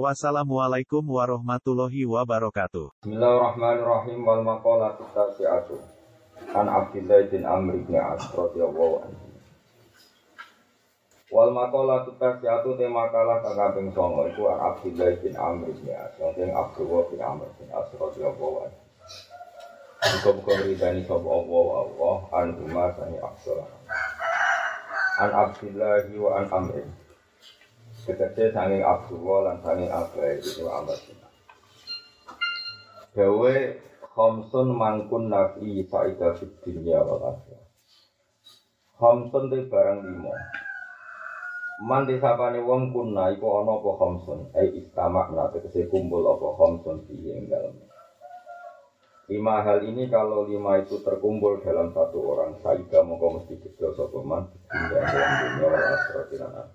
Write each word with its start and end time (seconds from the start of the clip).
Wassalamualaikum 0.00 1.04
warahmatullahi 1.04 2.08
wabarakatuh. 2.08 3.04
Bismillahirrahmanirrahim 3.04 4.24
wal 4.24 4.40
maqalatu 4.40 5.04
tasi'atu 5.12 5.76
an 6.48 6.64
Abdullah 6.64 7.28
bin 7.28 7.44
Amr 7.44 7.76
bin 7.84 8.00
As 8.00 8.24
radhiyallahu 8.32 9.04
anhu. 9.04 9.28
Wal 11.28 11.52
maqalatu 11.52 12.16
tasi'atu 12.16 12.80
te 12.80 12.88
makalah 12.88 13.44
kang 13.44 13.52
kaping 13.52 13.92
9 13.92 14.32
iku 14.32 14.48
an 14.48 14.58
Abdullah 14.72 15.12
bin 15.20 15.36
Amr 15.36 15.68
bin 15.76 15.92
As. 15.92 16.16
Sing 16.16 16.48
Abdullah 16.56 17.02
bin 17.12 17.20
Amr 17.20 17.52
bin 17.60 17.68
As 17.76 17.92
radhiyallahu 17.92 18.64
anhu. 18.64 18.80
Muga-muga 20.08 20.54
ridani 20.72 21.04
sapa 21.04 21.28
Allah 21.28 21.66
Allah 21.84 22.16
an 22.40 22.48
huma 22.64 22.84
sani. 22.96 23.20
An 25.20 25.30
Abdullah 25.36 26.00
wa 26.16 26.30
an 26.40 26.48
Amr. 26.48 26.80
Sekece 28.02 28.50
sanging 28.50 28.82
Abdullah 28.82 29.38
lan 29.46 29.56
sanging 29.62 29.86
Abai 29.86 30.42
itu 30.42 30.66
As. 30.66 30.98
Dawe 33.14 33.56
Khamsun 34.12 34.76
mangkun 34.76 35.32
nafi 35.32 35.88
sa'idah 35.88 36.36
fid 36.36 36.52
dunya 36.60 37.00
wal 37.00 37.32
akhirah. 37.32 37.64
Khamsun 39.00 39.48
te 39.48 39.58
barang 39.72 40.04
lima. 40.04 40.36
Man 41.88 42.04
disapane 42.04 42.60
wong 42.60 42.92
kunna 42.92 43.32
iku 43.32 43.64
ana 43.64 43.80
apa 43.80 43.90
khamsun, 43.96 44.38
ai 44.52 44.68
istamak 44.84 45.32
na 45.32 45.48
tegese 45.48 45.88
kumpul 45.88 46.28
apa 46.28 46.48
khamsun 46.60 47.08
fihi 47.08 47.40
ing 47.40 47.48
dalem. 47.48 47.72
Lima 49.32 49.64
hal 49.64 49.80
ini 49.80 50.12
kalau 50.12 50.44
lima 50.44 50.76
itu 50.84 51.00
terkumpul 51.00 51.64
dalam 51.64 51.88
satu 51.96 52.20
orang, 52.20 52.60
sa'idah 52.60 53.00
mongko 53.00 53.40
mesti 53.40 53.54
jedol 53.64 53.96
sapa 53.96 54.18
man 54.20 54.44
dunya 54.68 55.66
wal 55.72 55.84
akhirah 56.20 56.68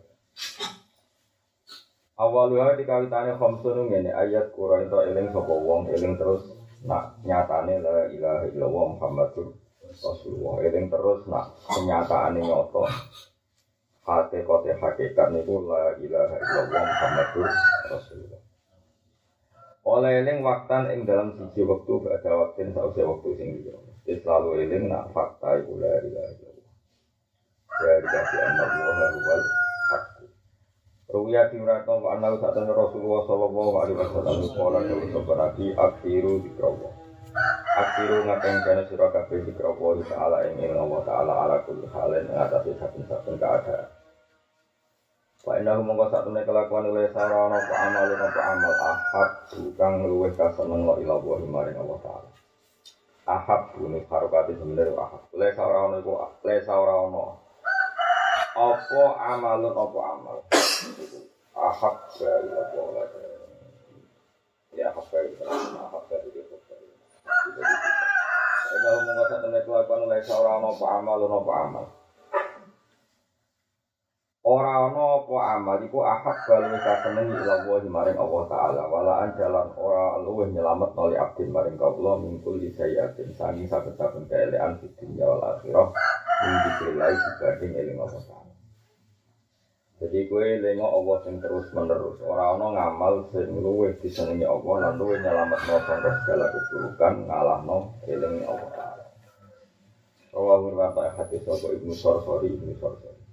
Awalnya 2.17 2.73
dikawitane 2.73 3.37
khamsun 3.37 3.93
ngene 3.93 4.09
ayat 4.09 4.49
Quran 4.57 4.89
itu 4.89 4.97
eling 5.05 5.29
sapa 5.29 5.53
wong 5.53 5.85
eling 5.93 6.17
terus 6.17 6.49
nak 6.81 7.13
nyatane 7.21 7.77
la 7.77 8.09
ilaha 8.09 8.49
illallah 8.49 8.85
Muhammadur 8.97 9.53
Rasulullah. 9.85 10.65
Eling 10.65 10.89
terus 10.89 11.29
nak 11.29 11.53
kenyataane 11.69 12.41
nyoto 12.41 12.89
hati 14.01 14.41
kote 14.49 14.73
hakikat 14.81 15.29
niku 15.29 15.69
la 15.69 15.93
ilaha 16.01 16.35
illallah 16.41 16.81
Muhammadur 16.89 17.47
Rasulullah. 17.85 18.41
Oleh 19.85 20.11
eling 20.17 20.41
waktan 20.41 20.89
ing 20.89 21.05
dalam 21.05 21.37
siji 21.37 21.61
waktu 21.69 22.01
gak 22.01 22.25
ada 22.25 22.33
waktu 22.33 22.73
sausé 22.73 23.05
waktu 23.05 23.29
sing 23.37 23.61
liya. 23.61 23.77
Selalu 24.09 24.65
eling 24.65 24.89
nak 24.89 25.13
fakta 25.13 25.61
iku 25.61 25.77
la 25.77 26.01
ilaha 26.01 26.29
illallah. 26.33 26.73
Ya 27.77 27.93
dikasih 28.01 28.39
Allah 28.41 28.67
huwal 29.13 29.66
Ruya 31.07 31.47
diuratno 31.47 32.03
wa 32.03 32.19
anna 32.19 32.35
satana 32.35 32.75
Rasulullah 32.75 33.23
sallallahu 33.23 33.79
alaihi 33.79 33.95
wasallam 33.95 34.43
qala 34.51 34.83
dawu 34.83 35.07
sapa 35.07 35.33
nabi 35.39 35.71
akhiru 35.71 36.43
dikrawa. 36.43 36.91
Akhiru 37.79 38.27
ngaten 38.27 38.55
kana 38.67 38.83
sira 38.91 39.07
kabeh 39.15 39.39
dikrawa 39.47 40.03
taala 40.03 40.43
ing 40.51 40.67
Allah 40.67 40.99
taala 41.07 41.33
ala 41.47 41.55
kulli 41.63 41.87
halin 41.95 42.27
ing 42.27 42.35
atase 42.35 42.75
saben-saben 42.75 43.39
keadaan. 43.39 43.87
Wa 45.47 45.55
inna 45.55 45.79
mongko 45.79 46.11
satune 46.11 46.43
kelakuan 46.43 46.91
oleh 46.91 47.07
sarana 47.15 47.55
apa 47.55 47.73
amal 47.87 48.07
apa 48.11 48.41
amal 48.51 48.73
ahad 48.75 49.31
kang 49.79 50.03
luwih 50.03 50.35
kaseneng 50.35 50.83
wa 50.83 50.99
ila 50.99 51.23
wa 51.23 51.39
maring 51.39 51.87
Allah 51.87 51.97
taala. 52.03 52.29
Ahad 53.23 53.79
bunu 53.79 54.03
harokate 54.11 54.59
sebenere 54.59 54.91
ahad. 54.99 55.23
Le 55.31 55.55
sarana 55.55 56.03
iku 56.03 56.19
le 56.43 56.55
sarana 56.67 57.39
apa 58.59 59.03
amalun 59.23 59.71
apa 59.71 59.99
amal 60.03 60.37
ahab 61.57 61.95
dari 62.21 62.49
Allah 62.53 63.05
ya 64.77 64.93
ahab 64.93 65.05
dari 65.09 65.33
ahab 65.41 66.03
dari 66.05 66.27
dia 66.29 66.45
Ina 68.67 68.89
ngomong 68.93 69.15
kata 69.25 69.35
temen 69.41 69.63
kelakuan 69.65 70.05
oleh 70.05 70.19
seorang 70.21 70.61
apa 70.61 70.85
amal 71.01 71.19
apa 71.23 71.53
amal 71.65 71.85
Orang 74.47 74.95
ono 74.95 75.03
apa 75.27 75.37
amal 75.59 75.77
iku 75.83 75.99
ahab 76.07 76.37
balu 76.47 76.77
ka 76.79 76.93
senengi 77.03 77.35
ila 77.35 77.67
Allah 77.67 77.83
maring 77.83 78.15
Allah 78.21 78.43
taala 78.47 78.83
walaan 78.87 79.35
jalan 79.35 79.67
ora 79.75 80.23
luwih 80.23 80.47
nyelamet 80.53 80.93
noli 80.95 81.19
abdin 81.19 81.51
maring 81.51 81.75
kawula 81.75 82.15
mingkul 82.21 82.55
di 82.55 82.71
sayatin 82.71 83.33
sangi 83.35 83.67
saben-saben 83.67 84.23
keelean 84.31 84.79
di 84.79 84.87
dunia 84.95 85.27
wal 85.27 85.43
akhirah 85.43 85.91
ing 86.47 86.53
dikrilai 86.63 87.11
dibanding 87.17 87.71
eling 87.75 87.97
Allah 87.99 88.23
taala 88.23 88.46
Jadi 89.97 90.29
gue 90.29 90.61
lengok 90.61 90.91
Allah 90.93 91.17
sing 91.25 91.41
terus 91.41 91.73
menerus. 91.73 92.21
Orang 92.21 92.61
ono 92.61 92.77
ngamal 92.77 93.13
sing 93.33 93.49
luwih 93.49 93.97
disenengi 93.97 94.45
Allah 94.45 94.75
lan 94.85 94.93
luwih 95.01 95.17
nyelamet 95.17 95.57
no 95.57 95.77
segala 95.81 96.45
keburukan 96.53 97.13
ngalah 97.25 97.65
no 97.65 97.97
eling 98.05 98.45
Allah 98.45 98.69
Taala. 98.77 99.05
Riwayat 100.37 101.17
hadis 101.17 101.41
sapa 101.41 101.73
Ibnu 101.73 101.93
Sarsari 101.97 102.53
Ibnu 102.53 102.77
Sarsari. 102.77 103.25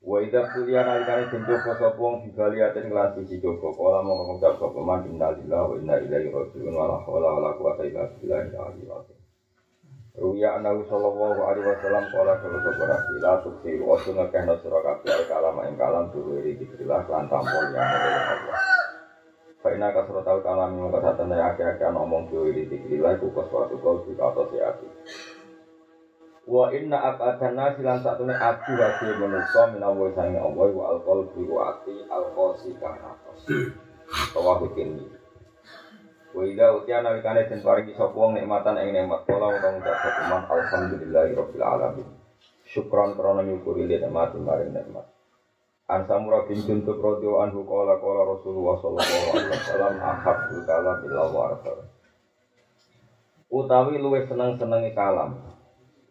Wa 0.00 0.16
idza 0.24 0.48
kuliah 0.56 0.80
nalikane 0.80 1.28
den 1.28 1.44
joko 1.44 1.76
sapa 1.76 2.00
wong 2.00 2.24
dibaliaten 2.24 2.88
kelas 2.88 3.20
siji 3.20 3.36
joko 3.36 3.76
kala 3.76 4.00
mau 4.00 4.24
ngucap 4.24 4.56
sapa 4.56 4.80
man 4.80 5.04
innalillahi 5.12 5.66
wa 5.66 5.76
inna 5.76 6.00
ilaihi 6.00 6.32
raji'un 6.32 6.72
wa 6.72 6.88
la 6.88 6.96
haula 7.04 7.36
wa 7.36 7.40
la 7.44 7.50
quwwata 7.52 7.84
illa 7.84 8.08
billah 8.16 9.15
Ruya 10.16 10.56
anahu 10.56 10.80
sallallahu 10.88 11.44
alaihi 11.44 11.68
wasallam 11.68 12.08
kala 12.08 12.40
kalau 12.40 12.56
seberang 12.64 13.04
sila 13.04 13.32
tuksi 13.44 13.84
wasu 13.84 14.16
ngekehno 14.16 14.56
surah 14.64 14.80
kabeh 14.80 15.12
al 15.12 15.24
kalam 15.28 15.56
ing 15.68 15.76
kalam 15.76 16.08
duwiri 16.08 16.56
dikrilah 16.56 17.04
lan 17.04 17.28
tampol 17.28 17.64
yang 17.76 17.84
Allah. 17.84 18.56
Faina 19.60 19.92
kasro 19.92 20.24
tau 20.24 20.40
kalam 20.40 20.72
yang 20.72 20.88
kesatan 20.88 21.36
ya 21.36 21.52
akeh-akeh 21.52 21.92
ngomong 21.92 22.32
duwiri 22.32 22.64
dikrilah 22.64 23.20
iku 23.20 23.28
suatu 23.44 23.76
kau 23.76 24.00
di 24.08 24.16
atas 24.16 24.48
ati. 24.56 24.88
Wa 26.48 26.72
inna 26.72 26.96
abadana 26.96 27.76
silan 27.76 28.00
satune 28.00 28.32
ati 28.32 28.72
wae 28.72 29.12
manusa 29.20 29.68
minawa 29.68 30.08
sange 30.16 30.40
Allah 30.40 30.68
wa 30.72 30.84
alqalbi 30.96 31.44
wa 31.44 31.76
ati 31.76 31.92
alqasi 32.08 32.72
kang 32.80 32.96
atas. 33.04 33.52
Tawa 34.32 34.64
bikin 34.64 34.96
Wida 36.36 36.68
utia 36.76 37.00
nalikane 37.00 37.48
den 37.48 37.64
paringi 37.64 37.96
sapa 37.96 38.12
wong 38.12 38.36
nikmatan 38.36 38.76
ing 38.76 38.92
nikmat 38.92 39.24
kala 39.24 39.56
wong 39.56 39.80
ngucap 39.80 40.20
iman 40.28 40.44
alhamdulillahi 40.44 41.32
rabbil 41.32 41.64
alamin. 41.64 42.08
Syukron 42.68 43.16
krana 43.16 43.40
nyukuri 43.40 43.88
nikmat 43.88 44.36
maring 44.36 44.76
nikmat. 44.76 45.08
An 45.88 46.04
Samura 46.04 46.44
bin 46.44 46.60
anhu 46.60 47.60
qala 47.64 47.96
qala 47.96 48.20
Rasulullah 48.36 48.76
sallallahu 48.84 49.32
alaihi 49.32 49.48
wasallam 49.48 49.96
ahabbul 49.96 50.60
kalam. 50.68 51.00
Utawi 53.48 53.96
luwih 53.96 54.28
seneng-senenge 54.28 54.92
kalam. 54.92 55.40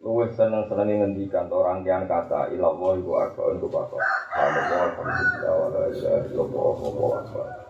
Luwih 0.02 0.34
seneng-senenge 0.34 1.06
ngendikan 1.06 1.46
orang 1.54 1.86
rangkaian 1.86 2.10
kata 2.10 2.50
ila 2.50 2.74
wa 2.74 2.98
apa. 2.98 3.46
Alhamdulillah 4.34 5.54
wallahu 6.34 7.14
akbar. 7.14 7.65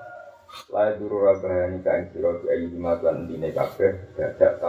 Lai 0.71 0.95
duru 0.99 1.27
rabahani 1.27 1.83
kain 1.83 2.11
siro 2.11 2.43
di 2.43 2.47
ayu 2.51 2.71
dimatuan 2.71 3.27
dine 3.27 3.51
kabeh 3.51 4.15
Dadak 4.15 4.63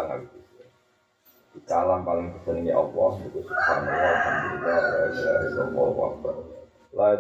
Di 1.54 1.60
kalam 1.66 2.06
paling 2.06 2.34
kesenangi 2.38 2.74
Allah 2.74 3.12
Itu 3.25 3.40
subhanallah 3.46 4.12
alhamdulillah 4.13 4.78
La 4.78 5.04
ilaha 5.10 5.40
illallah 5.48 5.90
wa 5.94 6.06
akbar. 6.13 6.36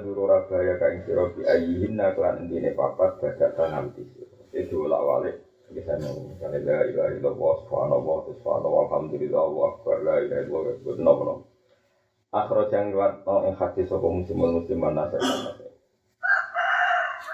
Duru 0.01 0.23
rabahaya 0.25 0.75
kain 0.81 0.99
siro 1.05 1.25
di 1.37 1.41
ayu 1.45 1.71
hinna 1.85 2.13
Kelan 2.17 2.49
dine 2.49 2.73
papat 2.73 3.21
dadak 3.21 3.57
awiti 3.57 4.03
Itu 4.53 4.85
ulak 4.85 5.01
walik 5.01 5.35
Misalnya, 5.67 6.15
misalnya 6.15 6.59
la 6.63 6.79
ilaha 6.87 7.09
illallah 7.11 7.53
subhanallah 7.67 8.17
subhanallah 8.31 8.81
alhamdulillah 8.87 9.45
wa 9.51 9.63
akbar 9.75 9.97
la 9.99 10.15
ilaha 10.23 10.41
illallah 10.47 10.75
wa 10.79 11.03
akbar 11.03 11.37
Akhro 12.27 12.67
jang 12.67 12.91
no 12.91 13.35
ing 13.47 13.55
hadis 13.55 13.87
sapa 13.87 14.03
muslimun 14.03 14.59
musliman 14.59 14.99
nasib 14.99 15.23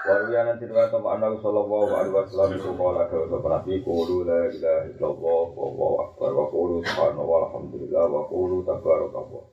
Waruya 0.04 0.40
nanti 0.44 0.68
riwayat 0.68 0.92
sama 0.92 1.16
anak 1.16 1.40
sallallahu 1.40 1.96
alaihi 1.96 2.12
wasallam 2.12 2.50
itu 2.60 2.70
kala 2.76 3.08
ke 3.08 3.18
sapa 3.24 3.48
nabi 3.48 3.80
qulu 3.80 4.28
la 4.28 4.52
ilaha 4.52 4.84
illallah 4.84 5.44
wallahu 5.56 5.96
akbar. 6.04 6.30
Wa 6.36 6.44
qulu 6.52 6.74
subhanallah 6.84 7.24
walhamdulillah 7.24 8.04
wa 8.12 8.22
qulu 8.28 8.56
tabarakallah. 8.68 9.44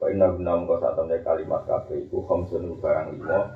Fa 0.00 0.06
inna 0.08 0.32
guna 0.32 0.52
mengko 0.56 0.80
sak 0.80 0.92
temne 0.96 1.16
kalimat 1.20 1.62
kabeh 1.68 2.08
iku 2.08 2.24
khamsun 2.24 2.72
barang 2.80 3.08
lima. 3.20 3.52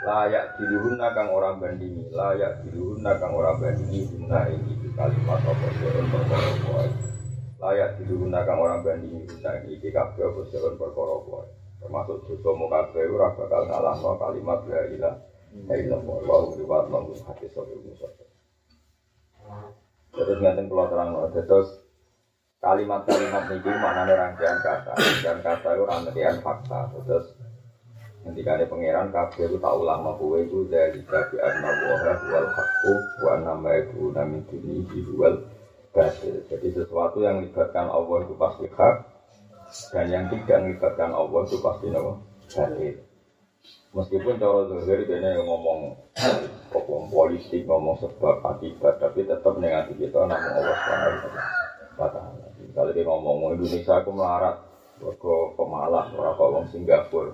Layak 0.00 0.58
diluhunna 0.58 1.08
kang 1.14 1.28
orang 1.30 1.62
bandingi 1.62 2.08
layak 2.10 2.66
diluhunna 2.66 3.12
kang 3.20 3.30
orang 3.36 3.56
bandingi 3.62 4.10
guna 4.10 4.50
ini 4.50 4.74
kalimat 4.98 5.38
apa 5.44 5.66
yuduna 8.10 8.42
kang 8.42 8.58
orang 8.58 8.82
banding 8.82 9.22
bisa 9.22 9.62
iki 9.70 9.92
kabeh 9.94 10.24
apa 10.26 10.40
sirun 10.50 10.74
perkara 10.74 11.14
apa 11.20 11.38
termasuk 11.80 12.18
dosa 12.26 12.50
mu 12.58 12.66
kabeh 12.66 13.04
ora 13.06 13.28
bakal 13.38 13.62
ngalahno 13.70 14.12
kalimat 14.18 14.60
la 14.66 14.82
ilaha 14.90 15.29
Terus 20.10 20.38
ngeten 20.38 20.66
kula 20.70 20.84
terangno 20.86 21.26
terus 21.34 21.68
kalimat-kalimat 22.62 23.44
niki 23.50 23.70
maknane 23.70 24.14
rangkaian 24.14 24.58
kata. 24.62 24.94
Dan 25.26 25.42
kata 25.42 25.68
itu 25.74 25.84
rangkaian 25.86 26.38
fakta. 26.38 26.94
Terus 27.02 27.34
ketika 28.22 28.50
ada 28.62 28.66
pangeran 28.70 29.10
kabeh 29.10 29.50
itu 29.50 29.56
tak 29.58 29.74
ulama 29.74 30.14
kowe 30.14 30.38
itu 30.38 30.70
dari 30.70 31.02
kabi 31.02 31.36
anna 31.42 31.70
wa 31.72 31.94
wal 32.04 32.48
haqqu 32.54 32.94
wa 33.26 33.34
nama 33.42 33.70
itu 33.80 34.12
namin 34.14 34.46
dunihi 34.46 34.98
wal 35.18 35.34
batil. 35.90 36.46
Jadi 36.46 36.68
sesuatu 36.78 37.26
yang 37.26 37.42
melibatkan 37.42 37.90
Allah 37.90 38.22
itu 38.22 38.34
pasti 38.38 38.70
hak 38.70 38.96
dan 39.90 40.06
yang 40.14 40.24
tidak 40.30 40.62
melibatkan 40.62 41.10
Allah 41.10 41.40
itu 41.42 41.58
pasti 41.58 41.86
nama 41.90 42.12
batil 42.46 43.09
meskipun 43.90 44.38
cara 44.38 44.70
zahir 44.70 45.02
ini 45.06 45.30
ngomong 45.42 45.98
ngomong 46.70 47.04
politik 47.10 47.66
ngomong 47.66 47.98
sebab 47.98 48.38
akibat 48.46 49.02
tapi 49.02 49.26
tetap 49.26 49.54
negatif 49.58 49.98
kita 49.98 50.26
namun 50.26 50.50
Allah 50.62 50.76
swt 50.78 51.24
kalau 52.70 52.90
dia 52.94 53.02
ngomong 53.02 53.58
Indonesia 53.58 53.98
aku 53.98 54.14
melarat 54.14 54.70
Mergo 55.00 55.56
pemalas 55.56 56.12
ora 56.12 56.36
kok 56.36 56.52
wong 56.52 56.68
Singapura. 56.68 57.32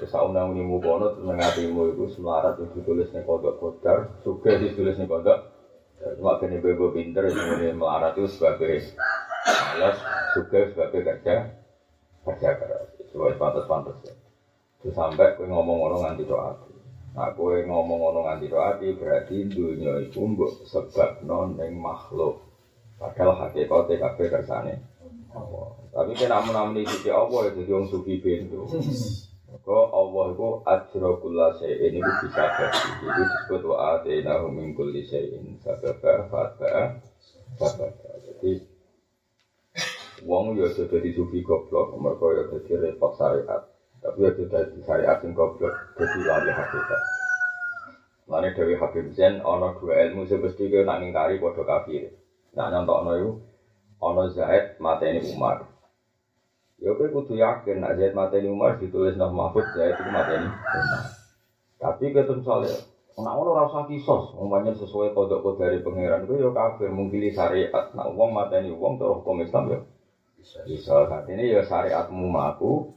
Wis 0.00 0.16
undang 0.16 0.56
ini 0.56 0.64
mukono 0.64 1.12
mengatimu 1.20 1.92
itu 1.92 2.16
semarat 2.16 2.56
itu 2.56 2.80
ditulis 2.80 3.12
ning 3.12 3.28
kodok 3.28 3.60
kodar, 3.60 4.16
suka 4.24 4.56
ditulis 4.56 4.96
ning 4.96 5.12
kodok. 5.12 5.44
Cuma 6.16 6.40
kene 6.40 6.64
bebo 6.64 6.88
pinter 6.88 7.28
ini 7.28 7.76
melarat 7.76 8.16
itu 8.16 8.32
sebagai 8.32 8.96
malas, 9.76 10.00
suka 10.32 10.72
sebagai 10.72 11.00
kerja 11.04 11.52
kerja 12.24 12.50
keras. 12.56 12.88
Sebagai 13.12 13.36
pantas-pantas 13.36 13.96
ya. 14.08 14.21
Terus 14.82 14.98
sampai 14.98 15.38
kowe 15.38 15.46
ngomong 15.46 15.76
ngono 15.78 15.96
nganti 16.02 16.26
doa. 16.26 16.50
Nah, 17.14 17.30
kowe 17.38 17.54
ngomong 17.54 17.98
ngono 18.02 18.20
nganti 18.26 18.46
doa 18.50 18.74
berarti 18.74 19.36
dunia 19.46 20.02
itu 20.02 20.18
mbok 20.18 20.66
sebab 20.66 21.22
non 21.22 21.54
ning 21.54 21.78
makhluk. 21.78 22.42
Padahal 22.98 23.46
hakikate 23.46 23.98
kabeh 23.98 24.26
kersane 24.26 24.74
Allah. 25.30 25.70
Tapi 25.94 26.12
kena 26.18 26.42
namun 26.42 26.78
di 26.78 26.86
sisi 26.86 27.14
Allah 27.14 27.50
itu 27.50 27.62
yang 27.66 27.86
sufi 27.86 28.18
pintu. 28.18 28.66
Maka 29.52 29.78
Allah 29.92 30.24
itu 30.32 30.48
ajrokullah 30.64 31.52
ini 31.62 32.00
bisa 32.00 32.42
jadi. 32.42 32.78
Itu 33.04 33.22
disebut 33.22 33.62
wa 33.68 33.76
atina 34.00 34.40
min 34.48 34.72
kulli 34.72 35.04
syai'in 35.04 35.60
sababa 35.60 36.26
fata 36.26 36.98
sababa. 37.60 38.12
Jadi 38.24 38.72
Wong 40.22 40.54
ya 40.54 40.70
sudah 40.70 41.02
di 41.02 41.10
sufi 41.18 41.42
goblok, 41.42 41.98
mereka 41.98 42.26
ya 42.30 42.42
jadi 42.54 42.72
repot 42.78 43.18
syariat. 43.18 43.71
Tapi 44.02 44.18
ya 44.26 44.30
sudah 44.34 44.62
di 44.66 44.80
syariat 44.82 45.18
yang 45.22 45.30
goblok, 45.30 45.70
jadi 45.94 46.18
lari 46.26 46.50
hakikat. 46.50 47.00
Mana 48.26 48.50
Dewi 48.50 48.74
Habib 48.74 49.14
Zain, 49.14 49.38
ono 49.46 49.78
dua 49.78 50.02
ilmu 50.02 50.26
sebesti 50.26 50.66
ke 50.66 50.82
nak 50.82 50.98
ngingkari 50.98 51.38
bodoh 51.38 51.62
kafir. 51.62 52.10
Nah 52.58 52.66
nyontok 52.74 52.98
itu, 53.14 53.30
ono 54.02 54.26
Zaid 54.34 54.82
mata 54.82 55.06
ini 55.06 55.22
Umar. 55.30 55.70
Ya 56.82 56.90
kowe 56.98 57.06
kudu 57.14 57.38
yakin 57.38 57.78
nek 57.78 57.94
Zaid 57.94 58.12
mateni 58.18 58.50
Umar 58.50 58.82
ditulis 58.82 59.14
nang 59.14 59.38
Mahfud 59.38 59.62
Zaid 59.78 59.94
itu 59.94 60.10
mateni 60.10 60.50
Umar. 60.50 61.02
Tapi 61.78 62.04
ketemu 62.10 62.42
soalnya 62.42 62.74
Nah, 63.12 63.36
ono 63.36 63.52
ora 63.52 63.68
usah 63.68 63.84
kisos, 63.84 64.32
umpamanya 64.40 64.72
sesuai 64.72 65.12
kodok 65.12 65.44
kode 65.44 65.60
dari 65.60 65.84
pangeran 65.84 66.24
itu 66.24 66.40
ya 66.40 66.48
kafir 66.48 66.88
mungkili 66.88 67.28
syariat. 67.28 67.92
Nah, 67.92 68.08
uang 68.08 68.32
mateni 68.32 68.72
uang 68.72 68.96
terus 68.96 69.20
hukum 69.20 69.44
Islam 69.44 69.68
ya 69.68 69.78
bisa. 70.40 71.04
Saat 71.06 71.28
ini 71.28 71.52
ya 71.52 71.60
syariatmu 71.60 72.24
maku, 72.32 72.88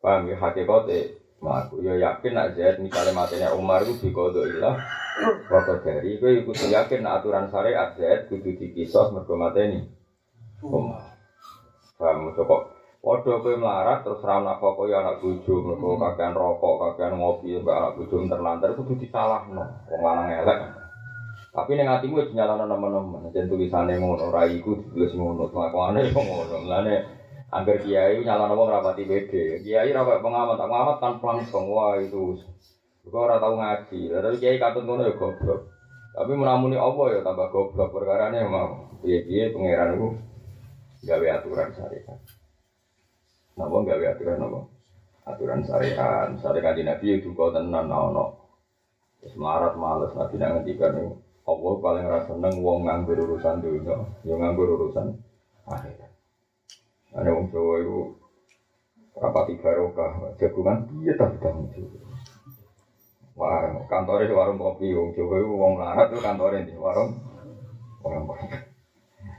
paham 0.00 0.28
ya 0.28 0.36
hakikate 0.40 1.20
maku. 1.40 1.84
Ya 1.84 1.94
yakin 1.96 2.32
nak 2.36 2.56
Zaid 2.56 2.80
misalnya 2.80 3.12
matenya 3.16 3.48
Umar 3.56 3.84
itu 3.84 3.96
di 4.00 4.10
kodok 4.12 4.48
ilah, 4.48 4.76
waktu 5.48 5.74
dari 5.84 6.20
gue 6.20 6.44
ikut 6.44 6.56
yakin 6.56 7.00
nak 7.04 7.22
aturan 7.24 7.48
syariat 7.52 7.92
Zaid 7.96 8.32
kudu 8.32 8.56
dikisos 8.56 9.12
mergo 9.12 9.36
mateni 9.36 9.84
Umar. 10.64 11.16
Paham 12.00 12.32
kok 12.32 12.80
Waduh 13.00 13.40
kowe 13.40 13.56
melarat 13.56 14.04
terus 14.04 14.20
ra 14.20 14.44
ana 14.44 14.60
kok 14.60 14.76
ya 14.84 15.00
anak 15.00 15.24
bojo 15.24 15.64
mergo 15.64 15.96
kakean 15.96 16.36
rokok, 16.36 16.76
kakean 16.76 17.16
ngopi 17.16 17.56
mbak 17.56 17.72
anak 17.72 17.92
bojo 17.96 18.28
terlantar 18.28 18.76
kudu 18.76 18.92
disalahno. 19.00 19.64
Wong 19.88 20.00
lanang 20.04 20.28
elek. 20.28 20.58
Tapi 21.48 21.80
ning 21.80 21.88
atimu 21.88 22.20
wis 22.20 22.28
nyalano 22.36 22.68
nemen-nemen. 22.68 23.32
Jen 23.32 23.48
tulisane 23.48 23.96
ngono, 23.96 24.28
ra 24.28 24.44
iku 24.44 24.76
ditulis 24.76 25.16
ngono, 25.16 25.48
kelakuane 25.48 26.12
ngono. 26.12 26.60
Mulane 26.60 26.94
angger 27.50 27.78
kiai 27.82 28.22
nyalano 28.22 28.54
wong 28.54 28.68
rapati 28.70 29.04
pede. 29.06 29.62
Kiai 29.62 29.90
ra 29.90 30.06
kok 30.06 30.22
pengamat, 30.22 30.56
pengamat 30.58 30.96
kan 31.02 31.14
langsung 31.18 31.70
wah 31.70 31.98
itu. 31.98 32.38
Kok 33.06 33.14
ora 33.14 33.42
tau 33.42 33.58
ngaji. 33.58 34.10
Lah 34.10 34.34
kiai 34.38 34.62
katut 34.62 34.86
ngono 34.86 35.06
ya 35.06 35.14
goblok. 35.18 35.70
Tapi 36.10 36.32
menamuni 36.34 36.78
Allah 36.78 37.06
ya 37.14 37.20
tambah 37.26 37.50
goblok 37.50 37.90
perkarane 37.94 38.46
mau. 38.46 38.90
Piye-piye 39.00 39.56
pangeran 39.56 39.96
iku 39.96 40.08
gawe 41.08 41.26
aturan 41.40 41.68
syariat. 41.72 42.18
Napa 43.56 43.76
gawe 43.80 44.04
aturan 44.12 44.44
apa? 44.44 44.60
Aturan 45.24 45.60
syariat. 45.64 46.28
Misalnya 46.30 46.60
kanji 46.60 46.82
Nabi 46.84 47.06
itu 47.18 47.32
kau 47.32 47.48
tenan 47.48 47.88
ono. 47.88 48.36
Terus 49.20 49.36
melarat 49.36 49.74
males 49.80 50.12
Nabi 50.12 50.34
nak 50.36 50.50
ngendikan. 50.60 51.16
Allah 51.50 51.72
paling 51.82 52.06
rasa 52.06 52.36
seneng 52.36 52.62
wong 52.62 52.86
nganggur 52.86 53.16
urusan 53.26 53.58
dunia, 53.58 53.96
yo 54.22 54.34
nganggur 54.38 54.70
urusan 54.76 55.18
akhirat. 55.66 56.09
Ada 57.10 57.30
wong 57.34 57.50
Jawa 57.50 57.74
itu 57.82 57.98
rapati 59.18 59.58
barokah, 59.58 60.32
jagungan 60.38 60.86
iya 61.02 61.12
tapi 61.18 61.36
tanggung 61.42 61.68
jawab. 61.74 62.06
Wah, 63.34 63.66
kantornya 63.90 64.30
di 64.30 64.36
warung 64.36 64.60
kopi, 64.60 64.94
wong 64.94 65.10
Jawa 65.18 65.34
itu 65.42 65.50
wong 65.50 65.72
melarat 65.74 66.08
itu 66.14 66.22
kantornya 66.22 66.68
di 66.70 66.74
warung 66.78 67.18
warung 68.04 68.30
kopi. 68.30 68.46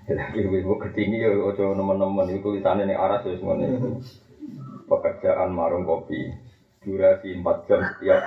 Jadi 0.01 0.44
ibu 0.44 0.75
ketinggi 0.75 1.23
ya 1.23 1.31
ojo 1.31 1.71
nemen-nemen 1.77 2.27
itu 2.35 2.44
tulisannya 2.44 2.89
nih 2.89 2.97
aras 2.97 3.23
ya 3.23 3.38
semuanya. 3.39 3.79
Pekerjaan 4.89 5.56
marung 5.56 5.88
kopi 5.88 6.27
durasi 6.83 7.39
4 7.39 7.68
jam 7.69 7.79
setiap 7.79 8.19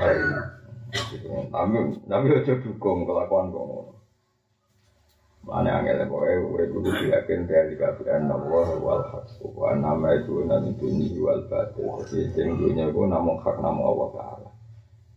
hari. 0.00 0.18
Tapi 1.52 1.76
tapi 2.10 2.26
ojo 2.34 2.52
dukung 2.66 3.06
kelakuan 3.06 3.54
kok. 3.54 3.99
Mana 5.40 5.80
angel 5.80 6.04
kowe 6.04 6.28
kowe 6.28 6.64
kudu 6.68 6.90
yakin 7.08 7.48
dari 7.48 7.72
kafiran 7.80 8.28
Allah 8.28 8.76
wal 8.76 9.04
haq 9.08 9.40
wa 9.40 9.72
nama 9.72 10.12
itu 10.20 10.44
nan 10.44 10.68
dunia 10.76 11.16
wal 11.16 11.40
batil. 11.48 11.96
Jadi 12.04 12.28
sing 12.36 12.48
dunia 12.60 12.92
ku 12.92 13.08
namung 13.08 13.40
hak 13.40 13.56
namung 13.64 13.88
Allah 13.88 14.08
taala. 14.20 14.48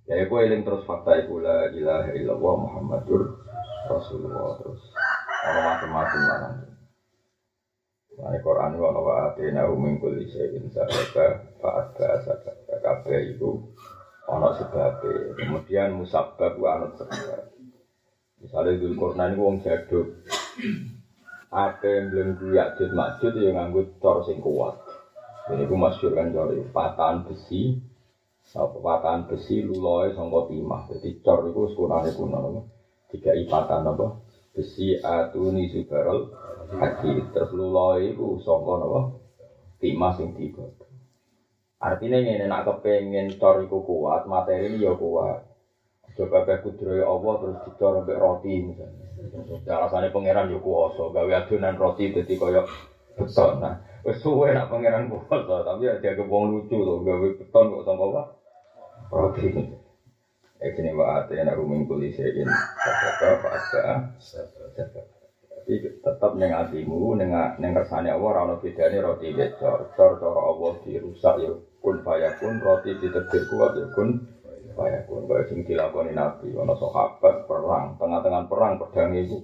Ya 0.07 0.23
kowe 0.31 0.39
eling 0.39 0.63
terus 0.63 0.87
fakta 0.87 1.27
iku 1.27 1.43
la 1.43 1.67
ilaha 1.75 2.11
illallah 2.15 2.55
Muhammadur 2.55 3.21
Rasulullah 3.91 4.59
terus 4.63 4.79
ono 5.43 5.59
macam-macam 5.59 6.21
lah 6.23 6.37
nanti. 6.39 6.67
Nah, 8.13 8.37
Quran 8.39 8.77
wa 8.79 8.89
wa 8.93 9.13
atina 9.27 9.67
min 9.75 9.99
kulli 9.99 10.29
shay'in 10.29 10.71
sababa 10.71 11.49
fa 11.59 11.69
atba 11.83 12.21
sababa 12.23 12.75
kabeh 12.79 13.35
iku 13.35 13.59
ana 14.31 14.55
sebabe. 14.55 15.35
Kemudian 15.35 15.99
musabbab 15.99 16.55
wa 16.55 16.79
anut 16.79 16.95
sebab. 16.95 17.43
Misalnya 18.43 18.75
dulu 18.75 18.93
Quran 18.99 19.31
itu 19.33 19.41
wong 19.41 19.57
jaduk. 19.63 20.07
Ake 21.53 21.89
yang 21.89 22.05
belum 22.11 22.29
guyak 22.41 22.67
jud 22.75 22.91
makjud 22.91 23.33
yang 23.39 23.55
nganggut 23.55 23.97
cor 24.03 24.25
sing 24.27 24.43
kuat. 24.43 24.75
Ini 25.53 25.69
ku 25.69 25.75
masyur 25.79 26.11
kan 26.17 26.35
cor 26.35 26.51
patahan 26.75 27.23
besi. 27.23 27.79
Patahan 28.53 29.31
besi 29.31 29.63
luloi 29.63 30.11
sangka 30.11 30.51
timah. 30.51 30.91
Jadi 30.91 31.23
cor 31.23 31.47
itu 31.47 31.71
sekunane 31.71 32.11
kuno. 32.11 32.67
Tiga 33.07 33.31
ipatan 33.37 33.85
apa? 33.85 34.07
besi 34.53 35.01
atuni 35.01 35.65
subarol 35.73 36.29
haji 36.77 37.33
terus 37.33 37.51
luloi 37.57 38.13
itu 38.13 38.37
songko 38.45 38.73
nopo 38.77 39.01
timah 39.81 40.13
sing 40.13 40.37
tiga 40.37 40.69
artinya 41.81 42.21
ini 42.21 42.45
nak 42.45 42.69
kepengen 42.69 43.33
cor 43.41 43.65
iku 43.65 43.81
kuat 43.81 44.29
materi 44.29 44.77
ini 44.77 44.85
ya 44.85 44.93
kuat 44.93 45.41
coba 46.13 46.45
kayak 46.45 46.61
kudroy 46.61 47.01
Allah 47.01 47.33
terus 47.41 47.57
dicor 47.65 47.91
sampai 47.97 48.17
roti 48.17 48.53
misalnya. 48.61 49.05
Ya 49.65 49.81
rasanya 49.81 50.13
pangeran 50.13 50.53
ya 50.53 50.59
kuoso 50.61 51.09
gawe 51.09 51.31
adonan 51.33 51.75
roti 51.77 52.13
jadi 52.13 52.33
koyo 52.37 52.61
beton. 53.17 53.61
Nah 53.61 53.81
wes 54.05 54.21
suwe 54.21 54.53
nak 54.53 54.69
pangeran 54.69 55.09
kuoso 55.09 55.65
tapi 55.65 55.89
ya 55.89 55.97
dia 55.97 56.13
kebong 56.13 56.53
lucu 56.53 56.77
loh 56.77 57.01
gawe 57.01 57.27
beton 57.33 57.65
kok 57.73 57.83
sama 57.85 58.03
apa? 58.13 58.21
Roti. 59.09 59.47
Ekene 60.63 60.95
wa 60.95 61.19
ate 61.19 61.35
ana 61.41 61.57
rumin 61.57 61.83
kuli 61.83 62.13
sein 62.13 62.47
sadaka 62.47 63.29
fa 63.43 63.49
ada 63.51 63.83
Tapi 65.63 65.79
tetap 65.79 66.31
neng 66.35 66.51
atimu 66.55 67.15
neng 67.19 67.31
neng 67.59 67.71
kersane 67.75 68.11
Allah 68.11 68.29
ora 68.31 68.39
ono 68.47 68.55
bedane 68.61 69.01
roti 69.01 69.33
becor. 69.33 69.91
Cor 69.95 70.11
cara 70.21 70.41
Allah 70.45 70.71
dirusak 70.83 71.35
ya 71.41 71.51
kun 71.83 71.99
fayakun 71.99 72.63
roti 72.63 72.95
ditetir 72.95 73.43
kuat 73.51 73.75
ya 73.75 73.87
kun 73.91 74.23
fayakun. 74.73 75.29
Kaya 75.29 75.43
sing 75.47 75.65
dilakoni 75.65 76.11
Nabi 76.13 76.53
ono 76.53 76.73
sahabat 76.77 77.45
perang, 77.49 77.97
tengah-tengah 77.97 78.49
perang 78.49 78.81
pedang 78.81 79.13
iku 79.15 79.37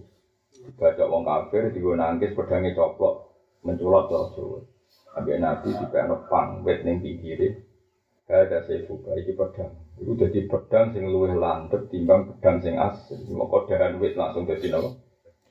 dibaca 0.49 1.03
wong 1.05 1.23
kafir 1.23 1.69
digo 1.71 1.93
nangkis 1.93 2.35
pedange 2.35 2.73
coplok. 2.73 3.29
menculot 3.63 4.07
terus. 4.07 4.63
Ambil 5.17 5.41
Nabi 5.41 5.69
di 5.73 5.85
pang 6.29 6.63
wet 6.63 6.85
neng 6.85 7.01
pinggire. 7.03 7.59
Ada 8.29 8.61
saya 8.61 8.85
buka 8.85 9.17
iki 9.17 9.33
pedang. 9.33 9.73
Iku 9.97 10.13
dadi 10.13 10.45
pedang 10.45 10.93
sing 10.93 11.09
luwih 11.09 11.33
landhep 11.33 11.89
timbang 11.89 12.29
pedang 12.29 12.61
sing 12.61 12.77
asli. 12.77 13.17
Moko 13.33 13.65
dahan 13.65 13.97
wit 13.97 14.13
langsung 14.13 14.45
dadi 14.45 14.69
napa? 14.69 14.93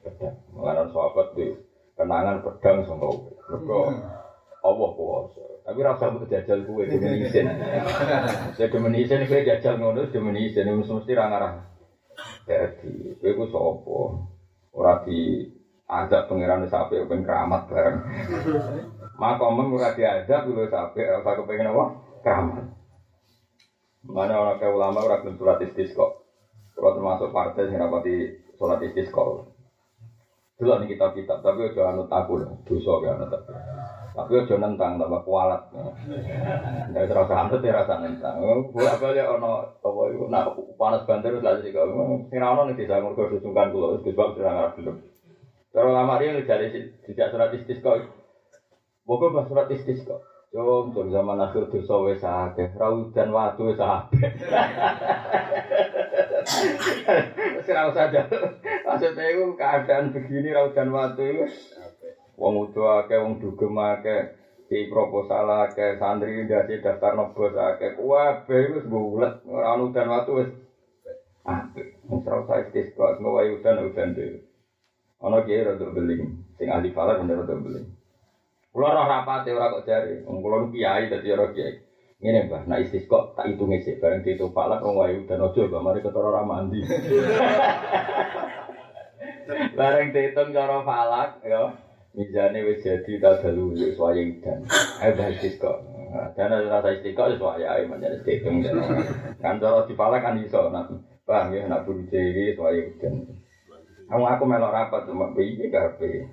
Pedang. 0.06 0.38
Mengaran 0.54 0.94
sahabat 0.94 1.35
itu 1.35 1.58
kenangan 1.99 2.47
pedang 2.47 2.87
sangka 2.87 3.11
wit. 3.11 3.35
Mergo 3.50 3.80
Allah 4.62 4.90
kuwasa. 4.94 5.57
Tapi 5.68 5.84
rasa 5.84 6.08
mbok 6.08 6.32
jajal 6.32 6.64
kuwe 6.64 6.88
demen 6.90 7.28
isin. 7.28 7.44
Saya 8.56 8.72
demen 8.72 8.96
isin 8.96 9.28
kowe 9.28 9.44
jajal 9.44 9.76
ngono 9.76 10.08
demen 10.08 10.32
isin 10.40 10.64
mesti 10.72 11.12
ra 11.12 11.28
ngarah. 11.28 11.52
Dadi 12.48 13.20
kowe 13.20 13.37
ku 13.37 13.44
sapa? 13.52 13.96
Ora 14.72 15.04
di 15.04 15.44
azab 15.84 16.32
pangeran 16.32 16.64
sapi 16.72 17.04
ben 17.04 17.20
keramat 17.20 17.68
bareng. 17.68 18.00
Makomeng 19.20 19.76
ora 19.76 19.92
diazab 19.92 20.48
lho 20.48 20.64
sapi 20.72 21.04
ora 21.04 21.37
kepengen 21.37 21.68
apa? 21.68 21.84
keramat. 22.25 22.64
Mana 24.08 24.40
orang 24.40 24.56
kayak 24.56 24.72
ulama 24.72 25.04
orang 25.04 25.20
belum 25.20 25.37
sholat 25.37 25.60
kok. 25.68 26.12
Kalau 26.72 26.96
termasuk 26.96 27.28
partai 27.28 27.68
yang 27.68 27.84
rapati 27.84 28.40
sholat 28.56 28.80
kok. 28.88 29.52
Dulu 30.58 30.75
nih 30.80 30.96
kitab-kitab, 30.96 31.38
tapi 31.38 31.70
udah 31.70 31.94
anut 31.94 32.10
aku 32.10 32.42
dosa 32.66 32.92
gak 32.98 33.14
anut 33.14 33.30
aku. 33.30 33.77
Tapi 34.18 34.34
udah 34.34 34.58
nentang, 34.58 34.98
tambah 34.98 35.22
kualat. 35.22 35.62
Jadi 36.90 37.06
terasa 37.06 37.34
anut 37.38 37.62
ya 37.62 37.70
rasa 37.70 38.02
nentang. 38.02 38.42
Boleh 38.75 38.98
boleh 38.98 39.22
ono 39.22 39.62
apa 39.78 40.00
itu, 40.10 40.26
nak 40.26 40.58
panas 40.75 41.06
banter 41.06 41.38
terus 41.38 41.46
lagi 41.46 41.70
kok. 41.70 41.87
Sing 42.26 42.42
ono 42.42 42.66
nih 42.66 42.75
bisa 42.75 42.98
ngurus 42.98 43.38
susungkan 43.38 43.70
kulo, 43.70 44.02
terus 44.02 44.10
sebab 44.10 44.34
sudah 44.34 44.50
ngarap 44.50 44.72
belum. 44.75 44.96
Kalau 45.70 45.94
lama 45.94 46.18
dia 46.18 46.34
dari 46.42 46.66
sejak 47.06 47.30
sholat 47.30 47.54
kok. 47.54 48.10
Pokoknya 49.06 49.46
pas 49.46 49.46
sholat 49.46 49.70
kok. 49.87 50.20
Cung, 50.48 50.96
cung 50.96 51.12
zaman 51.12 51.38
akhir 51.38 51.68
dosa 51.68 51.94
wis 52.08 52.25
akeh, 52.25 52.72
raudan 52.75 53.30
watu 53.30 53.68
wis 53.70 53.78
akeh. 53.78 54.32
Wis 57.54 57.68
ora 57.68 57.92
usah 57.92 58.08
Maksudnya 58.88 59.25
itu 59.28 59.44
keadaan 59.60 60.10
begini 60.10 60.48
raudan 60.50 60.88
watu 60.88 61.20
itu 61.20 61.44
wong 62.38 62.71
utuh 62.71 63.02
akeh, 63.02 63.18
wong 63.18 63.42
dugem 63.42 63.75
akeh, 63.75 64.30
di 64.71 64.87
proposal 64.87 65.66
akeh, 65.66 65.99
santri 65.99 66.47
ndase 66.47 66.78
daftar 66.78 67.18
nobos 67.18 67.52
akeh, 67.52 67.99
kabeh 67.99 68.78
wis 68.78 68.87
bulet, 68.87 69.42
ora 69.50 69.75
ono 69.75 69.90
udan 69.90 70.07
watu 70.07 70.38
wis 70.38 70.50
apik. 71.42 71.99
Wis 72.07 72.23
ora 72.30 72.47
usah 72.47 72.62
istisqa, 72.62 73.18
semua 73.18 73.42
udan 73.42 73.90
udan 73.90 74.14
dhewe. 74.14 74.38
Ana 75.18 75.42
kiai 75.42 75.66
rada 75.66 75.90
beling, 75.90 76.47
sing 76.54 76.71
ahli 76.71 76.95
falak 76.95 77.18
bener 77.18 77.42
rada 77.42 77.59
beling. 77.59 77.90
Kulo 78.71 78.87
roh 78.87 79.07
rapate 79.11 79.50
ora 79.50 79.75
kok 79.75 79.83
jare. 79.83 80.23
Wong 80.23 80.38
kulo 80.38 80.62
nu 80.62 80.66
kiai 80.71 81.11
dadi 81.11 81.35
ora 81.35 81.50
kiai. 81.50 81.75
Ngene 82.23 82.47
Mbah, 82.47 82.62
nek 82.66 82.83
istisqa 82.87 83.35
tak 83.35 83.50
hitunge 83.50 83.83
sik 83.83 83.99
bareng 84.02 84.23
ditu 84.23 84.50
falak 84.54 84.83
wong 84.83 84.99
wae 84.99 85.14
udan 85.18 85.42
aja 85.42 85.62
Mbah 85.66 85.83
mari 85.83 86.02
ketara 86.02 86.30
ora 86.30 86.42
mandi. 86.47 86.83
bareng 89.78 90.14
dihitung 90.14 90.54
cara 90.54 90.87
falak 90.87 91.42
ya. 91.42 91.88
Mizane 92.18 92.66
wis 92.66 92.82
jadi 92.82 93.12
ta 93.22 93.38
dalu 93.38 93.78
wis 93.78 93.94
wae 93.94 94.18
udan. 94.18 94.66
Ayo 94.98 95.14
Mbah 95.14 95.28
istisqa. 95.38 95.72
Dan 96.34 96.50
ada 96.50 96.66
rasa 96.66 96.98
istiqo 96.98 97.30
itu 97.30 97.46
wae 97.46 97.62
ae 97.62 97.87
menjadi. 97.87 98.42
Kan 99.38 99.62
cara 99.62 99.87
dipalak 99.87 100.26
kan 100.26 100.34
iso 100.42 100.66
nak 100.75 100.90
paham 101.22 101.54
ya 101.54 101.70
nak 101.70 101.87
buru 101.87 102.02
iki 102.10 102.58
wae 102.58 102.90
udan. 102.90 103.22
Kamu 104.10 104.25
aku 104.26 104.44
melok 104.50 104.75
rapat 104.75 105.06
cuma 105.06 105.30
piye 105.30 105.70
karepe. 105.70 106.26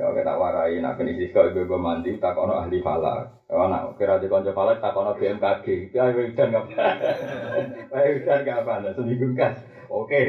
Kalau 0.00 0.16
kita 0.16 0.32
warai, 0.32 0.80
nak 0.80 0.96
kini 0.96 1.20
sisko 1.20 1.52
ibu 1.52 1.68
ibu 1.68 1.76
mandi, 1.76 2.16
tak 2.16 2.32
kono 2.32 2.56
ahli 2.56 2.80
falak. 2.80 3.44
Kalau 3.44 3.68
nak 3.68 4.00
kira 4.00 4.16
di 4.16 4.32
konco 4.32 4.56
falak, 4.56 4.80
tak 4.80 4.96
kono 4.96 5.12
BMKG. 5.12 5.92
Ya 5.92 6.08
ibu 6.08 6.24
udan 6.24 6.56
nggak 6.56 6.64
apa? 6.72 8.00
Ibu 8.08 8.18
udan 8.24 8.38
nggak 8.40 8.58
apa? 8.64 8.72
Nah, 8.80 8.92
seminggu 8.96 9.28
kas. 9.36 9.60
Oke. 9.90 10.22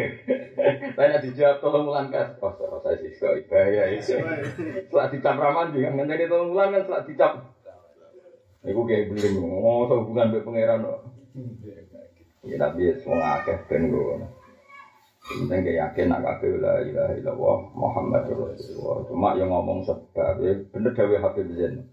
Tanya 0.97 1.21
dijawab 1.21 1.61
tolong 1.61 1.85
ulang 1.85 2.09
kas. 2.09 2.33
Oh, 2.41 2.81
saya 2.81 2.97
sisko 2.97 3.37
bahaya 3.45 3.93
itu. 3.93 4.17
Setelah 4.89 5.07
dicap 5.13 5.37
raman 5.37 5.69
juga, 5.69 5.93
nanti 5.93 6.25
tolong 6.25 6.49
ulang 6.57 6.69
kan 6.73 6.81
setelah 6.81 7.03
dicap. 7.05 7.33
Ibu 8.61 8.81
kayak 8.85 9.09
beli, 9.09 9.29
oh, 9.37 9.85
hubungan 9.85 10.33
dengan 10.33 10.45
pangeran. 10.45 10.81
Ya 12.41 12.57
tapi 12.57 12.89
semua 13.05 13.41
akeh 13.41 13.57
ben 13.69 13.93
gue. 13.93 14.17
Penting 15.21 15.61
kayak 15.61 15.77
yakin 15.93 16.09
nak 16.09 16.21
kabeh 16.25 16.57
la 16.57 16.81
ilaha 16.81 17.13
illallah 17.13 17.57
Muhammad 17.77 18.25
Rasulullah. 18.33 19.05
Cuma 19.05 19.37
yang 19.37 19.53
ngomong 19.53 19.85
sebab 19.85 20.41
ya 20.41 20.57
bener 20.73 20.91
dawe 20.97 21.15
Habib 21.21 21.53
Zain. 21.53 21.85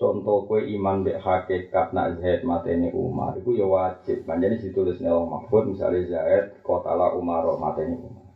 Contoh 0.00 0.48
kue 0.48 0.64
iman 0.80 1.04
dek 1.04 1.20
hakikat 1.20 1.92
nak 1.92 2.16
Zaid 2.16 2.40
mateni 2.48 2.88
Umar 2.88 3.36
itu 3.36 3.52
ya 3.52 3.68
wajib. 3.68 4.24
Manjane 4.24 4.56
ditulis 4.56 4.96
nang 5.04 5.28
Mahfud 5.28 5.76
misalnya 5.76 6.08
Zaid 6.08 6.64
kotala 6.64 7.12
Umar 7.20 7.44
mateni 7.60 8.00
Umar. 8.00 8.32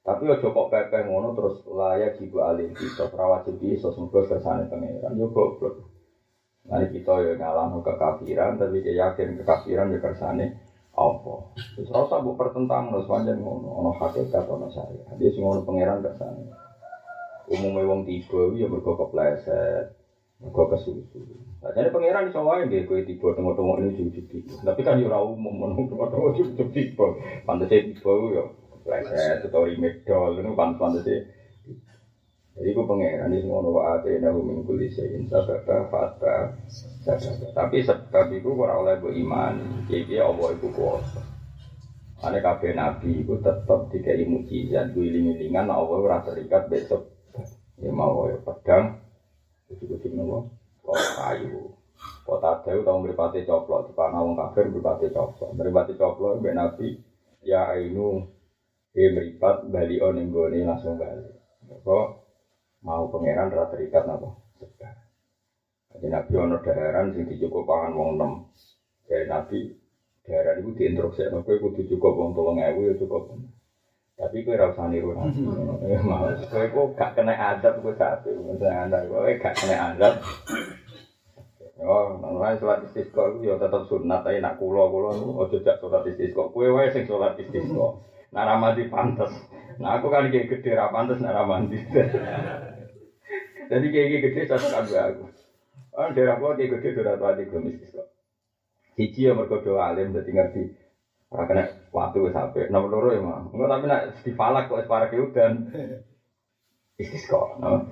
Tapi 0.00 0.24
ojo 0.32 0.48
kok 0.48 0.68
pepe 0.72 1.04
ngono 1.04 1.36
terus 1.36 1.60
layak 1.68 2.16
jibu 2.16 2.40
alih 2.40 2.72
kita 2.72 3.12
wajib 3.12 3.60
iso 3.60 3.92
semoga 3.92 4.24
kersane 4.24 4.64
pangeran 4.64 5.12
yo 5.20 5.28
goblok. 5.28 5.76
Nanti 6.72 6.96
kita 6.96 7.20
ya 7.20 7.32
ngalam 7.36 7.84
kekafiran 7.84 8.56
tapi 8.56 8.80
yakin 8.80 9.36
kekafiran 9.36 9.92
ya 9.92 10.00
kersane 10.00 10.56
apa? 10.96 11.34
Terus 11.76 11.92
rasa 11.92 12.16
bu 12.24 12.32
pertentang 12.32 12.88
terus 12.88 13.04
panjang 13.04 13.44
ngono, 13.44 13.76
ono 13.76 13.92
hakikat 13.92 14.48
ono 14.48 14.72
syariat. 14.72 15.12
Dia 15.20 15.28
semua 15.36 15.52
ono 15.52 15.68
pangeran 15.68 16.00
sana. 16.16 16.48
Umumnya 17.44 17.84
wong 17.84 18.08
tiba, 18.08 18.56
ya 18.56 18.64
mergo 18.64 18.96
kepleset, 18.96 20.03
mergo 20.42 20.62
kesusu. 20.70 21.18
Jadi 21.64 21.88
pangeran 21.88 22.28
iso 22.28 22.44
wae 22.44 22.66
nggih 22.66 22.84
kowe 22.84 23.00
tiba 23.00 23.32
tengok-tengok 23.32 23.76
ini 23.80 23.96
cucuk 23.96 24.24
tiba. 24.28 24.54
Tapi 24.66 24.80
kan 24.84 25.00
yo 25.00 25.08
ora 25.08 25.22
umum 25.22 25.54
ngono 25.62 25.86
tengok-tengok 25.88 26.30
cucuk 26.36 26.68
tiba. 26.74 27.06
Pantese 27.46 27.76
tiba 27.80 28.12
yo 28.34 28.42
kepleset 28.84 29.46
atau 29.48 29.64
imedol 29.64 30.38
ngono 30.42 30.52
pantese 30.56 31.44
jadi 32.54 32.70
gue 32.70 32.86
pengeran 32.86 33.34
ini 33.34 33.42
semua 33.42 33.66
nawa 33.66 33.98
ate 33.98 34.14
nahu 34.22 34.46
minggu 34.46 34.78
lisein 34.78 35.26
sababa 35.26 35.90
fata 35.90 36.54
sababa. 37.02 37.50
Tapi 37.50 37.82
sebab 37.82 38.30
itu 38.30 38.54
orang 38.54 38.78
oleh 38.78 38.94
gue 39.02 39.12
iman. 39.26 39.54
Jadi 39.90 40.22
Allah 40.22 40.54
itu 40.54 40.70
kuasa. 40.70 41.18
Ane 42.22 42.38
kafe 42.38 42.70
nabi 42.70 43.26
itu 43.26 43.34
tetap 43.42 43.90
dikai 43.90 44.22
mujizat 44.22 44.94
gue 44.94 45.02
iling-ilingan 45.02 45.66
Allah 45.66 45.98
ora 45.98 46.22
terikat 46.22 46.70
besok. 46.70 47.10
Ya 47.74 47.90
mau 47.90 48.22
ya 48.30 48.38
pedang. 48.38 49.02
Kucing-kucing 49.74 50.14
nawa. 50.14 50.46
Kau 50.80 50.94
kayu. 50.94 51.74
Kota 52.24 52.62
Dewi 52.62 52.86
tahu 52.86 52.98
meripati 53.02 53.42
coplok. 53.42 53.90
Di 53.90 53.92
panah 53.92 54.22
wong 54.22 54.38
kafir 54.38 54.70
meripati 54.70 55.10
coplok. 55.10 55.50
Meripati 55.52 55.98
coplok 55.98 56.38
mbak 56.38 56.54
nabi. 56.54 56.94
Ya 57.42 57.68
ainu. 57.74 58.22
Dia 58.94 59.10
meripat 59.10 59.66
bali 59.66 59.98
on 59.98 60.22
langsung 60.62 60.94
balik. 60.94 61.34
Kok 61.82 62.06
mau 62.84 63.08
pangeran 63.08 63.48
rata 63.48 63.74
terikat 63.74 64.04
sedar 64.60 64.96
jadi 65.94 66.06
nabi 66.10 66.32
ono 66.36 66.56
daharan 66.60 67.14
sing 67.16 67.24
pangan 67.24 67.92
wong 67.96 68.08
enam 68.20 68.32
dari 69.08 69.24
nabi 69.24 69.72
daharan 70.20 70.60
itu 70.60 70.70
diinstruksi 70.76 71.32
nabi 71.32 71.56
kudu 71.62 71.80
cukup 71.96 72.12
wong 72.12 72.30
tolong 72.36 72.60
ewu 72.60 72.92
ya 72.92 72.94
cukup 73.00 73.30
tapi 74.14 74.46
kue 74.46 74.54
rasa 74.54 74.86
niru 74.86 75.10
nabi 75.14 75.42
mau 76.06 76.30
kue 76.30 76.66
kok 76.70 76.86
gak 76.94 77.10
kena 77.18 77.34
adab 77.34 77.82
kue 77.82 77.94
satu 77.98 78.30
misalnya 78.46 78.86
anda 78.86 78.98
kue 79.10 79.38
gak 79.42 79.54
kena 79.58 79.94
adab 79.94 80.14
Oh, 81.84 82.16
mulai 82.16 82.56
sholat 82.56 82.80
istisqa 82.88 83.34
itu 83.34 83.50
ya 83.50 83.60
tetap 83.60 83.84
sunat, 83.90 84.24
tapi 84.24 84.40
nak 84.40 84.56
kulo 84.56 84.88
kulo 84.88 85.10
itu 85.12 85.28
ojo 85.36 85.56
jak 85.60 85.76
sholat 85.82 86.06
istisqa. 86.08 86.48
Kue 86.48 86.72
wae 86.72 86.88
sing 86.88 87.04
sholat 87.04 87.36
istisqa. 87.36 88.00
Nak 88.32 88.46
ramadi 88.48 88.88
pantas. 88.88 89.28
Nah 89.76 90.00
aku 90.00 90.08
kan 90.08 90.32
kayak 90.32 90.48
gede 90.48 90.72
rapantes 90.72 91.20
nak 91.20 91.36
ramadi. 91.36 91.76
Jadi 93.70 93.86
kayak 93.92 94.22
gede 94.22 94.40
satu 94.48 94.66
kabeh 94.70 94.96
aku. 94.96 95.24
Oh, 95.94 96.08
daerah 96.14 96.40
gua 96.40 96.56
kayak 96.56 96.80
gede 96.80 96.88
daerah 97.04 97.20
tua 97.20 97.36
di 97.36 97.52
mistis 97.52 97.92
kok. 97.92 98.08
Cici 98.96 99.28
yang 99.28 99.42
berkodo 99.42 99.76
alim 99.76 100.16
jadi 100.16 100.30
ngerti. 100.30 100.64
Orang 101.34 101.46
kena 101.52 101.64
waktu 101.94 102.26
wes 102.26 102.34
sampai. 102.34 102.66
Nomor 102.66 102.90
loro 102.90 103.08
ya 103.14 103.22
mah. 103.22 103.46
Enggak 103.54 103.70
tapi 103.70 103.84
nak 103.86 104.02
di 104.26 104.32
falak 104.34 104.66
kok 104.66 104.82
separah 104.82 105.06
ke 105.06 105.16
udan. 105.22 105.52
Istis 107.02 107.30
kok. 107.30 107.54
No. 107.62 107.86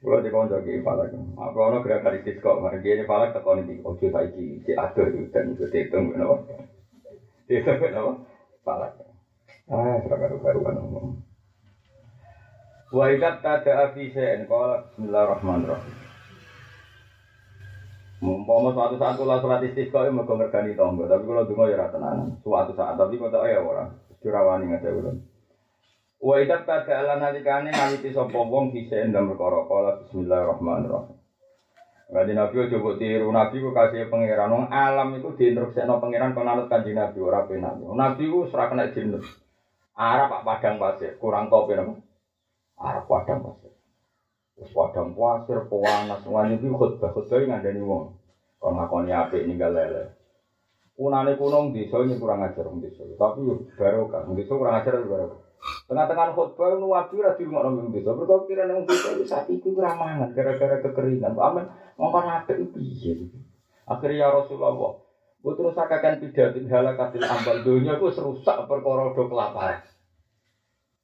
Kalau 0.00 0.20
di 0.20 0.28
konco 0.28 0.60
ki 0.60 0.84
falak. 0.84 1.08
Apa 1.40 1.56
ono 1.56 1.80
gerakan 1.80 2.20
kok. 2.20 2.60
Mari 2.60 2.84
dia 2.84 3.08
falak 3.08 3.32
tekon 3.32 3.64
ini. 3.64 3.80
Ojo 3.80 4.04
saiki 4.12 4.60
si 4.68 4.76
aduh 4.76 5.08
udan 5.08 5.56
itu 5.56 5.64
dihitung 5.72 6.12
kenapa? 6.12 6.44
Dihitung 7.48 7.80
kenapa? 7.80 8.12
Falak. 8.60 8.92
Ah, 9.72 9.96
seragam 10.04 10.36
baru 10.44 10.60
kan 10.60 10.76
ngomong. 10.76 11.16
Wa 12.90 13.06
idat 13.06 13.38
tada 13.40 13.94
fi 13.94 14.10
syai'in 14.10 14.50
qala 14.50 14.82
bismillahirrahmanirrahim. 14.82 16.09
Mumpama 18.20 18.76
suatu 18.76 19.00
saat 19.00 19.16
kula 19.16 19.40
salat 19.40 19.64
istisqa 19.64 20.04
mergo 20.12 20.36
ngergani 20.36 20.76
tangga, 20.76 21.08
tapi 21.08 21.24
kula 21.24 21.48
donga 21.48 21.72
ya 21.72 21.80
ora 21.80 21.88
tenanan. 21.88 22.36
Suatu 22.44 22.76
saat 22.76 23.00
tapi 23.00 23.16
kok 23.16 23.32
ya 23.32 23.64
ora. 23.64 23.88
Dirawani 24.20 24.68
ngajak 24.68 24.92
kula. 24.92 25.10
Wa 26.20 26.36
idza 26.36 26.60
ta'ala 26.60 27.16
nalikane 27.16 27.72
naliti 27.72 28.12
sapa 28.12 28.36
wong 28.36 28.76
disen 28.76 29.08
ndang 29.08 29.32
perkara 29.32 29.64
kala 29.64 29.96
bismillahirrahmanirrahim. 30.04 31.16
Kanjeng 32.10 32.36
Nabi 32.36 32.76
mbok 32.76 32.98
tiru, 33.00 33.32
Nabi 33.32 33.56
ku 33.62 33.70
kasih 33.72 34.10
pangeran 34.12 34.52
wong 34.52 34.64
alam 34.68 35.16
iku 35.16 35.32
diinstruksikno 35.32 35.96
pangeran 35.96 36.36
kon 36.36 36.44
anut 36.44 36.68
Kanjeng 36.68 37.00
Nabi 37.00 37.24
ora 37.24 37.48
penak. 37.48 37.80
Nabi 37.80 38.28
ku 38.28 38.44
ora 38.44 38.68
kena 38.68 38.92
jinus. 38.92 39.24
Arab 39.96 40.28
pak 40.28 40.44
padang 40.44 40.76
pasir, 40.76 41.16
kurang 41.16 41.48
kopi 41.48 41.72
napa? 41.72 41.96
Arab 42.76 43.08
padang 43.08 43.40
pasir. 43.40 43.79
Wis 44.60 44.76
padang 44.76 45.16
pasir 45.16 45.64
panas, 45.72 46.20
wani 46.28 46.60
iki 46.60 46.68
khutbah 46.68 47.16
khutbah 47.16 47.40
ngandani 47.40 47.80
wong. 47.80 48.12
Kon 48.60 48.76
ngakoni 48.76 49.08
apik 49.08 49.48
ninggal 49.48 49.72
lele. 49.72 50.20
Kunane 50.92 51.32
kuno 51.40 51.72
desa 51.72 52.04
ini 52.04 52.20
kurang 52.20 52.44
ajar 52.44 52.68
wong 52.68 52.84
desa. 52.84 53.08
Tapi 53.08 53.48
yo 53.48 53.64
barokah, 53.72 54.28
wong 54.28 54.36
desa 54.36 54.52
kurang 54.52 54.76
ajar 54.84 55.00
barokah. 55.00 55.40
Tengah-tengah 55.88 56.36
khutbah 56.36 56.76
nu 56.76 56.92
wabi 56.92 57.24
ra 57.24 57.32
di 57.40 57.48
rumah 57.48 57.72
nang 57.72 57.88
desa. 57.88 58.12
Mergo 58.12 58.44
pikiran 58.44 58.68
wong 58.68 58.84
desa 58.84 59.16
wis 59.16 59.32
saat 59.32 59.48
iku 59.48 59.72
ora 59.80 59.96
mangan 59.96 60.36
gara-gara 60.36 60.76
kekeringan. 60.84 61.32
Kok 61.32 61.46
amen 61.48 61.64
ngongkon 61.96 62.28
apik 62.28 62.56
piye. 62.76 63.32
Akhirnya 63.88 64.22
ya 64.22 64.28
Rasulullah, 64.28 65.02
Gue 65.40 65.56
terus 65.56 65.72
akan 65.72 66.20
pidato 66.20 66.60
halakatil 66.68 67.24
ambal 67.24 67.64
dunia 67.64 67.96
gue 67.96 68.12
serusak 68.12 68.68
perkara 68.68 69.16
do 69.16 69.24
kelaparan. 69.24 69.80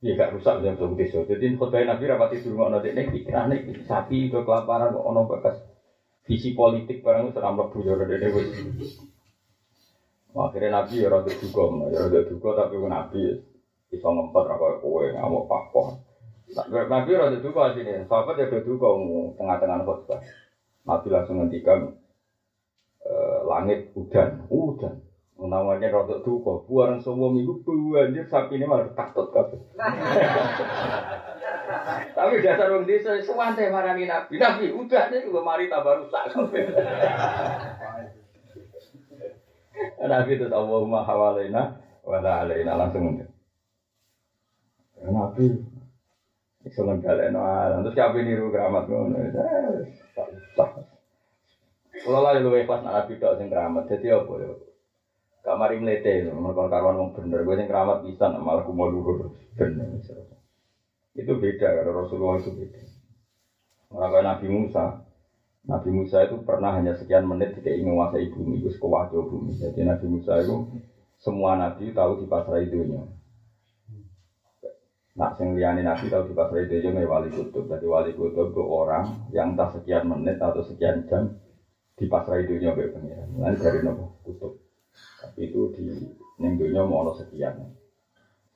Iya 0.06 0.14
gak 0.14 0.38
rusak 0.38 0.62
jam 0.62 0.78
satu 0.78 0.94
desa. 0.94 1.26
Jadi 1.26 1.58
khutbah 1.58 1.82
Nabi 1.82 2.06
rapati 2.06 2.38
di 2.38 2.46
rumah 2.46 2.70
nanti 2.70 2.94
nih 2.94 3.10
pikiran 3.10 3.50
nih 3.50 3.82
sapi 3.90 4.30
do 4.30 4.46
kelaparan 4.46 4.94
kok 4.94 5.02
ono 5.02 5.26
bekas 5.26 5.58
visi 6.22 6.54
politik 6.54 7.02
barang 7.02 7.26
itu 7.26 7.34
seram 7.34 7.58
lebu 7.58 7.82
ya 7.82 7.98
rada 7.98 8.14
dewe. 8.14 8.42
Akhirnya 10.38 10.78
Nabi 10.78 11.02
ya 11.02 11.10
rada 11.10 11.26
duga, 11.26 11.64
ya 11.90 11.98
rada 12.06 12.20
duga 12.22 12.50
tapi 12.54 12.74
Nabi 12.86 13.20
bisa 13.90 14.06
ngempet 14.06 14.44
raka 14.46 14.78
kowe 14.78 15.02
ngamuk 15.10 15.50
pakpon. 15.50 15.98
Nabi 16.70 17.10
rada 17.18 17.38
duga 17.42 17.74
sini, 17.74 18.06
sahabat 18.06 18.38
ya 18.38 18.46
rada 18.46 18.62
duga 18.62 18.88
tengah-tengah 19.34 19.82
khutbah. 19.82 20.22
Nabi 20.86 21.06
langsung 21.10 21.42
ngendikan 21.42 21.98
eh, 23.02 23.40
langit 23.42 23.90
udan, 23.98 24.46
udan. 24.54 25.02
Namanya 25.36 25.92
rada 25.92 26.16
duka, 26.24 26.64
buaran 26.64 26.96
semua 26.96 27.28
minggu 27.28 27.60
banjir 27.92 28.24
sapi 28.24 28.56
ini 28.56 28.64
malah 28.64 28.88
takut 28.96 29.28
kabeh. 29.28 29.60
Tapi 32.16 32.40
dasar 32.40 32.72
wong 32.72 32.88
desa 32.88 33.20
suwante 33.20 33.68
marani 33.68 34.08
Nabi. 34.08 34.40
Nabi 34.40 34.72
udah 34.72 35.12
nih 35.12 35.28
juga 35.28 35.44
mari 35.44 35.68
tambah 35.68 36.00
rusak 36.00 36.32
kabeh. 36.32 36.72
Nabi 40.08 40.30
itu 40.40 40.48
Allahumma 40.48 41.04
hawalaina 41.04 41.84
wa 42.00 42.16
la 42.24 42.48
alaina 42.48 42.80
langsung. 42.80 43.20
Ya, 43.20 43.28
Nabi 45.12 45.52
iso 46.64 46.80
nggalekno 46.80 47.44
alam. 47.44 47.84
Terus 47.84 47.98
kabeh 47.98 48.24
niru 48.24 48.48
keramat 48.48 48.88
ngono. 48.88 49.20
Eh, 49.20 49.36
Tak 50.16 50.32
usah. 50.32 50.70
Kalau 51.96 52.20
lah 52.24 52.40
lu 52.40 52.56
ikhlas 52.56 52.80
nak 52.80 53.04
Nabi 53.04 53.20
tok 53.20 53.36
sing 53.36 53.52
keramat. 53.52 53.84
Jadi 53.92 54.16
apa 54.16 54.32
ya? 54.40 54.48
Gak 55.46 55.54
mari 55.62 55.78
mlete, 55.78 56.26
mereka 56.26 56.66
karuan 56.66 56.98
wong 56.98 57.10
bener. 57.14 57.46
Gue 57.46 57.54
sing 57.54 57.70
keramat 57.70 58.02
bisa 58.02 58.26
malah 58.34 58.66
aku 58.66 58.74
mau 58.74 58.90
luhur. 58.90 59.30
Bener. 59.54 60.02
Itu 61.14 61.38
beda 61.38 61.70
kalau 61.70 62.02
Rasulullah 62.02 62.42
itu 62.42 62.50
beda. 62.50 62.82
Orang 63.94 64.26
Nabi 64.26 64.50
Musa, 64.50 65.06
Nabi 65.70 65.94
Musa 65.94 66.26
itu 66.26 66.42
pernah 66.42 66.74
hanya 66.74 66.98
sekian 66.98 67.22
menit 67.22 67.54
tidak 67.54 67.78
ingin 67.78 67.94
menguasai 67.94 68.26
bumi, 68.26 68.58
itu 68.58 68.74
sekuwajo 68.74 69.22
bumi. 69.30 69.54
Jadi 69.54 69.86
Nabi 69.86 70.06
Musa 70.10 70.42
itu 70.42 70.66
semua 71.14 71.54
Nabi 71.54 71.94
tahu 71.94 72.18
di 72.18 72.26
pasar 72.26 72.58
idunya. 72.58 73.06
Nah, 75.16 75.30
yang 75.38 75.54
liane 75.54 75.86
Nabi 75.86 76.10
tahu 76.10 76.26
di 76.26 76.34
pasar 76.34 76.58
idunya 76.66 76.90
nggak 76.90 77.06
wali 77.06 77.30
kutub. 77.30 77.70
Jadi 77.70 77.86
wali 77.86 78.10
kutub 78.18 78.50
itu 78.50 78.62
orang 78.66 79.30
yang 79.30 79.54
entah 79.54 79.70
sekian 79.70 80.10
menit 80.10 80.42
atau 80.42 80.66
sekian 80.66 81.06
jam 81.06 81.30
di 81.94 82.04
pasar 82.10 82.42
idunya. 82.42 82.74
Nanti 83.38 83.62
dari 83.62 83.78
nopo 83.86 84.26
kutub. 84.26 84.65
Tapi 85.20 85.48
itu 85.48 85.72
di 85.72 85.84
nengdunya 86.40 86.84
mau 86.84 87.04
ono 87.04 87.12
sekian. 87.16 87.56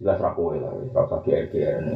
Jelas 0.00 0.16
rakowe 0.16 0.56
lah, 0.56 0.72
kalau 0.72 1.08
sakit 1.12 1.32
RGR 1.48 1.76
ini. 1.84 1.94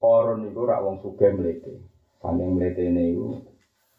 Koron 0.00 0.44
itu 0.48 0.60
rak 0.64 0.80
wong 0.80 0.96
melete. 1.36 1.80
Saking 2.20 2.48
melete 2.56 2.88
ini 2.88 3.12
itu 3.12 3.36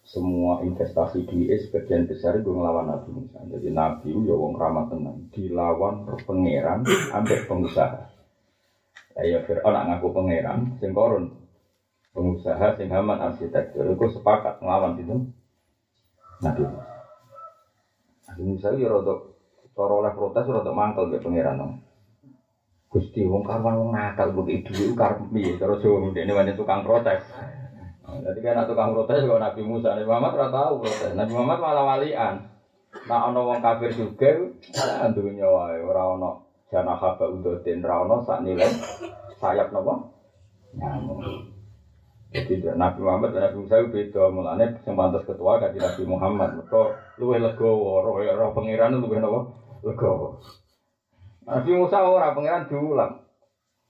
semua 0.02 0.66
investasi 0.66 1.30
duit 1.30 1.62
sebagian 1.62 2.10
besar 2.10 2.38
itu 2.38 2.50
ngelawan 2.50 2.90
Nabi 2.90 3.10
Musa. 3.10 3.38
Jadi 3.46 3.70
Nabi 3.70 4.10
itu 4.10 4.30
ya 4.30 4.36
wong 4.38 4.54
ramah 4.58 4.90
tenang. 4.90 5.30
Dilawan 5.30 6.10
pangeran 6.26 6.86
ambek 7.14 7.46
pengusaha. 7.46 8.10
Ya 9.22 9.42
Fir'aun 9.46 9.76
ngaku 9.78 10.08
pangeran, 10.10 10.78
sing 10.82 10.94
koron 10.94 11.30
pengusaha 12.18 12.76
sing 12.78 12.90
Haman 12.90 13.22
arsitektur 13.22 13.86
itu 13.94 14.06
sepakat 14.10 14.58
ngelawan 14.62 14.98
itu 14.98 15.16
Nabi 16.42 16.62
Musa. 16.66 16.91
Musa 18.40 18.72
itu 18.72 18.86
ya 18.86 18.90
rodok 18.92 19.36
cara 19.76 19.94
oleh 19.98 20.14
protes 20.16 20.46
rodok 20.48 20.76
mangkel 20.76 21.12
ke 21.12 21.20
pangeran. 21.20 21.60
No. 21.60 21.68
Gusti 22.92 23.24
wong 23.24 23.48
karwan 23.48 23.80
wong 23.80 23.90
nakal 23.96 24.36
begitu 24.36 24.76
dhuwit 24.76 25.00
karep 25.00 25.32
terus 25.32 25.84
wong 25.88 26.12
ini 26.12 26.32
banyak 26.32 26.60
tukang 26.60 26.84
protes. 26.84 27.24
Jadi 28.12 28.40
kan 28.44 28.68
tukang 28.68 28.92
protes 28.92 29.24
kalau 29.24 29.40
Nabi 29.40 29.64
Musa, 29.64 29.96
Nabi 29.96 30.04
Muhammad 30.04 30.36
ora 30.36 30.48
tahu 30.52 30.74
protes. 30.84 31.12
Nabi 31.16 31.32
Muhammad 31.32 31.60
malah 31.64 31.84
walian. 31.96 32.36
Nah 33.08 33.32
ana 33.32 33.40
wong 33.40 33.64
kafir 33.64 33.96
juga 33.96 34.36
dunya 35.16 35.48
wae 35.48 35.80
ora 35.80 36.20
ana 36.20 36.44
jana 36.68 36.92
haba 37.00 37.32
udotin 37.32 37.80
ora 37.80 38.04
ana 38.04 38.16
sak 38.28 38.44
nilai 38.44 38.68
sayap 39.40 39.72
napa? 39.72 40.12
Nyamuk. 40.76 41.51
Jadi 42.32 42.64
Nabi 42.64 43.04
Muhammad 43.04 43.36
dan 43.36 43.52
Nabi 43.52 43.68
Musa 43.68 43.76
itu 43.84 43.92
beda 43.92 44.32
mulane 44.32 44.80
sing 44.88 44.96
pantes 44.96 45.28
ketua 45.28 45.60
kan 45.60 45.76
Nabi 45.76 46.04
Muhammad. 46.08 46.64
Mergo 46.64 46.96
luwih 47.20 47.44
legowo, 47.44 48.00
roh 48.08 48.24
roh 48.24 48.56
pangeran 48.56 49.04
luwih 49.04 49.20
napa? 49.20 49.52
Legowo. 49.84 50.40
Nabi 51.44 51.72
Musa 51.76 52.08
ora 52.08 52.32
pangeran 52.32 52.72
diulang. 52.72 53.20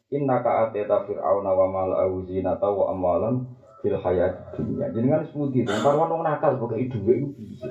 Inna 0.09 0.41
ka 0.41 0.67
ateta 0.67 1.05
fir'auna 1.05 1.53
wa 1.53 1.69
mala'u 1.69 2.25
zinata 2.25 2.65
wa 2.65 2.89
amwalan 2.89 3.45
fil 3.85 4.01
hayat 4.01 4.57
dunya. 4.57 4.89
Jenengan 4.89 5.21
sebuti 5.29 5.61
to, 5.61 5.77
karwan 5.77 6.09
wong 6.09 6.25
nakal 6.25 6.57
kok 6.57 6.73
dhuwit 6.73 7.21
iku 7.21 7.29
piye. 7.37 7.69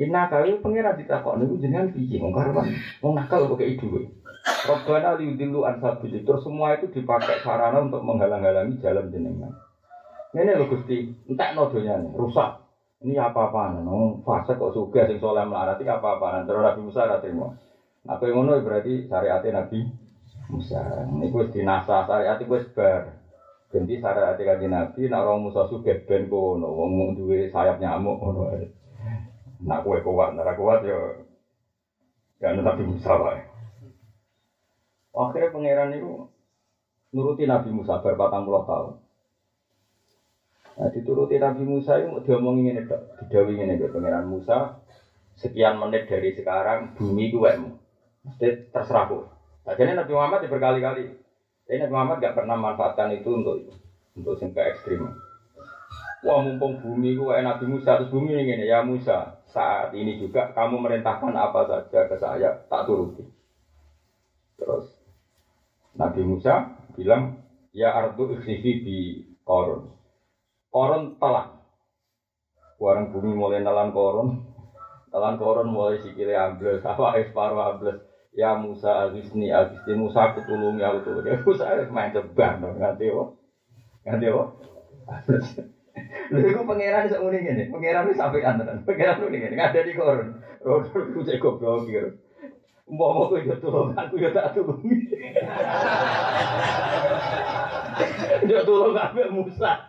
Inna 0.00 0.32
ka 0.32 0.40
iki 0.48 0.64
pangeran 0.64 0.96
ditakokne 0.96 1.44
iku 1.44 1.60
jenengan 1.60 1.92
piye 1.92 2.16
wong 2.16 2.32
karwan 2.32 2.64
wong 3.04 3.12
nakal 3.12 3.44
kok 3.44 3.60
dhuwit. 3.60 4.08
Robbana 4.46 5.18
liudillu 5.18 5.66
an 5.66 5.82
sabili. 5.82 6.22
Terus 6.22 6.42
semua 6.46 6.78
itu 6.78 6.86
dipakai 6.90 7.42
sarana 7.42 7.82
untuk 7.82 8.02
menghalang-halangi 8.02 8.78
jalan 8.78 9.10
jenengan. 9.10 9.50
Ini 10.36 10.52
lho 10.52 10.68
Gusti, 10.68 11.00
entek 11.32 11.56
no 11.56 11.64
donyane, 11.64 12.12
rusak. 12.12 12.60
Ini 13.00 13.16
apa-apaan, 13.16 13.80
no, 13.80 14.20
fase 14.20 14.52
kok 14.52 14.72
suga 14.72 15.08
sing 15.08 15.16
soleh 15.16 15.40
melarat 15.44 15.80
iki 15.80 15.88
apa-apaan. 15.88 16.44
Terus 16.44 16.60
Nabi 16.60 16.80
Musa 16.84 17.08
ra 17.08 17.16
terima. 17.16 17.48
Apa 18.04 18.28
ngono 18.28 18.60
berarti 18.60 19.08
syariatnya 19.08 19.64
Nabi 19.64 19.80
Musa. 20.52 21.08
Gue 21.08 21.44
dinasa 21.48 22.04
syariat 22.04 22.36
gue 22.36 22.60
sebar. 22.60 23.16
Ganti 23.72 23.96
syariat 23.96 24.36
kanjeng 24.36 24.72
Nabi, 24.76 25.08
orang 25.08 25.40
Musa 25.40 25.64
suge 25.64 25.96
ben 26.04 26.28
kono, 26.28 26.68
wong 26.68 27.16
duwe 27.16 27.48
sayap 27.48 27.80
nyamuk 27.80 28.20
kono. 28.20 28.44
Nak 29.64 29.80
kue 29.84 30.00
kuat, 30.04 30.36
nak 30.36 30.52
kuat 30.52 30.84
yo. 30.84 31.16
Ya 32.40 32.52
Nabi 32.52 32.84
Musa 32.84 33.16
wae. 33.16 33.40
Akhirnya 35.16 35.48
pangeran 35.48 35.96
itu 35.96 36.28
nuruti 37.12 37.48
Nabi 37.48 37.72
Musa 37.72 37.96
berpatang 37.96 38.44
puluh 38.44 38.60
tahun. 38.68 39.05
Nah, 40.76 40.92
dituruti 40.92 41.40
Nabi 41.40 41.64
Musa 41.64 41.96
itu 41.96 42.20
diomongin 42.20 42.76
ini, 42.76 42.84
didawi 43.24 43.56
ini, 43.56 43.80
pangeran 43.80 44.28
Musa 44.28 44.76
sekian 45.36 45.80
menit 45.80 46.08
dari 46.08 46.32
sekarang 46.32 46.96
bumi 46.96 47.32
itu 47.32 47.40
wekmu. 47.40 47.76
Mesti 48.28 48.72
terserah 48.72 49.08
aku. 49.08 49.20
Nah, 49.64 49.74
jadi 49.76 49.96
Nabi 49.96 50.12
Muhammad 50.12 50.44
ya 50.44 50.52
berkali-kali. 50.52 51.04
Tapi 51.64 51.76
Nabi 51.80 51.92
Muhammad 51.92 52.16
gak 52.20 52.36
pernah 52.36 52.56
manfaatkan 52.60 53.08
itu 53.16 53.30
untuk 53.40 53.56
untuk 54.16 54.36
ke 54.40 54.62
ekstrim. 54.64 55.12
Wah 56.24 56.42
mumpung 56.42 56.80
bumi 56.80 57.14
kayak 57.14 57.44
Nabi 57.44 57.64
Musa 57.70 58.00
terus 58.00 58.10
bumi 58.10 58.34
ini 58.34 58.66
ya 58.66 58.82
Musa 58.82 59.44
saat 59.46 59.94
ini 59.94 60.18
juga 60.18 60.50
kamu 60.56 60.82
merintahkan 60.82 61.30
apa 61.36 61.60
saja 61.68 62.08
ke 62.10 62.16
saya 62.18 62.50
tak 62.66 62.88
turuti. 62.88 63.22
Terus 64.56 64.90
Nabi 65.94 66.26
Musa 66.26 66.74
bilang 66.96 67.44
ya 67.70 67.94
ardu 67.94 68.34
ikhsifi 68.34 68.72
di 68.82 68.98
korun. 69.46 69.92
Korun 70.76 71.16
telan. 71.16 71.56
Warang 72.76 73.08
bumi 73.08 73.32
mulai 73.32 73.64
nalan 73.64 73.96
korun. 73.96 74.36
Telan 75.08 75.40
korun 75.40 75.72
mulai 75.72 75.96
sikile 76.04 76.36
ambles, 76.36 76.84
apa 76.92 77.16
separuh 77.16 77.64
ambles. 77.64 77.96
Ya 78.36 78.52
Musa 78.52 79.08
agisni 79.08 79.48
agisni 79.48 79.96
Musa 79.96 80.28
aku 80.28 80.44
ya 80.76 80.92
aku. 80.92 81.24
Ya 81.24 81.40
Musa 81.48 81.80
main 81.88 82.12
ceban 82.12 82.60
dong 82.60 82.76
nganti 82.76 83.08
apa? 83.08 83.24
Nganti 84.04 84.26
apa? 84.28 84.42
Lha 86.36 86.44
iku 86.44 86.68
pangeran 86.68 87.08
iso 87.08 87.24
muni 87.24 87.40
ngene. 87.40 87.72
Pangeran 87.72 88.12
wis 88.12 88.20
sampe 88.20 88.44
antenan. 88.44 88.84
Pangeran 88.84 89.16
muni 89.16 89.40
ngene, 89.40 89.56
di 89.80 89.96
korun. 89.96 90.36
Rodo 90.60 90.92
ku 91.16 91.24
cek 91.24 91.40
goblok 91.40 91.88
kira. 91.88 92.12
Mbok 92.84 93.10
mau 93.16 93.32
yo 93.32 93.56
tulung 93.56 93.96
aku 93.96 94.20
yo 94.20 94.28
tak 94.28 94.52
tulungi. 94.52 95.24
Yo 98.44 98.60
tulung 98.68 98.92
kabeh 98.92 99.32
Musa. 99.32 99.85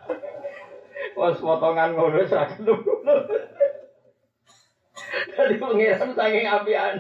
Wes 1.18 1.42
potongan 1.42 1.98
ngono 1.98 2.22
sak 2.30 2.62
Jadi 5.34 5.56
pangeran 5.58 6.14
saking 6.14 6.46
apian. 6.46 6.96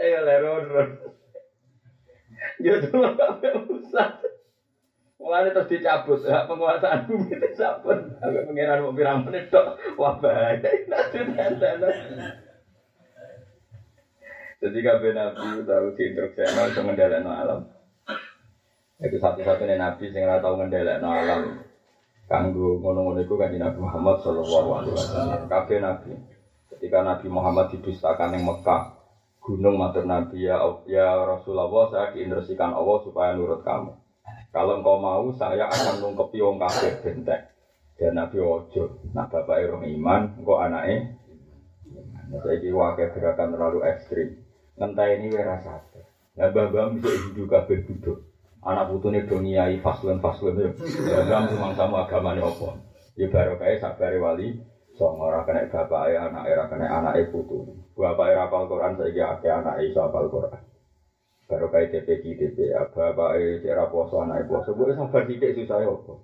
Ayo 0.00 0.18
leron. 0.24 0.88
Yo 2.62 2.74
tulung 2.80 3.16
kabeh 3.18 3.52
Musa. 3.68 4.20
Mulane 5.22 5.54
terus 5.54 5.70
dicabut, 5.70 6.18
hak 6.26 6.50
penguasaan 6.50 7.06
bumi 7.06 7.38
dicabut. 7.38 8.18
Sampai 8.18 8.42
pengiran 8.42 8.82
mau 8.82 8.96
pirang 8.96 9.22
menit 9.22 9.52
tok. 9.54 9.78
Wah 9.94 10.18
bahaya. 10.18 10.58
Jadi 14.62 14.78
kabeh 14.78 15.10
nabi 15.14 15.66
tahu 15.66 15.86
diinstruksi 15.98 16.42
untuk 16.46 16.82
ngendhalekno 16.86 17.30
alam. 17.30 17.60
Itu 19.02 19.18
satu-satunya 19.18 19.78
nabi 19.78 20.10
sing 20.10 20.22
ora 20.22 20.38
tau 20.38 20.58
ngendhalekno 20.58 21.08
alam. 21.10 21.71
Kanggo 22.32 22.80
ngono-ngono 22.80 23.20
iku 23.20 23.36
kanjeng 23.36 23.60
Nabi 23.60 23.84
Muhammad 23.84 24.16
sallallahu 24.24 24.68
alaihi 24.80 24.96
wasallam. 24.96 25.40
Kabeh 25.52 25.84
nabi. 25.84 26.16
Ketika 26.72 27.04
Nabi 27.04 27.28
Muhammad 27.28 27.68
didustakan 27.76 28.32
yang 28.32 28.48
Mekah, 28.48 28.96
gunung 29.44 29.76
matur 29.76 30.08
Nabi 30.08 30.48
ya, 30.48 30.56
ya 30.88 31.28
Rasulullah 31.28 31.92
saya 31.92 32.16
diinstruksikan 32.16 32.72
Allah 32.72 32.96
supaya 33.04 33.36
nurut 33.36 33.60
kamu. 33.60 33.92
Kalau 34.48 34.80
engkau 34.80 34.96
mau, 34.96 35.28
saya 35.36 35.68
akan 35.68 36.00
nungkepi 36.00 36.40
wong 36.40 36.56
kafir 36.56 37.04
benteng. 37.04 37.52
Dan 38.00 38.16
Nabi 38.16 38.40
Ojo, 38.40 39.04
nah 39.12 39.28
bapak 39.28 39.68
Irung 39.68 39.84
Iman, 39.84 40.32
engkau 40.40 40.56
anaknya. 40.56 41.20
Nah, 42.32 42.40
saya 42.40 42.56
wakil 42.64 43.12
gerakan 43.12 43.52
terlalu 43.52 43.78
ekstrim. 43.84 44.40
Ngentai 44.80 45.20
ini 45.20 45.36
wira 45.36 45.60
satu. 45.60 46.00
Nah, 46.40 46.48
bapak 46.48 46.96
bisa 46.96 47.12
hidup 47.12 47.46
kafir 47.52 47.84
duduk. 47.84 48.31
Anak 48.62 48.94
putune 48.94 49.26
doniai 49.26 49.82
faslun 49.82 50.22
faslun 50.22 50.54
ya. 50.54 50.70
Bapak 51.26 51.50
memang 51.50 51.74
sama 51.74 52.06
agama 52.06 52.38
ini 52.38 52.46
apa. 52.46 52.78
Ya 53.18 53.26
baru 53.26 53.58
kayak 53.58 53.82
sabari 53.82 54.22
wali. 54.22 54.48
Songo 54.94 55.26
ora 55.26 55.42
kena 55.42 55.66
bapak 55.66 56.14
anak 56.14 56.46
era 56.46 56.70
kena 56.70 56.86
anak 56.86 57.26
putu. 57.34 57.66
Bapak 57.98 58.30
era 58.30 58.46
apal 58.46 58.70
Quran 58.70 58.94
saya 58.94 59.34
akeh 59.34 59.50
anak 59.50 59.82
iso 59.82 59.98
apal 60.06 60.30
Quran. 60.30 60.62
Baru 61.50 61.74
kayak 61.74 61.90
TPG 61.90 62.24
TP 62.38 62.70
apa 62.70 63.10
apa 63.10 63.34
eh 63.34 63.58
cara 63.66 63.90
puasa 63.90 64.22
anak 64.22 64.46
puasa 64.46 64.70
gue 64.70 64.94
sabar 64.94 65.26
dikit 65.26 65.58
susah 65.58 65.78
ya 65.82 65.90
apa. 65.90 66.14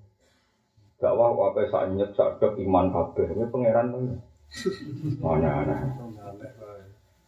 Gak 1.02 1.14
wah 1.18 1.30
apa 1.50 1.60
sak 1.74 1.84
nyet 1.90 2.10
sak 2.14 2.38
dok 2.38 2.54
iman 2.54 2.94
kabeh 2.94 3.34
ini 3.34 3.44
pangeran 3.50 3.86
tuh. 3.90 4.02
Mana 5.18 5.66
mana. 5.66 5.76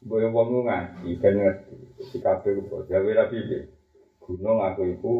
Gue 0.06 0.22
wong 0.30 0.70
ngaji 0.70 1.18
kan 1.18 1.34
ngerti 1.34 1.76
si 2.14 2.22
kabeh 2.22 2.62
gue 2.62 2.86
jawe 2.86 3.10
rapi 3.10 3.79
Gunung 4.20 4.60
aku 4.62 4.82
iku 4.94 5.14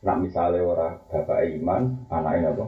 nak 0.00 0.16
misalnya 0.24 0.64
ora 0.64 0.88
bapak 1.08 1.44
iman 1.60 2.08
anaknya 2.08 2.56
apa 2.56 2.66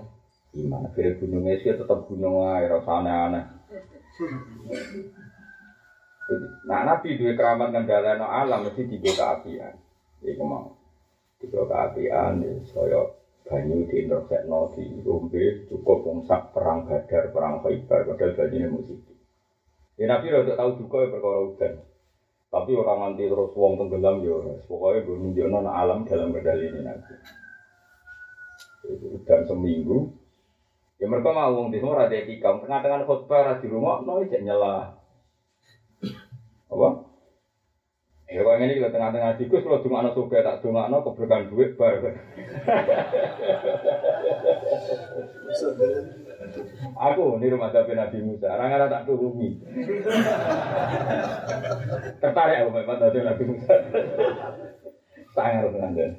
iman 0.61 0.81
akhirnya 0.85 1.17
gunungnya 1.17 1.57
sih 1.65 1.73
tetap 1.73 2.05
gunung 2.05 2.45
air 2.45 2.69
rasa 2.69 3.01
aneh-aneh 3.01 3.45
Nah, 6.65 6.81
Nabi 6.87 7.19
dua 7.19 7.37
keramat 7.37 7.75
ngendhaleno 7.75 8.25
alam 8.25 8.65
mesti 8.65 8.89
tiga 8.89 9.11
keapian. 9.13 9.75
Iku 10.23 10.45
mau. 10.47 10.71
Tiga 11.37 11.67
keapian 11.67 12.41
ya 12.41 12.55
saya 12.73 13.01
banyu 13.45 13.85
di 13.91 14.07
intersekno 14.07 14.71
di 14.73 15.03
rombe 15.03 15.67
cukup 15.69 16.07
ngsak 16.07 16.55
perang 16.55 16.87
badar, 16.87 17.29
perang 17.35 17.61
khaybar 17.61 18.07
padahal 18.07 18.33
banyune 18.39 18.71
musik. 18.71 18.97
Ya 19.99 20.09
Nabi 20.09 20.33
rada 20.33 20.57
tahu 20.57 20.71
juga 20.79 21.05
ya 21.05 21.09
perkara. 21.11 21.92
Tapi 22.53 22.71
orang 22.77 22.99
nganti 23.01 23.25
terus 23.33 23.57
wong 23.57 23.81
tenggelam 23.81 24.21
ya 24.21 24.37
pokoknya 24.69 25.09
gue 25.09 25.17
nunjukno 25.17 25.65
alam 25.65 26.05
dalam 26.05 26.37
kendali 26.37 26.69
ini 26.69 26.81
nanti. 26.85 27.15
Dan 29.25 29.49
seminggu 29.49 30.13
Ya 31.03 31.11
mereka 31.11 31.35
mau 31.35 31.51
wong 31.51 31.75
di 31.75 31.83
semua 31.83 32.07
ada 32.07 32.15
etika, 32.15 32.63
tengah-tengah 32.63 33.03
khutbah 33.03 33.59
di 33.59 33.67
rumah, 33.67 33.99
no 34.07 34.23
ijek 34.23 34.39
nyela. 34.39 34.95
Apa? 36.71 37.12
Ya 38.33 38.41
kalau 38.41 38.57
ini 38.57 38.81
juga 38.81 38.89
tengah-tengah 38.89 39.37
tikus 39.37 39.61
kalau 39.61 39.85
cuma 39.85 40.01
anak 40.01 40.17
suka 40.17 40.41
tak 40.41 40.65
cuma 40.65 40.89
anak 40.89 41.05
keberkahan 41.05 41.53
duit 41.53 41.77
bar. 41.77 42.01
Aku 46.97 47.37
ini 47.37 47.53
rumah 47.53 47.69
tapi 47.69 47.93
Nabi 47.93 48.25
Musa, 48.25 48.57
orang-orang 48.57 48.89
tak 48.89 49.05
turuni. 49.05 49.61
Tertarik 52.25 52.57
aku 52.65 52.71
memang 52.73 52.97
tadi 52.97 53.19
Nabi 53.21 53.45
Musa. 53.53 53.75
Sangat 55.37 55.69
dengan 55.69 56.17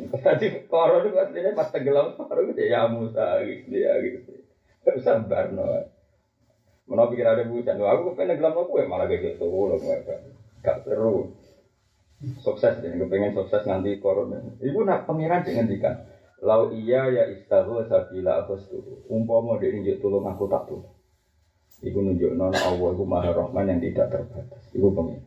Tadi 0.00 0.46
koron 0.72 1.04
itu 1.04 1.20
aslinya 1.20 1.52
pas 1.52 1.68
tenggelam 1.68 2.16
baru 2.16 2.48
gitu 2.48 2.62
ya 2.64 2.88
Musa 2.88 3.44
gitu 3.44 3.76
ya 3.76 3.92
gitu. 4.00 4.40
Sabar 5.04 5.52
no. 5.52 5.84
Mana 6.88 7.06
pikir 7.06 7.22
ada 7.22 7.46
bujan, 7.46 7.78
aku 7.78 8.18
pengen 8.18 8.40
gelam 8.40 8.56
aku 8.56 8.82
ya 8.82 8.90
malah 8.90 9.06
gitu, 9.06 9.46
loh 9.46 9.78
mereka. 9.78 10.39
Gak 10.60 10.84
seru. 10.84 11.32
Sukses 12.44 12.76
deh, 12.84 12.92
pengen 13.08 13.32
sukses 13.32 13.64
nanti 13.64 13.96
corona. 13.96 14.36
Ibu 14.60 14.84
nak 14.84 15.08
pangeran 15.08 15.40
jangan 15.40 15.66
dikan. 15.72 15.96
Lau 16.44 16.68
iya 16.72 17.08
ya 17.08 17.24
istahu 17.32 17.80
sabila 17.88 18.44
aku 18.44 18.60
setuju. 18.60 19.08
Umpama 19.08 19.56
dia 19.56 19.72
nunjuk 19.72 20.00
tolong 20.00 20.28
aku 20.28 20.44
tak 20.48 20.68
tuh. 20.68 20.84
Ibu 21.80 21.98
nunjuk 22.00 22.36
nona 22.36 22.60
Allah, 22.60 22.88
ibu 22.92 23.04
maha 23.08 23.32
rahman 23.32 23.72
yang 23.72 23.80
tidak 23.80 24.12
terbatas. 24.12 24.62
Ibu 24.76 24.88
pengen. 24.92 25.20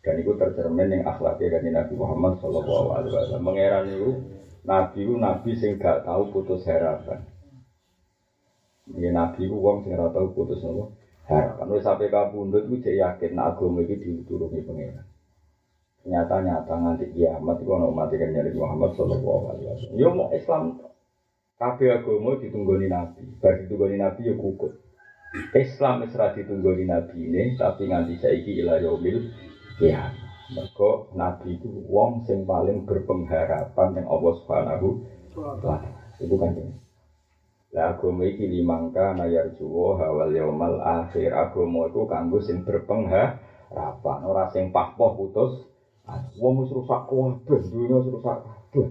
Dan 0.00 0.14
itu 0.18 0.32
tercermin 0.34 0.90
yang 0.90 1.02
akhlaknya 1.06 1.60
dari 1.60 1.68
Nabi 1.70 1.94
Muhammad 1.94 2.42
Shallallahu 2.42 2.88
Alaihi 2.94 3.12
Wasallam. 3.14 3.42
Mengeran 3.46 3.84
itu 3.90 4.10
Nabi 4.66 4.98
itu 5.04 5.14
Nabi 5.14 5.50
sing 5.54 5.72
gak 5.78 6.08
tahu 6.08 6.32
putus 6.34 6.66
harapan. 6.66 7.22
Ya 8.98 9.14
nabi 9.14 9.46
ku 9.46 9.62
wong 9.62 9.86
sing 9.86 9.94
ora 9.94 10.10
tau 10.10 10.34
putus 10.34 10.58
nopo. 10.66 10.98
Harapan 11.30 11.70
wis 11.70 11.86
sampe 11.86 12.10
kabundut 12.10 12.66
ku 12.66 12.82
cek 12.82 12.98
yakin 12.98 13.38
nek 13.38 13.54
agama 13.54 13.86
iki 13.86 14.02
diturunke 14.02 14.66
pangeran. 14.66 15.06
Ternyata 16.02 16.34
nyata 16.42 16.74
nganti 16.74 17.06
kiamat 17.14 17.62
iku 17.62 17.70
ono 17.78 17.94
mati 17.94 18.18
kan 18.18 18.34
nyari 18.34 18.50
Muhammad 18.50 18.98
sallallahu 18.98 19.44
alaihi 19.54 19.68
wasallam. 19.70 20.00
Yo 20.00 20.08
mau 20.10 20.26
Islam 20.34 20.82
kabeh 21.54 22.02
agama 22.02 22.34
ditunggoni 22.42 22.90
nabi. 22.90 23.22
Bar 23.38 23.62
ditunggoni 23.62 23.94
nabi 23.94 24.20
yo 24.26 24.34
kukut. 24.34 24.74
Islam 25.54 26.02
wis 26.02 26.18
ora 26.18 26.34
ditunggoni 26.34 26.90
nabi 26.90 27.14
ini 27.14 27.54
tapi 27.54 27.86
nganti 27.86 28.18
saiki 28.18 28.58
ila 28.66 28.82
yaumil 28.82 29.30
kiamat. 29.78 30.18
Mergo 30.50 31.14
nabi 31.14 31.54
itu 31.62 31.70
wong 31.86 32.26
sing 32.26 32.42
paling 32.42 32.82
berpengharapan 32.82 34.02
yang 34.02 34.06
Allah 34.10 34.32
Subhanahu 34.42 34.88
wa 35.38 35.54
taala. 35.62 35.94
Itu 36.18 36.34
kan 36.34 36.58
lah 37.70 37.94
agama 37.94 38.26
iki 38.26 38.50
limangka 38.50 39.14
nayar 39.14 39.54
juwo 39.54 39.94
hawal 39.94 40.34
yaumal 40.34 40.82
akhir. 40.82 41.30
Agama 41.30 41.86
iku 41.86 42.02
kanggo 42.10 42.42
sing 42.42 42.66
berpengharapan 42.66 44.18
ora 44.26 44.50
sing 44.50 44.74
pahpoh 44.74 45.14
putus 45.14 45.70
wong 46.42 46.66
wis 46.66 46.74
rusak 46.74 47.06
kabeh 47.06 47.60
dunya 47.70 48.02
rusak 48.02 48.42
kabeh. 48.42 48.90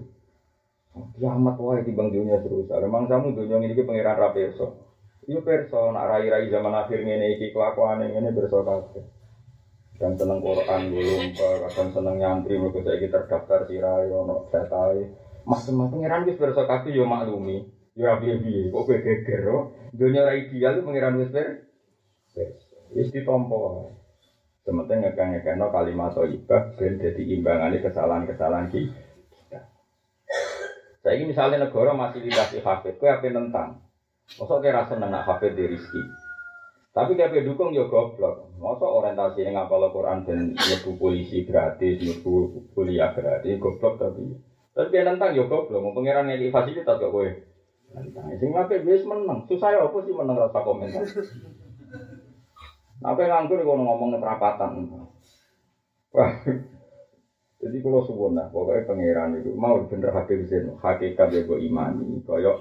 Kiamat 1.20 1.60
wae 1.60 1.84
timbang 1.84 2.08
dunia 2.08 2.40
rusak. 2.40 2.80
Memang 2.80 3.04
kamu 3.04 3.36
dunia 3.36 3.60
ini 3.60 3.84
pangeran 3.84 4.16
ra 4.16 4.32
perso 4.32 4.88
iya 5.28 5.44
perso 5.44 5.92
nak 5.92 6.08
rai-rai 6.08 6.48
zaman 6.48 6.72
akhir 6.72 7.04
ngene 7.04 7.36
iki 7.36 7.52
kelakuan 7.52 8.00
ngene 8.00 8.32
perso 8.32 8.64
kabeh. 8.64 9.04
Dan 10.00 10.16
seneng 10.16 10.40
Quran 10.40 10.96
belum 10.96 11.36
kadang 11.36 11.92
seneng 11.92 12.16
nyantri 12.16 12.56
mergo 12.56 12.80
saiki 12.80 13.12
terdaftar 13.12 13.68
sirai 13.68 14.08
ono 14.08 14.48
datae. 14.48 15.04
Macam-macam 15.44 15.92
pangeran 15.92 16.24
wis 16.24 16.40
perso 16.40 16.64
kabeh 16.64 16.96
yo 16.96 17.04
maklumi 17.04 17.79
Ya 17.98 18.14
piye-piye, 18.22 18.70
kok 18.70 18.86
kowe 18.86 18.98
geger 19.02 19.42
oh. 19.50 19.74
Dunia 19.90 20.22
ora 20.22 20.38
ideal 20.38 20.78
itu 20.78 20.86
pengiran 20.86 21.18
wis 21.18 21.34
ber. 21.34 21.66
Wis 22.94 23.10
ditompo. 23.10 23.90
Sementing 24.62 25.02
ngekang-ngekangno 25.02 25.72
kalimat 25.74 26.14
thayyibah 26.14 26.78
ben 26.78 27.02
dadi 27.02 27.22
imbangane 27.34 27.82
kesalahan-kesalahan 27.82 28.70
kita. 28.70 29.58
Saya 31.00 31.16
ini 31.16 31.32
misalnya 31.32 31.64
negara 31.66 31.96
masih 31.96 32.20
dikasih 32.20 32.60
hafid, 32.60 33.00
kue 33.00 33.08
apa 33.08 33.24
nentang? 33.32 33.80
Masa 34.36 34.60
kira 34.60 34.84
seneng 34.86 35.10
nak 35.10 35.26
hafid 35.26 35.56
di 35.56 35.64
rizki? 35.64 36.02
Tapi 36.92 37.16
kayak 37.16 37.42
dukung 37.42 37.72
ya 37.72 37.88
goblok. 37.88 38.52
Masa 38.60 38.84
orientasi 38.84 39.42
yang 39.42 39.56
ngapal 39.56 39.90
Quran 39.90 40.28
dan 40.28 40.52
nyebu 40.54 41.00
polisi 41.00 41.48
gratis, 41.48 42.04
nyebu 42.04 42.68
kuliah 42.76 43.16
gratis, 43.16 43.56
goblok 43.56 43.96
tapi. 43.96 44.28
Tapi 44.76 44.92
dia 44.92 45.08
nentang 45.08 45.34
ya 45.34 45.48
goblok. 45.48 45.80
Mau 45.80 45.96
pengiran 45.96 46.28
yang 46.28 46.52
fasilitas 46.52 47.00
kue? 47.00 47.49
Sing 48.38 48.50
ngake 48.54 48.86
wis 48.86 49.02
menang. 49.02 49.42
Susah 49.50 49.74
ya 49.74 49.82
apa 49.82 49.98
sih 50.06 50.14
menang 50.14 50.38
rasa 50.38 50.62
komentar. 50.62 51.02
Apa 53.00 53.18
yang 53.24 53.32
nganggur 53.48 53.64
kalau 53.64 53.82
ngomong 53.82 54.20
perapatan. 54.20 54.70
Wah. 56.14 56.32
Jadi 57.60 57.76
kalau 57.84 58.00
subuh 58.00 58.32
pokoknya 58.32 58.88
pangeran 58.88 59.36
itu 59.36 59.52
mau 59.52 59.76
bener 59.84 60.16
hati 60.16 60.48
zin, 60.48 60.72
hakikat 60.80 61.28
ya 61.28 61.44
imani. 61.44 62.24
Koyok 62.24 62.56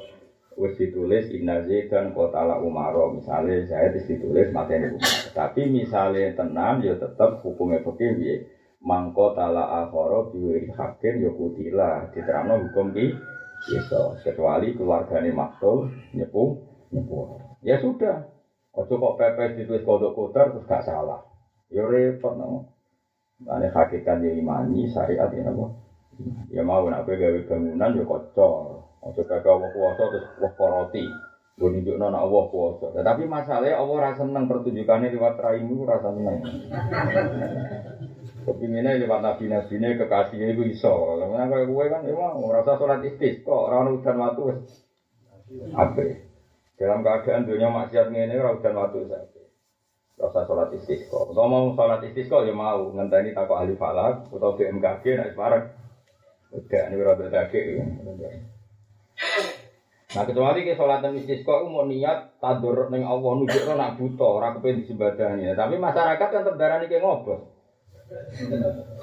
wis 0.60 0.76
ditulis 0.76 1.32
inna 1.32 1.64
dan 1.64 2.12
kotala 2.12 2.60
umaro 2.60 3.16
misalnya 3.16 3.64
saya 3.64 3.96
ditulis 3.96 4.52
materi 4.52 4.92
umar. 4.92 5.32
Tapi 5.32 5.72
misalnya 5.72 6.36
tenang 6.36 6.84
ya 6.84 7.00
tetap 7.00 7.40
hukumnya 7.40 7.80
begini 7.80 8.44
mangko 8.84 9.36
tala 9.36 9.88
akhara 9.88 10.32
biwiri 10.32 10.72
hakim 10.72 11.24
ya 11.24 11.32
kutila 11.32 12.12
diterangno 12.12 12.68
hukum 12.68 12.92
ki 12.96 13.12
bisa 13.68 14.16
kecuali 14.24 14.72
keluargane 14.76 15.32
maktul 15.36 15.92
nyepu 16.16 16.56
nyepu. 16.96 17.16
Ya 17.66 17.80
sudah. 17.80 18.28
Ojo 18.76 18.94
kok 18.96 19.18
pepes 19.18 19.58
ditulis 19.58 19.84
kodok 19.84 20.16
kotor 20.16 20.56
terus 20.56 20.68
gak 20.70 20.86
salah. 20.86 21.26
Ya 21.68 21.84
repot 21.84 22.38
no 22.38 22.70
Ane 23.48 23.72
hakikat 23.72 24.20
ya 24.20 24.32
imani 24.36 24.92
syariat 24.92 25.32
ya 25.32 25.48
apa 25.48 25.72
ya 26.52 26.60
mau 26.60 26.84
nak 26.92 27.08
gawe 27.08 27.40
bangunan 27.48 27.96
ya 27.96 28.04
kocor. 28.04 28.84
Ojo 29.00 29.22
kagak 29.24 29.56
wong 29.56 29.72
kuwasa 29.72 30.04
terus 30.12 30.28
wah 30.44 30.52
koroti 30.60 31.08
gue 31.60 31.68
nunjuk 31.76 32.00
nona 32.00 32.24
Allah 32.24 32.44
kuwasa 32.48 32.88
tetapi 32.96 33.28
masalahnya 33.28 33.76
Allah 33.76 33.98
rasa 34.00 34.24
seneng 34.24 34.48
pertunjukannya 34.48 35.12
lewat 35.12 35.36
raimu 35.44 35.84
rasa 35.84 36.16
seneng 36.16 36.40
Kepinginnya 38.48 39.00
lewat 39.00 39.20
nabi-nabi 39.20 39.74
ini 39.76 40.00
kekasihnya 40.00 40.56
itu 40.56 40.64
iso. 40.72 41.20
Karena 41.20 41.50
kayak 41.52 41.68
gue 41.68 41.86
kan 41.92 42.02
emang 42.08 42.40
merasa 42.40 42.80
sholat 42.80 43.04
istis 43.04 43.44
kok 43.44 43.68
orang 43.68 43.92
hujan 43.96 44.16
waktu 44.16 44.44
apa? 45.76 46.06
Dalam 46.80 47.04
keadaan 47.04 47.44
dunia 47.44 47.68
maksiat 47.68 48.08
ini 48.14 48.40
orang 48.40 48.62
hujan 48.62 48.80
waktu 48.80 49.00
saja. 49.12 49.42
Rasa 50.20 50.44
sholat 50.44 50.76
istisqa. 50.76 51.32
Kalau 51.32 51.48
mau 51.48 51.72
sholat 51.76 52.04
istisqa 52.04 52.44
ya 52.44 52.52
mau 52.52 52.92
ngenteni 52.92 53.32
takut 53.32 53.56
ahli 53.56 53.80
falak 53.80 54.28
atau 54.28 54.52
BMKG 54.56 55.04
naik 55.16 55.36
bareng. 55.36 55.66
Udah 56.52 56.84
ini 56.92 56.96
berada 57.00 57.26
daging. 57.32 57.68
Ya. 58.20 58.30
Nah 60.10 60.24
kecuali 60.28 60.68
ke 60.68 60.76
sholat 60.76 61.04
istisqa 61.16 61.64
mau 61.64 61.88
niat 61.88 62.36
tadur 62.44 62.92
neng 62.92 63.08
Allah 63.08 63.32
nunjuk 63.32 63.64
nak 63.76 63.96
buta 63.96 64.28
orang 64.28 64.60
kepen 64.60 64.84
disembadani. 64.84 65.56
Tapi 65.56 65.76
masyarakat 65.80 66.28
kan 66.28 66.44
terdarani 66.44 66.92
kayak 66.92 67.00
ngobrol. 67.00 67.59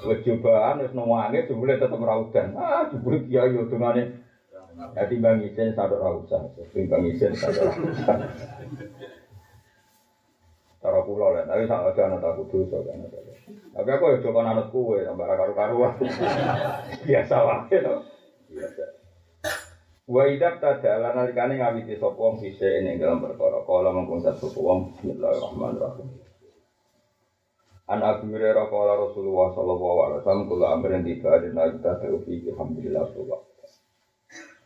Wes 0.03 0.19
cobaan 0.23 0.83
wis 0.83 0.91
nangis 0.91 1.47
jebule 1.47 1.79
tetep 1.79 2.01
ra 2.03 2.15
udan. 2.19 2.55
Ah 2.59 2.87
jebule 2.91 3.23
kiai 3.27 3.55
yo 3.55 3.67
dongane. 3.71 4.23
Ya 4.93 5.09
timbang 5.09 5.41
isin 5.41 5.73
sadok 5.73 6.03
ra 6.03 6.09
usah. 6.13 6.43
Timbang 6.75 7.07
isin 7.07 7.33
sadok. 7.33 7.71
Cara 10.77 11.01
kula 11.01 11.33
lah, 11.33 11.43
tapi 11.49 11.65
sak 11.65 11.89
aja 11.89 12.05
aku 12.21 12.53
dosa 12.53 12.77
kan. 12.85 13.01
Tapi 13.73 13.89
aku 13.89 14.13
yo 14.13 14.17
coba 14.29 14.45
anut 14.45 14.69
kowe 14.69 14.93
tambah 15.01 15.25
karu-karuan. 15.25 15.97
Biasa 17.01 17.35
wae 17.41 17.77
to. 17.81 17.95
Biasa. 18.53 18.83
Wa 20.07 20.23
idab 20.29 20.63
tadala 20.63 21.11
nalikane 21.17 21.59
ngawiti 21.59 21.99
sapa 21.99 22.15
wong 22.15 22.39
bisa 22.39 22.63
ing 22.63 22.95
dalam 22.95 23.19
perkara 23.19 23.59
kala 23.67 23.91
mengkon 23.91 24.23
satu 24.23 24.47
wong 24.55 24.95
bismillahirrahmanirrahim. 24.95 26.26
An 27.87 28.03
Abu 28.03 28.27
Hurairah 28.35 28.67
qala 28.67 28.99
Rasulullah 28.99 29.47
sallallahu 29.55 29.99
alaihi 30.03 30.19
wasallam 30.19 30.43
kula 30.51 30.75
amrin 30.75 31.07
tiba 31.07 31.39
dina 31.39 31.71
kita 31.71 32.03
taufi 32.03 32.43
alhamdulillah 32.51 33.07
Allah. 33.15 33.39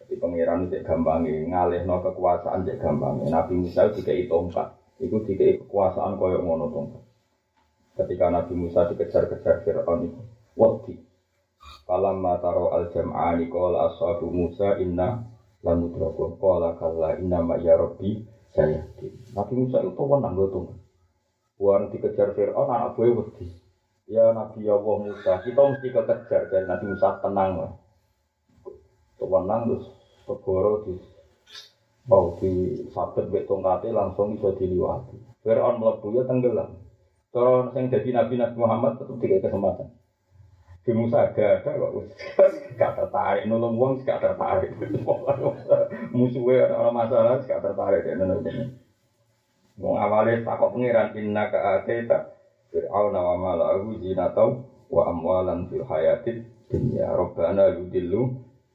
Jadi 0.02 0.14
pangeran 0.18 0.66
itu 0.66 0.82
gampang 0.82 1.30
ngalihno 1.30 2.02
kekuasaan 2.02 2.66
cek 2.66 2.82
gampang. 2.82 3.22
Nabi 3.30 3.62
Musa 3.62 3.94
juga 3.94 4.18
tongkat. 4.26 4.68
Iku 5.06 5.22
dikai 5.22 5.62
kekuasaan 5.62 6.18
koyo 6.18 6.42
ngono 6.42 6.74
tongkat. 6.74 7.04
Ketika 8.02 8.34
Nabi 8.34 8.54
Musa 8.58 8.90
dikejar-kejar 8.90 9.70
Fir'aun 9.70 10.02
itu, 10.02 10.22
wadi. 10.58 10.98
Falam 11.86 12.26
mataro 12.26 12.74
al 12.74 12.90
jam'ani 12.90 13.46
qala 13.54 13.94
ashabu 13.94 14.34
Musa 14.34 14.82
inna 14.82 15.22
lamudrakun 15.62 16.42
qala 16.42 16.74
kalla 16.74 17.22
inna 17.22 17.38
ma 17.46 17.62
ya 17.62 17.78
rabbi 17.78 18.18
saya. 18.50 18.82
Nabi 19.38 19.54
Musa 19.62 19.78
itu 19.86 20.02
wenang 20.10 20.34
go 20.34 20.50
tongkat. 20.50 20.81
Buang 21.62 21.94
dikejar 21.94 22.34
Fir'aun, 22.34 22.74
anak 22.74 22.98
gue 22.98 23.14
wedi. 23.14 23.46
Ya 24.10 24.34
Nabi 24.34 24.66
Allah 24.66 24.98
Musa, 24.98 25.46
kita 25.46 25.62
mesti 25.62 25.94
kekejar. 25.94 26.50
Dan 26.50 26.66
Nabi 26.66 26.90
Musa 26.90 27.22
tenang 27.22 27.52
lah. 27.62 27.72
Tenang 29.22 29.62
terus 29.70 29.86
segoro 30.26 30.82
di 30.90 30.98
mau 32.10 32.34
di 32.42 32.82
sabet 32.90 33.30
bek 33.30 33.46
tongkate 33.46 33.94
langsung 33.94 34.34
bisa 34.34 34.58
diliwati. 34.58 35.22
Fir'aun 35.46 35.78
melebu 35.78 36.08
ya 36.18 36.26
tenggelam. 36.26 36.82
Kalau 37.30 37.70
yang 37.78 37.94
jadi 37.94 38.10
Nabi 38.10 38.42
Nabi 38.42 38.58
Muhammad 38.58 38.98
tetap 38.98 39.22
tiga 39.22 39.38
kesempatan. 39.46 39.94
Di 40.82 40.92
Musa 40.98 41.30
ada 41.30 41.62
ada 41.62 41.78
kok 41.78 41.94
gak 42.82 42.94
tertarik 42.98 43.46
nolong 43.46 43.78
uang 43.78 43.94
gak 44.02 44.18
tertarik. 44.18 44.74
Musuhnya 46.18 46.74
ada 46.74 46.90
masalah 46.90 47.38
gak 47.46 47.62
tertarik 47.62 48.02
ya. 48.02 48.18
Wong 49.80 49.96
awale 49.96 50.44
takok 50.44 50.76
pengiran 50.76 51.16
inna 51.16 51.48
ka 51.48 51.80
ateta 51.80 52.28
Fir'auna 52.72 53.20
wa 53.20 53.36
mala'ahu 53.40 54.00
zinatau 54.00 54.64
wa 54.92 55.02
amwalan 55.08 55.68
fil 55.72 55.84
hayatid 55.88 56.44
dunya 56.68 57.08
Rabbana 57.12 57.72
yudillu 57.76 58.32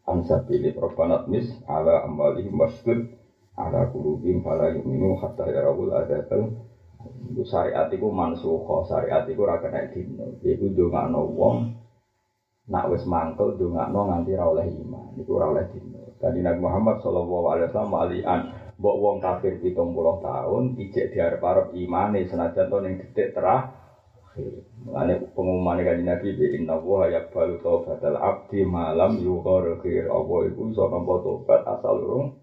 an 0.09 0.24
sabili 0.24 0.72
Rabbana 0.76 1.24
tmis 1.24 1.48
ala 1.68 2.04
amwalihim 2.04 2.56
wasdud 2.56 3.09
ala 3.56 3.88
kulubim 3.92 4.44
fala 4.44 4.72
yu'minu 4.72 5.16
hatta 5.20 5.48
yarawul 5.48 5.92
adabal 5.92 6.52
Iku 7.06 7.42
syariat 7.46 7.87
iku 7.92 8.11
mansuha, 8.11 8.82
syariat 8.82 9.22
iku 9.30 9.46
ora 9.46 9.62
kena 9.62 9.87
dino. 9.87 10.26
Iku 10.42 10.74
ndongakno 10.74 11.22
wong 11.38 11.56
nak 12.66 12.90
wis 12.90 13.06
mangkel 13.06 13.54
ndongakno 13.54 14.11
nganti 14.11 14.35
ra 14.35 14.50
oleh 14.50 14.66
iman. 14.66 15.14
Iku 15.14 15.38
ora 15.38 15.54
oleh 15.54 15.64
dino. 15.70 16.02
Nabi 16.18 16.59
Muhammad 16.59 16.98
sallallahu 16.98 17.46
alaihi 17.46 17.66
wasallam 17.70 17.94
alian 17.94 18.40
Mbok 18.76 18.96
wong 19.00 19.16
kafir 19.24 19.56
pitung 19.56 19.96
puluh 19.96 20.20
tahun, 20.20 20.76
ijek 20.76 21.16
diarep-arep 21.16 21.72
imane 21.80 22.28
senajan 22.28 22.68
to 22.68 22.76
ning 22.84 23.00
detik 23.00 23.32
terah. 23.32 23.72
Pengumuman 25.32 25.80
kanjeng 25.80 26.04
Nabi 26.04 26.36
bi 26.36 26.60
inna 26.60 26.76
wa 26.76 27.08
yaqbalu 27.08 27.56
abdi 28.20 28.60
malam 28.68 29.16
yughfir 29.16 30.12
apa 30.12 30.34
iku 30.52 30.60
iso 30.68 30.84
nampa 30.92 31.24
tobat 31.24 31.64
asal 31.64 32.04
urung 32.04 32.36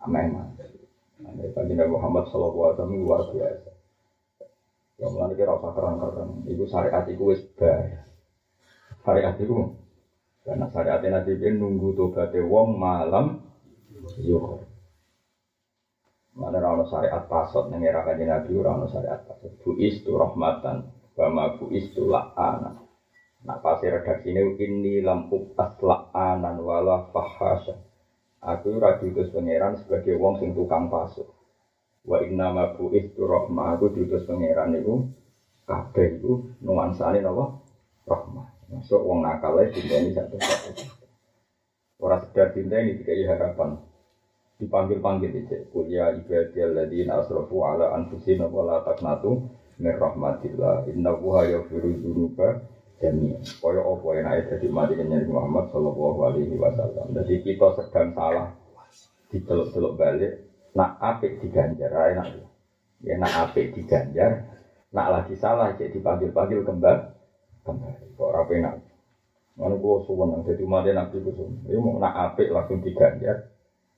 ameh 0.00 0.24
mati. 0.32 0.64
Nabi 1.20 1.84
Muhammad 1.84 2.32
sallallahu 2.32 2.72
alaihi 2.72 2.76
wasallam 2.80 3.00
luar 3.04 3.20
biasa. 3.28 3.70
Ya 4.98 5.06
mulane 5.12 5.36
kira 5.36 5.52
usah 5.52 5.70
kerang-kerang, 5.76 6.48
iku 6.48 6.64
syariat 6.64 7.04
iku 7.04 7.22
wis 7.28 7.44
bar. 7.60 8.08
Syariat 9.04 9.36
iku 9.36 9.68
karena 10.48 10.64
syariat 10.72 11.00
Nabi 11.04 11.32
nunggu 11.52 11.92
tobaté 11.92 12.40
wong 12.40 12.72
malam 12.80 13.36
yughfir. 14.16 14.67
Mana 16.38 16.62
rano 16.62 16.86
syariat 16.86 17.26
pasot 17.26 17.66
neng 17.66 17.82
era 17.82 18.06
kaji 18.06 18.22
nabi 18.22 18.54
rano 18.62 18.86
syariat 18.86 19.26
pasot. 19.26 19.58
Buis 19.58 20.06
tu 20.06 20.14
rahmatan, 20.14 20.86
bama 21.18 21.58
buis 21.58 21.90
tu 21.98 22.06
la'ana. 22.06 22.78
Nah 23.42 23.58
pasti 23.58 23.90
redaksi 23.90 24.30
ini 24.30 24.54
ini 24.54 24.92
lampu 25.02 25.50
la'anan 25.58 26.62
wala 26.62 27.10
fahasya. 27.10 27.74
Aku 28.38 28.78
radi 28.78 29.10
diutus 29.10 29.34
pangeran 29.34 29.82
sebagai 29.82 30.14
wong 30.14 30.38
sing 30.38 30.54
tukang 30.54 30.86
pasut. 30.86 31.26
Wa 32.06 32.22
inna 32.22 32.54
ma 32.54 32.70
buis 32.78 33.10
tu 33.18 33.26
rahmah. 33.26 33.74
Aku 33.74 33.90
diutus 33.90 34.22
pangeran 34.30 34.78
itu 34.78 35.10
kabeh 35.66 36.22
itu 36.22 36.54
nuansane 36.62 37.18
napa? 37.18 37.66
Rahmah. 38.06 38.46
Masuk 38.70 39.02
wong 39.02 39.26
nakal 39.26 39.58
e 39.58 39.74
ini 39.74 40.14
satu 40.14 40.38
satu. 40.38 40.86
Orang 41.98 42.30
sedar 42.30 42.54
cinta 42.54 42.78
ini 42.78 43.02
dikai 43.02 43.26
harapan 43.26 43.87
dipanggil-panggil 44.58 45.30
itu 45.38 45.70
kuliah 45.70 46.10
ibadiyah 46.18 46.74
ladina 46.74 47.22
asrafu 47.22 47.62
ala 47.62 47.94
anfusina 47.94 48.50
wa 48.50 48.66
la 48.66 48.76
taqnatu 48.82 49.46
min 49.78 49.94
rahmatillah. 49.94 50.90
Inna 50.90 51.14
wuha 51.14 51.46
yaghfiru 51.46 51.94
dzunuba 52.02 52.58
jami 52.98 53.38
kaya 53.62 53.78
apa 53.78 54.06
ayat 54.18 54.44
jadi 54.58 54.66
mati 54.74 54.98
Nabi 54.98 55.30
Muhammad 55.30 55.70
sallallahu 55.70 56.18
alaihi 56.26 56.58
wasallam. 56.58 57.14
Jadi 57.14 57.46
kita 57.46 57.78
sedang 57.78 58.10
salah 58.18 58.50
diteluk-teluk 59.30 59.94
balik 59.94 60.42
nak 60.74 60.98
apik 60.98 61.38
diganjar 61.38 61.94
ae 61.94 62.10
nak. 62.18 62.26
Ya 62.98 63.14
nak 63.14 63.32
apik 63.46 63.78
diganjar 63.78 64.42
nak 64.90 65.06
lagi 65.14 65.38
salah 65.38 65.78
jadi 65.78 65.94
dipanggil-panggil 65.94 66.66
kembali. 66.66 67.14
Kembali. 67.62 68.04
Kok 68.18 68.26
ora 68.26 68.42
penak? 68.50 68.82
Ngono 69.54 69.74
ku 69.78 70.02
suwen 70.02 70.42
dadi 70.42 70.66
mati 70.66 70.90
Nabi 70.90 71.22
ku 71.22 71.30
ya 71.70 71.78
mau 71.78 72.02
nak 72.02 72.34
apik 72.34 72.50
langsung 72.50 72.82
diganjar 72.82 73.46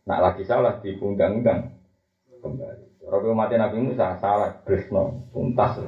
Nak 0.09 0.21
lagi 0.21 0.43
salah 0.49 0.81
di 0.81 0.97
undang-undang 0.97 1.77
kembali. 2.41 3.05
Orang 3.11 3.37
mati 3.37 3.59
Nabi 3.59 3.83
Musa 3.83 4.17
salah, 4.17 4.63
Krisno, 4.65 5.29
tuntas. 5.35 5.83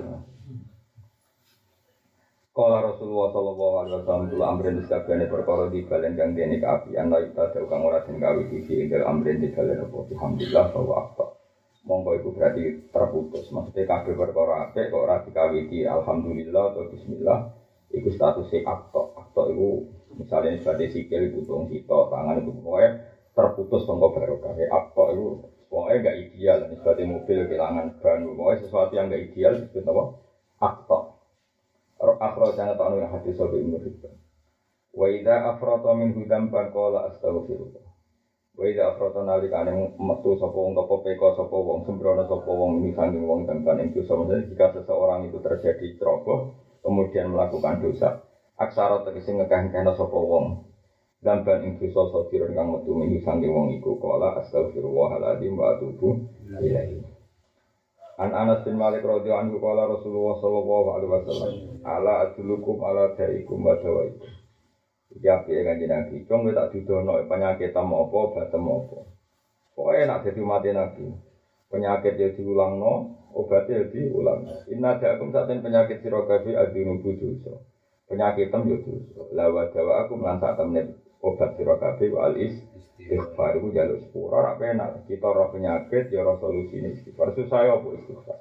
Kala 2.52 2.84
Rasulullah 2.84 3.32
Sallallahu 3.32 3.74
Alaihi 3.80 3.94
Wasallam 3.96 4.28
Kula 4.28 4.44
amrin 4.52 4.76
diskabane 4.76 5.24
perkara 5.24 5.72
di 5.72 5.88
balen 5.88 6.12
kang 6.12 6.36
dene 6.36 6.60
kaapian 6.60 7.08
la 7.08 7.24
ita 7.24 7.48
tau 7.48 7.64
kang 7.64 7.80
ora 7.80 8.04
den 8.04 8.20
gawe 8.20 8.36
iki 8.44 8.76
ing 8.76 8.92
amrin 8.92 9.40
di 9.40 9.48
balen 9.48 9.80
apa? 9.80 9.96
Alhamdulillah 10.12 10.64
bahwa 10.68 10.94
apa 11.00 11.24
monggo 11.88 12.12
iku 12.12 12.28
berarti 12.36 12.92
terputus. 12.92 13.48
Maksudnya 13.48 13.88
kabeh 13.88 14.12
perkara 14.12 14.68
apik 14.68 14.92
kok 14.92 15.00
ora 15.00 15.24
dikawiti 15.24 15.88
alhamdulillah 15.88 16.76
atau 16.76 16.92
bismillah 16.92 17.38
iku 17.88 18.08
statusnya 18.12 18.68
akto 18.68 19.16
akto 19.16 19.42
iku 19.48 19.68
misalnya 20.20 20.60
sebagai 20.60 20.92
sikil 20.92 21.32
butung 21.32 21.72
sito 21.72 22.12
tangan 22.12 22.40
itu 22.40 22.52
pokoknya 22.52 22.90
terputus 23.32 23.88
tonggo 23.88 24.12
barokah. 24.12 24.52
Ya, 24.56 24.68
apa 24.72 25.12
itu 25.12 25.40
pokoknya 25.72 26.04
gak 26.04 26.18
ideal. 26.20 26.58
Seperti 26.68 27.02
mobil 27.08 27.38
kehilangan 27.48 27.86
ban. 28.00 28.20
Pokoknya 28.36 28.62
sesuatu 28.64 28.92
yang 28.92 29.08
gak 29.08 29.22
ideal 29.32 29.52
disebut 29.60 29.84
apa? 29.88 30.04
Akto. 30.62 30.98
Akhra 32.02 32.50
jangan 32.58 32.74
tahu 32.74 32.98
yang 32.98 33.14
hadis 33.14 33.38
sobi 33.38 33.62
Ibnu 33.62 33.78
Hibban. 33.78 34.14
Wa 34.92 35.06
idza 35.08 35.54
afrata 35.54 35.94
min 35.94 36.12
hudam 36.18 36.50
qala 36.50 37.08
astaghfirullah. 37.08 37.84
Wa 38.58 38.64
idza 38.66 38.90
afrata 38.90 39.22
nalikane 39.22 39.70
metu 39.96 40.34
sapa 40.34 40.52
wong 40.52 40.74
apa 40.74 40.94
peka 41.00 41.38
sapa 41.38 41.56
wong 41.56 41.86
sembrono 41.86 42.26
sapa 42.26 42.50
wong 42.50 42.82
ini 42.82 42.90
sanging 42.92 43.24
wong 43.24 43.46
dampan 43.46 43.80
ing 43.80 43.94
dosa 43.94 44.18
jika 44.50 44.74
seseorang 44.74 45.30
itu 45.30 45.38
terjadi 45.38 45.94
ceroboh 45.96 46.52
kemudian 46.82 47.30
melakukan 47.30 47.80
dosa 47.80 48.20
aksara 48.58 49.06
tegese 49.06 49.32
ngekah-ngekahna 49.32 49.94
sapa 49.94 50.18
wong 50.18 50.71
Dampan 51.22 51.62
ing 51.62 51.78
dosa 51.78 52.10
sadiron 52.10 52.50
kang 52.50 52.74
metu 52.74 52.98
minggu 52.98 53.22
sange 53.22 53.46
wong 53.46 53.78
iku 53.78 53.94
kala 54.02 54.42
astagfirullahaladzim 54.42 55.54
wa 55.54 55.78
atubu 55.78 56.18
ilaihi. 56.50 56.98
An 58.18 58.34
Anas 58.34 58.66
bin 58.66 58.74
Malik 58.74 59.06
radhiyallahu 59.06 59.54
anhu 59.54 59.62
kala 59.62 59.86
Rasulullah 59.86 60.34
sallallahu 60.42 60.88
alaihi 60.98 61.12
wasallam 61.14 61.52
ala 61.86 62.26
adulukum 62.26 62.82
ala 62.82 63.14
daikum 63.14 63.62
wa 63.62 63.78
dawaikum. 63.78 64.34
Ya 65.22 65.46
piye 65.46 65.62
kanjeng 65.62 65.94
Nabi, 65.94 66.26
cung 66.26 66.50
tak 66.50 66.74
didono 66.74 67.14
penyakit 67.30 67.70
tam 67.70 67.94
apa 67.94 68.18
batem 68.34 68.66
apa. 68.66 68.98
Pokoke 69.78 70.02
nak 70.02 70.26
dadi 70.26 70.42
mati 70.42 70.74
Nabi. 70.74 71.06
Penyakit 71.70 72.18
ya 72.18 72.34
diulangno, 72.34 73.14
obatnya 73.30 73.86
ya 73.86 73.94
diulang. 73.94 74.42
Inna 74.74 74.98
da'akum 74.98 75.30
saten 75.30 75.62
penyakit 75.62 76.02
sira 76.02 76.26
kabeh 76.26 76.58
adunubu 76.58 77.14
dosa. 77.14 77.62
Penyakit 78.10 78.50
tem 78.50 78.66
yo 78.66 78.82
dosa. 78.82 79.22
La 79.30 79.46
wa 79.52 79.70
dawa 79.70 80.02
aku 80.02 80.18
melansak 80.18 80.58
temne 80.58 81.01
obat 81.22 81.54
sira 81.54 81.78
kabeh 81.78 82.10
wal 82.10 82.34
istighfar. 82.34 83.56
Iku 83.56 83.70
jaluk 83.70 84.02
sepura 84.02 84.42
ora 84.42 84.52
penak. 84.58 85.06
Kita 85.06 85.30
roh 85.30 85.48
penyakit 85.54 86.10
ya 86.10 86.26
roh 86.26 86.36
solusine 86.42 86.98
istighfar. 86.98 87.32
Susah 87.38 87.60
ya 87.62 87.72
apa 87.78 87.88
istighfar? 87.94 88.38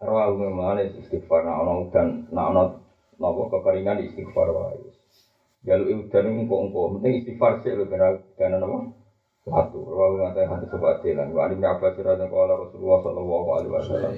Rawa 0.00 0.32
memane 0.34 0.90
istighfar. 0.96 1.44
Nak 1.44 1.56
ana 1.60 1.72
udan 1.84 2.06
nak 2.32 2.46
ana 2.50 2.62
napa 3.20 3.42
kekeringan 3.52 4.00
istighfar 4.08 4.48
wae. 4.50 4.80
Jaluk 5.64 6.08
udan 6.08 6.24
engko-engko 6.24 6.98
penting 6.98 7.12
istighfar 7.20 7.60
sih 7.60 7.76
lho 7.76 7.84
kena 7.84 8.16
kena 8.40 8.56
napa 8.56 8.88
satu. 9.44 9.84
Rawa 9.84 10.32
ngate 10.32 10.48
hati 10.48 10.66
sobat 10.72 11.04
lan 11.04 11.36
wa 11.36 11.44
ali 11.44 11.60
apa 11.60 11.92
sira 11.92 12.16
kala 12.16 12.64
Rasulullah 12.64 12.98
sallallahu 13.04 13.48
alaihi 13.52 13.72
wasallam 13.72 14.12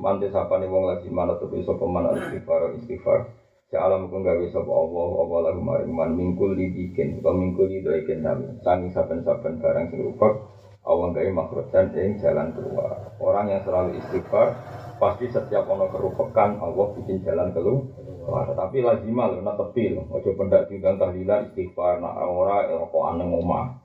mante 0.00 0.32
sapane 0.32 0.64
wong 0.64 0.88
lagi 0.88 1.12
mana 1.12 1.36
tuh 1.36 1.52
iso 1.58 1.76
peman 1.76 2.08
istighfar 2.16 2.72
istighfar 2.78 3.28
Ya 3.70 3.86
alam 3.86 4.10
pun 4.10 4.26
gawe 4.26 4.42
sapa 4.50 4.66
Allah 4.66 5.08
apa 5.22 5.36
lagu 5.46 5.62
maring 5.62 5.94
man 5.94 6.10
mingkul 6.18 6.58
dibikin 6.58 7.22
atau 7.22 7.30
mingkul 7.30 7.70
didoikin 7.70 8.18
nami 8.18 8.58
sangi 8.66 8.90
saben-saben 8.90 9.62
barang 9.62 9.94
sing 9.94 10.10
rupek 10.10 10.42
Allah 10.80 11.12
gawe 11.14 11.30
makhrajan 11.30 11.94
ing 11.94 12.18
jalan 12.18 12.50
keluar. 12.56 13.14
Orang 13.22 13.52
yang 13.52 13.62
selalu 13.62 14.00
istighfar 14.02 14.58
pasti 14.98 15.30
setiap 15.30 15.70
ono 15.70 15.86
kerupekan 15.86 16.58
Allah 16.58 16.86
bikin 16.98 17.22
jalan 17.22 17.54
keluar. 17.54 18.50
Tapi 18.58 18.82
lazimah 18.82 19.38
lho 19.38 19.44
nak 19.44 19.60
tepi 19.60 19.92
lho. 19.92 20.02
Ojo 20.08 20.34
pendak 20.34 20.66
diundang 20.66 20.98
tahlilan 20.98 21.52
istighfar 21.52 22.02
nak 22.02 22.16
ora 22.26 22.64
kok 22.66 23.04
aneh 23.12 23.28
omah. 23.28 23.76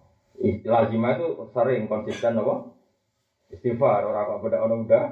Lazimah 0.66 1.12
itu 1.20 1.28
sering 1.54 1.86
konsisten 1.92 2.42
apa? 2.42 2.74
Istighfar 3.54 4.02
ora 4.08 4.26
kok 4.26 4.40
pendak 4.42 4.66
ono 4.66 4.76
udah 4.88 5.06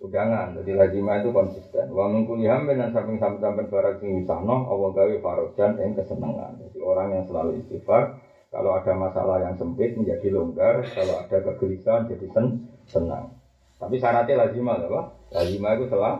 udangan. 0.00 0.56
Jadi 0.60 0.70
lazimah 0.72 1.20
itu 1.20 1.30
konsisten. 1.30 1.92
Wa 1.92 2.08
min 2.08 2.24
kulli 2.24 2.48
hammin 2.48 2.80
dan 2.80 2.90
samping 2.90 3.20
samping 3.20 3.68
barang 3.68 4.00
sing 4.00 4.16
wisahno 4.16 4.66
Allah 4.66 4.88
gawe 4.96 5.14
farojan 5.20 5.76
yang 5.76 5.92
kesenangan. 5.92 6.56
Jadi 6.56 6.78
orang 6.80 7.08
yang 7.20 7.24
selalu 7.28 7.60
istighfar 7.60 8.16
kalau 8.50 8.74
ada 8.74 8.92
masalah 8.98 9.38
yang 9.46 9.54
sempit 9.54 9.94
menjadi 9.94 10.26
longgar, 10.34 10.82
kalau 10.82 11.22
ada 11.22 11.38
kegelisahan 11.38 12.10
jadi 12.10 12.26
sen 12.34 12.66
senang. 12.90 13.30
Tapi 13.78 13.94
syaratnya 13.94 14.42
lazimah 14.48 14.76
apa? 14.90 15.00
Lazimah 15.30 15.70
itu 15.78 15.86
selalu 15.86 16.18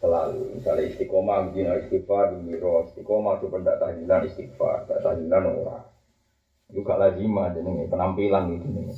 selalu 0.00 0.56
misalnya 0.56 0.88
istiqomah 0.88 1.52
begini 1.52 1.76
istighfar 1.84 2.32
miro 2.40 2.88
istiqomah 2.88 3.36
itu 3.36 3.52
pendak 3.52 3.76
tahlilan 3.76 4.24
istighfar 4.24 4.88
tahlilan 4.88 5.44
orang 5.44 5.84
juga 6.72 6.96
lazimah 6.96 7.52
jadi 7.52 7.84
penampilan 7.84 8.42
gitu 8.56 8.66
nih 8.72 8.88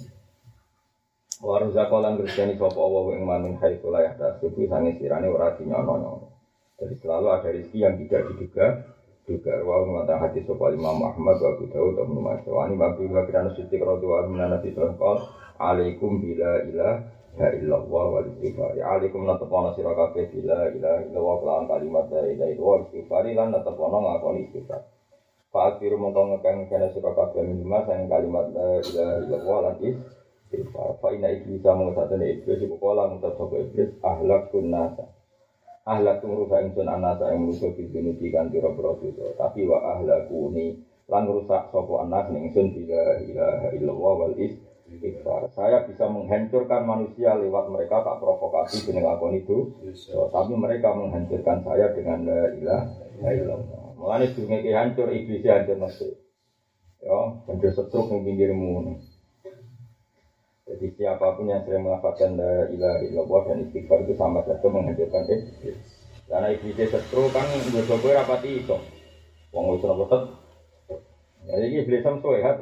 Waru 1.42 1.74
zakolan 1.74 2.22
kristiani 2.22 2.54
sopo 2.54 2.86
Allah 2.86 3.18
yang 3.18 3.26
maning 3.26 3.58
hai 3.58 3.74
sulayah 3.82 4.14
tasibu 4.14 4.62
sangi 4.70 4.94
sirane 4.94 5.26
ora 5.26 5.50
dinyono 5.58 6.30
Jadi 6.78 6.94
selalu 7.02 7.26
ada 7.34 7.50
rezeki 7.50 7.82
yang 7.82 7.98
tidak 7.98 8.30
diduga 8.30 8.66
juga 9.26 9.54
wa 9.66 9.82
mengatakan 9.82 10.30
hati 10.30 10.46
sopo 10.46 10.70
Imam 10.70 11.02
Muhammad 11.02 11.42
wa 11.42 11.50
Abu 11.58 11.66
Dawud 11.66 11.98
wa 11.98 12.06
Ibnu 12.06 12.20
Majah 12.22 12.46
wa 12.46 12.62
ani 12.62 12.78
babi 12.78 13.10
wa 13.10 13.26
kirana 13.26 13.50
siddiq 13.58 13.82
radhiyallahu 13.82 14.22
anhu 14.30 14.38
nabi 14.38 14.70
sallallahu 14.70 15.18
alaikum 15.58 16.22
bila 16.22 16.62
ilah 16.62 16.94
ya 17.34 17.48
illallah 17.58 18.04
wal 18.06 18.26
istighfar. 18.38 18.78
Alaikum 18.78 19.26
la 19.26 19.34
taqana 19.34 19.74
sira 19.74 19.98
kabeh 19.98 20.30
bila 20.30 20.70
ilah 20.70 20.96
illallah 21.10 21.36
kelawan 21.42 21.66
kalimat 21.66 22.06
la 22.06 22.22
ilaha 22.22 22.50
illallah 22.54 22.78
istighfar 22.86 23.26
lan 23.26 23.48
tetepana 23.50 23.98
ngakoni 23.98 24.40
istighfar. 24.46 24.82
Pak 25.50 25.82
mongkong 25.82 26.38
ngekang 26.38 26.70
kena 26.70 26.86
sira 26.94 27.10
kabeh 27.10 27.42
minimal 27.42 27.82
sayang 27.82 28.06
kalimat 28.06 28.46
la 28.54 28.78
ilaha 28.78 29.14
illallah 29.26 29.74
istighfar 29.82 30.21
istighfar. 30.52 31.00
Fa 31.00 31.08
inna 31.16 31.32
iblis 31.32 31.64
sama 31.64 31.96
satene 31.96 32.36
iblis 32.36 32.60
iku 32.60 32.76
kala 32.76 33.08
ngutus 33.08 33.32
sapa 33.40 33.56
iblis 33.56 33.90
ahlak 34.04 34.52
nasa. 34.60 35.08
Ahlak 35.82 36.22
rusak 36.22 36.60
ingsun 36.68 36.86
anasa 36.86 37.32
yang 37.32 37.50
rusak 37.50 37.74
di 37.74 37.90
dunia 37.90 38.14
di 38.14 38.30
pira-pira 38.30 38.92
Tapi 39.34 39.66
wa 39.66 39.78
ahlakuni 39.96 40.78
lan 41.08 41.24
rusak 41.26 41.72
sapa 41.72 41.94
anas 42.04 42.28
ning 42.30 42.52
ingsun 42.52 42.76
bila 42.76 43.18
ilaha 43.24 43.66
illallah 43.72 44.12
wal 44.14 44.34
istighfar. 44.36 45.48
Saya 45.56 45.88
bisa 45.88 46.06
menghancurkan 46.06 46.84
manusia 46.84 47.34
lewat 47.34 47.72
mereka 47.72 48.04
tak 48.04 48.20
provokasi 48.20 48.84
dengan 48.86 49.16
lakon 49.16 49.40
itu. 49.40 49.72
Tapi 50.12 50.52
mereka 50.54 50.92
menghancurkan 50.92 51.64
saya 51.64 51.90
dengan 51.96 52.28
la 52.28 52.40
ilaha 52.54 53.30
illallah. 53.32 53.82
Mulane 53.98 54.26
dunia 54.34 54.82
hancur 54.82 55.10
iblis 55.10 55.42
hancur 55.46 55.78
mesti. 55.82 56.10
Ya, 57.02 57.18
hancur 57.50 57.70
setruk 57.74 58.06
ning 58.14 58.22
pinggirmu. 58.22 59.02
Jadi 60.72 60.88
siapa 60.96 61.36
pun 61.36 61.52
yang 61.52 61.60
sering 61.68 61.84
melafazkan 61.84 62.40
la 62.40 62.64
ilaha 62.72 63.04
illallah 63.04 63.42
dan 63.44 63.58
istighfar 63.68 64.08
itu 64.08 64.16
sama 64.16 64.40
saja 64.48 64.64
menghancurkan 64.72 65.28
iblis. 65.28 65.76
Karena 66.24 66.48
iblis 66.48 66.88
setru 66.88 67.28
kan 67.28 67.44
gue 67.44 68.12
rapati 68.16 68.64
itu. 68.64 68.76
Wong 69.52 69.76
wis 69.76 69.84
ora 69.84 70.00
boten. 70.00 70.22
Ya 71.44 71.60
iblis 71.60 72.00
sam 72.00 72.24
sehat. 72.24 72.56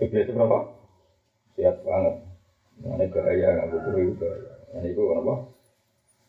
Iblis 0.00 0.32
berapa? 0.32 0.58
Sehat 1.52 1.84
banget. 1.84 2.14
Ini 2.80 3.04
gaya 3.12 3.48
nggak 3.52 3.68
buku 3.68 3.90
itu. 4.16 4.26
Ini 4.72 4.88
itu 4.88 5.02
apa? 5.12 5.34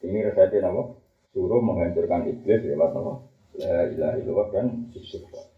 Ini 0.03 0.17
resepnya 0.27 0.67
apa? 0.67 0.83
Suruh 1.31 1.63
menghancurkan 1.63 2.27
iblis 2.27 2.67
lewat 2.67 2.91
apa? 2.91 3.13
La 3.55 3.87
ilaha 3.87 4.15
illallah 4.19 4.47
dan 4.51 4.65
istighfar. 4.91 5.48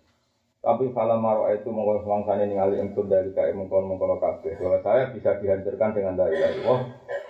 Tapi 0.61 0.93
kalau 0.93 1.17
maro 1.17 1.49
itu 1.49 1.73
mengkon 1.73 2.05
semangsane 2.05 2.45
ningali 2.45 2.77
ingsun 2.77 3.09
dari 3.09 3.33
kae 3.33 3.49
mengkon 3.49 3.81
mengkon 3.81 4.13
kabeh 4.21 4.61
bahwa 4.61 4.77
saya 4.85 5.09
bisa 5.09 5.33
dihancurkan 5.41 5.89
dengan 5.89 6.13
la 6.21 6.29
ilaha 6.29 6.53
illallah. 6.53 6.79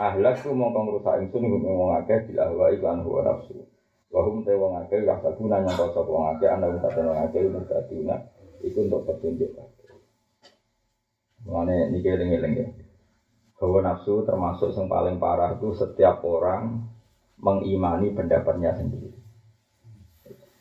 Ahlak 0.04 0.44
ku 0.44 0.52
mongkon 0.52 0.92
rusak 0.92 1.16
ingsun 1.24 1.48
wong 1.48 1.96
akeh 1.96 2.28
bila 2.28 2.52
wa 2.52 2.68
iklan 2.68 3.00
huwa 3.00 3.24
nafsu. 3.24 3.56
Wa 4.12 4.28
hum 4.28 4.44
te 4.44 4.52
wong 4.52 4.76
akeh 4.84 5.08
ya 5.08 5.16
sabuna 5.24 5.64
nyangka 5.64 5.96
sapa 5.96 6.12
wong 6.12 6.28
akeh 6.36 6.52
ana 6.52 6.68
wong 6.68 6.84
wong 6.84 7.20
akeh 7.24 7.40
mutaduna 7.48 8.16
iku 8.60 8.84
untuk 8.84 9.08
petunjuk. 9.08 9.52
Mulane 11.48 11.88
niki 11.88 12.12
eling-eling 12.12 12.54
ya. 12.60 12.68
Hawa 13.64 13.80
nafsu 13.80 14.28
termasuk 14.28 14.76
yang 14.76 14.92
paling 14.92 15.16
parah 15.16 15.56
itu 15.56 15.72
setiap 15.72 16.20
orang 16.28 16.84
mengimani 17.40 18.12
pendapatnya 18.12 18.76
sendiri. 18.76 19.21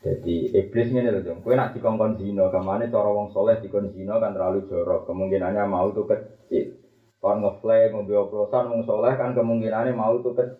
Jadi 0.01 0.49
iblis 0.57 0.89
ini 0.89 1.05
loh. 1.05 1.21
Kue 1.45 1.53
nak 1.53 1.77
dikongkon 1.77 2.17
zino, 2.17 2.49
ke 2.49 2.57
mana 2.57 2.89
cara 2.89 3.09
wong 3.13 3.29
soleh 3.29 3.61
dikon 3.61 3.93
zino 3.93 4.17
kan 4.17 4.33
terlalu 4.33 4.65
jorok. 4.65 5.05
Kemungkinannya 5.05 5.61
mau 5.69 5.93
tuh 5.93 6.09
kecil. 6.09 6.81
Kalau 7.21 7.37
ngeflame, 7.37 7.93
mobil 7.93 8.17
oplosan, 8.17 8.65
wong 8.65 8.81
soleh 8.81 9.13
kan 9.13 9.37
kemungkinannya 9.37 9.93
mau 9.93 10.17
tuh 10.17 10.33
kecil. 10.33 10.57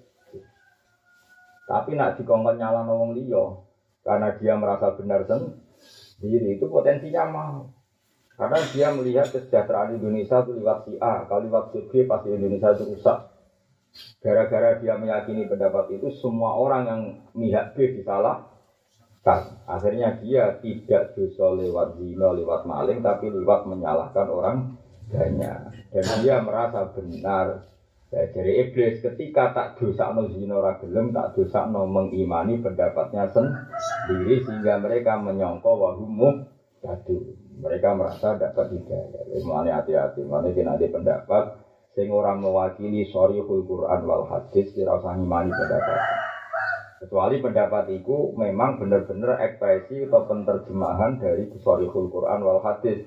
Tapi 1.65 1.97
nak 1.97 2.21
dikongkon 2.21 2.61
nyala 2.61 2.85
wong 2.85 3.17
liyo, 3.17 3.65
karena 4.05 4.29
dia 4.37 4.53
merasa 4.59 4.93
benar 4.93 5.25
sendiri 5.25 6.59
itu 6.59 6.69
potensinya 6.69 7.25
mau. 7.25 7.65
Karena 8.37 8.61
dia 8.69 8.93
melihat 8.93 9.31
kesejahteraan 9.31 9.97
Indonesia 9.97 10.43
itu 10.43 10.51
lewat 10.53 10.85
si 10.85 10.99
A, 10.99 11.25
kalau 11.25 11.47
lewat 11.47 11.71
si 11.71 11.79
B 11.87 12.05
pasti 12.05 12.29
Indonesia 12.29 12.75
itu 12.75 12.91
rusak. 12.91 13.17
Gara-gara 14.19 14.77
dia 14.77 14.99
meyakini 14.99 15.47
pendapat 15.47 15.97
itu, 15.97 16.11
semua 16.13 16.59
orang 16.59 16.83
yang 16.85 17.01
mihak 17.33 17.71
B 17.73 17.95
disalah, 17.95 18.50
kan 19.21 19.61
akhirnya 19.69 20.17
dia 20.17 20.57
tidak 20.65 21.13
dosa 21.13 21.53
lewat 21.53 22.01
zina 22.01 22.33
lewat 22.33 22.65
maling 22.65 23.05
tapi 23.05 23.29
lewat 23.29 23.69
menyalahkan 23.69 24.27
orang 24.27 24.57
banyak. 25.11 25.59
Dan 25.91 26.05
dia 26.23 26.39
merasa 26.41 26.89
benar. 26.89 27.69
Ya, 28.11 28.27
dari 28.27 28.59
iblis 28.59 28.99
ketika 28.99 29.55
tak 29.55 29.79
dosa 29.79 30.11
no 30.11 30.27
zina 30.27 30.59
ragelem 30.59 31.15
tak 31.15 31.31
dosa 31.31 31.63
no 31.63 31.87
mengimani 31.87 32.59
pendapatnya 32.59 33.31
sendiri 33.31 34.43
sehingga 34.43 34.83
mereka 34.83 35.15
menyongko 35.15 35.71
wahumu 35.79 36.43
jatuh 36.83 37.23
mereka 37.63 37.95
merasa 37.95 38.35
dapat 38.35 38.67
hidayah. 38.75 39.23
Mana 39.47 39.79
hati-hati. 39.79 40.27
Mana 40.27 40.51
nanti 40.51 40.91
pendapat 40.91 41.55
sing 41.95 42.11
orang 42.11 42.43
mewakili 42.43 43.07
sorry 43.11 43.39
Quran 43.43 44.01
wal 44.03 44.27
hadis 44.27 44.75
tidak 44.75 44.99
usah 44.99 45.15
ngimani 45.15 45.51
pendapat 45.51 45.99
Kecuali 47.01 47.41
pendapat 47.41 47.89
itu 47.97 48.29
memang 48.37 48.77
benar-benar 48.77 49.41
ekspresi 49.41 50.05
atau 50.05 50.21
penerjemahan 50.29 51.17
dari 51.17 51.49
Sorihul 51.49 52.13
Quran 52.13 52.45
wal 52.45 52.61
Hadis. 52.61 53.01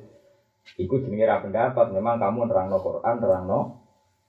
Iku 0.75 0.99
jenenge 0.99 1.31
ra 1.31 1.39
pendapat, 1.39 1.95
memang 1.95 2.19
kamu 2.19 2.51
nerangno 2.51 2.83
Quran, 2.83 3.23
nerangno 3.23 3.85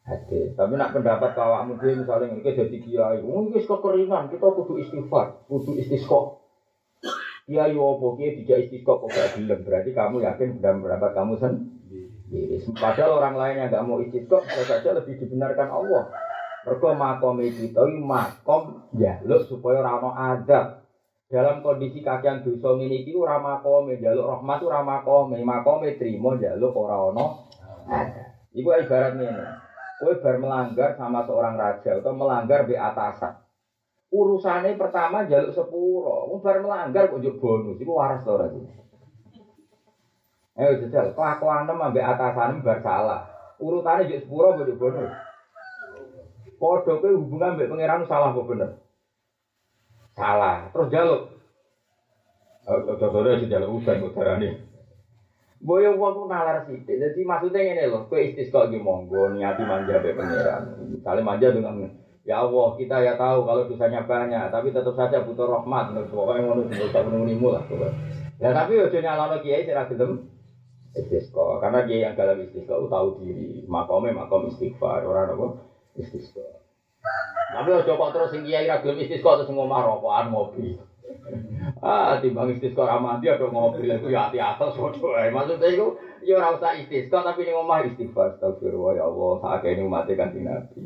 hadis. 0.05 0.53
Tapi 0.53 0.77
nak 0.77 0.93
pendapat 0.93 1.33
awakmu 1.33 1.81
dhewe 1.81 2.05
misalnya 2.05 2.29
iki 2.37 2.53
dadi 2.53 2.77
kiai, 2.77 3.25
wong 3.25 3.49
iki 3.49 3.65
kekeringan, 3.65 4.29
kita 4.29 4.47
kudu 4.53 4.77
istighfar, 4.77 5.41
kudu 5.49 5.73
istisqa. 5.81 6.37
Kiai 7.49 7.73
opo 7.73 8.13
kiai 8.13 8.37
tidak 8.37 8.69
istisqa 8.69 9.01
kok 9.01 9.09
gak 9.09 9.33
gelem, 9.33 9.65
berarti 9.65 9.89
kamu 9.97 10.21
yakin 10.21 10.61
pendapat 10.61 11.11
kamu 11.17 11.33
sendiri. 11.41 12.61
Padahal 12.77 13.17
orang 13.17 13.35
lain 13.37 13.55
yang 13.65 13.67
gak 13.73 13.85
mau 13.85 13.97
istisqa, 13.97 14.45
saja 14.45 14.93
lebih 14.93 15.17
dibenarkan 15.17 15.73
Allah. 15.73 16.05
Mergo 16.65 16.97
makom 16.97 17.37
kita 17.45 17.85
makom 17.85 18.89
jaluk 18.97 19.45
supaya 19.45 19.85
ora 19.85 20.01
ana 20.01 20.09
adab. 20.33 20.81
Dalam 21.29 21.61
kondisi 21.61 22.01
kakean 22.01 22.41
dosa 22.41 22.73
ngene 22.73 23.05
iki 23.05 23.13
ora 23.13 23.37
makome 23.37 24.01
jaluk 24.01 24.25
rahmat 24.25 24.59
ora 24.65 24.81
makome, 24.81 25.37
makome 25.45 25.93
trimo 25.93 26.33
jaluk 26.33 26.73
ora 26.73 26.97
ana 27.05 27.25
adab. 27.85 28.25
Iku 28.49 28.73
ibarat 28.81 29.13
ngene. 29.13 29.45
Kowe 30.01 30.11
bar 30.17 30.35
melanggar 30.41 30.89
sama 30.97 31.21
seorang 31.21 31.53
raja 31.53 32.01
atau 32.01 32.11
melanggar 32.17 32.65
di 32.65 32.73
atasan. 32.73 33.29
Urusannya 34.09 34.73
pertama 34.73 35.21
jaluk 35.29 35.53
sepuro, 35.53 36.25
wong 36.33 36.41
bar 36.41 36.57
melanggar 36.59 37.05
kok 37.07 37.21
njuk 37.21 37.37
bonus, 37.37 37.77
iku 37.77 37.93
waras 37.95 38.25
to 38.25 38.33
ora 38.33 38.49
Ayo 40.55 40.71
jajal, 40.79 41.11
kelakuan 41.13 41.67
ambek 41.67 42.03
atasan 42.03 42.65
bar 42.65 42.79
salah. 42.81 43.21
Urutannya 43.61 44.09
juk 44.09 44.25
sepuro 44.25 44.57
kok 44.57 44.73
bonus. 44.81 45.24
Podo 46.55 47.03
kowe 47.03 47.11
hubungan 47.11 47.59
mbek 47.59 47.69
pangeran 47.69 48.07
salah 48.07 48.31
kok 48.31 48.47
bener. 48.47 48.69
Salah. 50.15 50.71
Terus 50.71 50.91
jaluk. 50.91 51.21
Contohnya 52.65 53.39
si 53.43 53.51
jaluk 53.51 53.83
udan 53.83 54.03
kok 54.07 54.15
darani. 54.15 54.49
Boyo 55.65 55.97
wong 55.97 56.29
nalar 56.29 56.67
sithik. 56.67 56.99
Jadi 56.99 57.21
maksudnya 57.25 57.59
ngene 57.63 57.91
lho, 57.91 57.99
kowe 58.07 58.19
istisqa 58.19 58.69
iki 58.69 58.79
monggo 58.79 59.33
niati 59.33 59.63
manja 59.65 59.99
mbek 59.99 60.15
pangeran. 60.15 60.63
Misalnya 60.93 61.21
manja 61.23 61.47
dengan 61.51 61.75
Ya 62.25 62.41
Allah, 62.41 62.73
kita 62.73 63.05
ya 63.05 63.13
tahu 63.21 63.45
kalau 63.45 63.69
dosanya 63.69 64.01
banyak, 64.01 64.49
tapi 64.49 64.73
tetap 64.73 64.97
saja 64.97 65.21
butuh 65.21 65.45
rahmat. 65.45 65.93
Pokoknya 66.09 66.41
ngono 66.41 66.65
bisa 66.65 67.05
menunggu 67.05 67.53
lah. 67.53 67.61
Ya 68.41 68.49
tapi 68.49 68.81
ojo 68.81 68.97
nyalono 68.97 69.45
kiai 69.45 69.61
sira 69.61 69.85
gelem 69.85 70.25
istisqa. 70.97 71.61
Karena 71.61 71.85
kiai 71.85 72.01
yang 72.01 72.17
dalam 72.17 72.41
istisqa 72.41 72.81
tahu 72.89 73.21
diri, 73.21 73.69
makome 73.69 74.09
makom 74.09 74.49
istighfar, 74.49 75.05
orang 75.05 75.37
apa? 75.37 75.45
Istisqa. 75.99 76.43
Tapi 77.55 77.69
ojo 77.71 77.91
kok 77.95 78.11
terus 78.11 78.29
sing 78.33 78.41
kiai 78.43 78.67
ra 78.67 78.83
gelem 78.83 78.99
istisqa 78.99 79.39
terus 79.39 79.51
ngomah 79.53 79.79
rokokan 79.87 80.27
ngopi. 80.33 80.75
Ah, 81.79 82.19
timbang 82.19 82.51
istisqa 82.51 82.83
ra 82.83 82.97
mandi 82.99 83.31
ada 83.31 83.47
ngopi 83.47 83.87
itu 83.87 84.11
ya 84.11 84.27
hati 84.27 84.37
atas 84.41 84.75
padha 84.75 85.07
ae. 85.21 85.29
Maksudnya 85.31 85.67
iku 85.71 85.95
ya 86.25 86.41
ora 86.41 86.57
usah 86.59 86.75
istisqa 86.75 87.23
tapi 87.23 87.47
ning 87.47 87.55
omah 87.55 87.85
istighfar 87.87 88.35
astagfirullah 88.35 88.99
ya 88.99 89.03
Allah 89.07 89.61
ini 89.63 89.81
umat 89.87 90.09
kan 90.11 90.35
Nabi. 90.35 90.83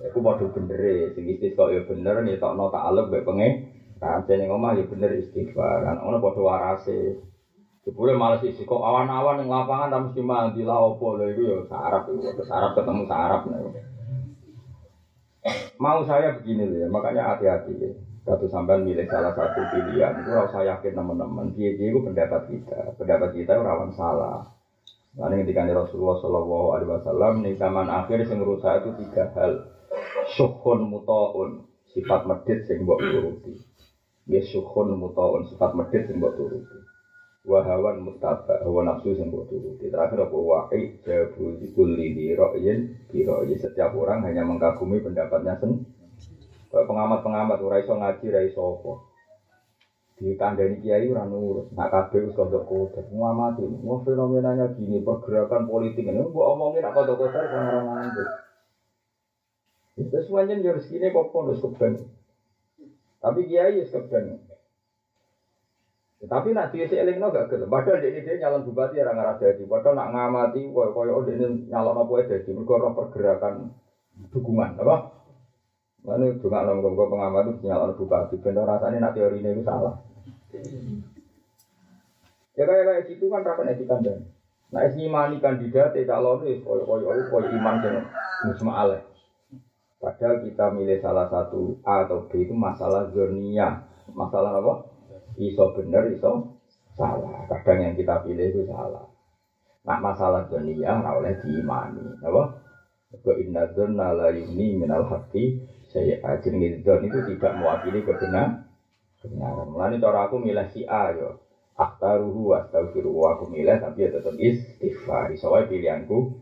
Iku 0.00 0.18
padha 0.22 0.46
bener 0.54 0.80
e, 0.80 0.94
sing 1.16 1.24
istisqa 1.26 1.72
ya 1.74 1.82
bener 1.82 2.22
ngetokno 2.22 2.70
takaluk 2.70 3.10
mek 3.10 3.24
pengen. 3.26 3.52
Kan 3.98 4.24
ning 4.28 4.48
omah 4.52 4.78
ya 4.78 4.84
bener 4.86 5.10
istighfar. 5.18 5.82
Kan 5.82 5.96
ono 6.06 6.22
padha 6.22 6.40
warase. 6.40 7.18
Jebule 7.80 8.12
males 8.12 8.44
isi 8.44 8.68
awan-awan 8.68 9.40
yang 9.40 9.48
lapangan 9.48 9.88
tak 9.88 10.00
mesti 10.04 10.20
mandi 10.20 10.60
lah 10.68 10.84
opo 10.84 11.16
lho 11.16 11.32
iku 11.32 11.42
ya 11.48 11.58
sarap 11.64 12.12
iku 12.12 12.44
sarap 12.44 12.76
ketemu 12.76 13.08
sarap 13.08 13.48
nah. 13.48 13.89
Mau 15.80 16.04
saya 16.04 16.36
begini 16.36 16.76
ya, 16.76 16.86
makanya 16.92 17.32
hati-hati 17.32 17.72
ya. 17.80 17.90
Satu 18.28 18.52
sampai 18.52 18.84
milih 18.84 19.08
salah 19.08 19.32
satu 19.32 19.64
pilihan, 19.72 20.12
itu 20.20 20.28
saya 20.52 20.76
yakin 20.76 20.92
teman-teman. 20.92 21.56
Dia 21.56 21.72
dia 21.72 21.88
itu 21.88 22.04
pendapat 22.04 22.52
kita, 22.52 23.00
pendapat 23.00 23.32
kita 23.32 23.56
itu 23.56 23.62
rawan 23.64 23.88
salah. 23.96 24.44
Lalu 25.16 25.48
ketika 25.48 25.64
Rasulullah 25.72 26.20
Shallallahu 26.20 26.66
Alaihi 26.76 26.90
Wasallam 26.92 27.32
nih 27.40 27.56
zaman 27.56 27.88
akhir 27.88 28.28
yang 28.28 28.44
saya 28.60 28.84
itu 28.84 28.92
tiga 29.00 29.32
hal. 29.32 29.72
Syukhun 30.36 30.84
mutaun, 30.84 31.64
sifat 31.96 32.28
medit 32.28 32.68
sing 32.68 32.84
mbok 32.84 33.00
turuti. 33.00 33.56
Ya 34.28 34.44
syukhun 34.44 34.94
mutaun, 35.00 35.48
sifat 35.48 35.72
medit 35.72 36.04
sing 36.06 36.20
mbok 36.20 36.36
turuti 36.36 36.89
wahawan 37.48 37.96
mustaba 38.04 38.60
hawa 38.60 38.84
nafsu 38.84 39.16
sing 39.16 39.32
mbok 39.32 39.48
turuti 39.48 39.88
terakhir 39.88 40.28
apa 40.28 40.36
wa'i 40.36 40.92
jabu 41.00 41.56
kulli 41.72 42.12
di 42.12 42.36
ra'yin 42.36 43.08
bi 43.08 43.24
setiap 43.56 43.96
orang 43.96 44.20
hanya 44.28 44.44
mengagumi 44.44 45.00
pendapatnya 45.00 45.56
sendiri 45.56 45.88
pengamat-pengamat 46.70 47.58
ora 47.64 47.80
iso 47.80 47.96
ngaji 47.96 48.24
ora 48.30 48.40
iso 48.44 48.60
apa 48.60 48.92
ditandani 50.20 50.76
kiai 50.84 51.08
ora 51.08 51.24
nurut 51.24 51.72
nak 51.72 51.88
kabeh 51.88 52.28
wis 52.28 52.36
kodok 52.36 52.68
kodok 52.68 53.08
ngamati 53.08 53.64
fenomenanya 54.04 54.68
gini 54.76 55.00
pergerakan 55.00 55.64
politik 55.64 56.12
ini 56.12 56.20
mbok 56.20 56.44
omongin 56.44 56.84
nak 56.84 56.92
kodok 56.92 57.24
kodok 57.24 57.40
kan 57.40 57.62
ora 57.72 57.80
ngandel 57.80 58.26
itu 59.96 60.16
semuanya 60.22 60.60
harus 60.60 60.84
gini 60.86 61.08
kok 61.08 61.32
pondok 61.32 61.56
keben 61.56 62.04
tapi 63.24 63.48
kiai 63.48 63.80
ya 63.80 63.84
keben 63.88 64.36
tapi 66.20 66.52
nak 66.52 66.68
dia 66.68 66.84
no 67.16 67.32
gak 67.32 67.48
gelem. 67.48 67.72
Padahal 67.72 68.04
dia 68.04 68.20
dia 68.20 68.36
nyalon 68.36 68.68
bupati 68.68 69.00
orang 69.00 69.16
ngarah 69.16 69.36
jadi. 69.40 69.62
Padahal 69.64 69.96
nak 69.96 70.10
ngamati, 70.12 70.68
koyo 70.68 70.92
koyo 70.92 71.24
ini 71.24 71.64
nyalon 71.72 71.96
apa 71.96 72.12
ya 72.20 72.24
jadi. 72.36 72.50
Mereka 72.52 72.92
pergerakan 72.92 73.72
dukungan, 74.28 74.76
apa? 74.76 74.96
Lalu 76.04 76.36
juga 76.44 76.68
nom 76.68 76.84
gue 76.84 76.92
pengamat 76.92 77.56
itu 77.56 77.64
nyalon 77.64 77.96
bupati. 77.96 78.36
Bener 78.36 78.68
rasanya 78.68 79.00
nak 79.00 79.16
teori 79.16 79.40
ini 79.40 79.48
itu 79.56 79.64
salah. 79.64 79.96
Ya 82.52 82.68
kayak 82.68 82.84
kayak 82.84 83.04
situ 83.08 83.24
kan 83.32 83.40
rapat 83.40 83.72
etika 83.72 83.96
dan. 84.04 84.28
Nah 84.76 84.84
es 84.84 84.92
ngimani 84.92 85.40
kandidat 85.40 85.96
tidak 85.96 86.20
calon 86.20 86.44
itu 86.44 86.60
koyo 86.60 86.84
koyo 86.84 87.16
koyo 87.32 87.48
iman 87.48 87.80
sing 87.80 87.96
musma 88.44 88.72
aleh. 88.84 89.00
Padahal 89.96 90.44
kita 90.44 90.68
milih 90.72 91.00
salah 91.00 91.32
satu 91.32 91.80
A 91.84 92.04
atau 92.04 92.28
B 92.28 92.44
itu 92.44 92.52
masalah 92.52 93.08
zonia. 93.08 93.88
Masalah 94.12 94.60
apa? 94.60 94.89
Iso 95.48 95.72
bener, 95.72 96.12
iso 96.12 96.60
salah. 96.94 97.48
Kadang 97.48 97.78
yang 97.80 97.94
kita 97.96 98.20
pilih 98.26 98.46
itu 98.52 98.62
salah. 98.68 99.08
Nah 99.88 99.98
masalah 99.98 100.44
dunia 100.52 101.00
nggak 101.00 101.16
oleh 101.16 101.32
diimani, 101.40 102.04
apa? 102.20 102.42
Ke 103.10 103.32
inna 103.42 103.66
dzanna 103.72 104.14
la 104.14 104.28
minal 104.30 105.08
haqqi 105.08 105.64
saya 105.90 106.22
ajin 106.22 106.62
dzon 106.84 107.02
itu 107.10 107.18
tidak 107.34 107.58
mewakili 107.58 108.06
kebenaran. 108.06 108.70
Kebenaran. 109.18 109.66
Mulane 109.66 109.98
cara 109.98 110.30
aku 110.30 110.38
milih 110.38 110.68
si 110.70 110.86
A 110.86 111.10
yo. 111.16 111.42
Akhtaruhu 111.74 112.54
astaghfiru 112.54 113.10
aku 113.26 113.50
milih 113.50 113.82
tapi 113.82 114.06
ya 114.06 114.14
tetap 114.14 114.36
istighfar. 114.38 115.34
Soalnya 115.34 115.66
pilihanku 115.66 116.38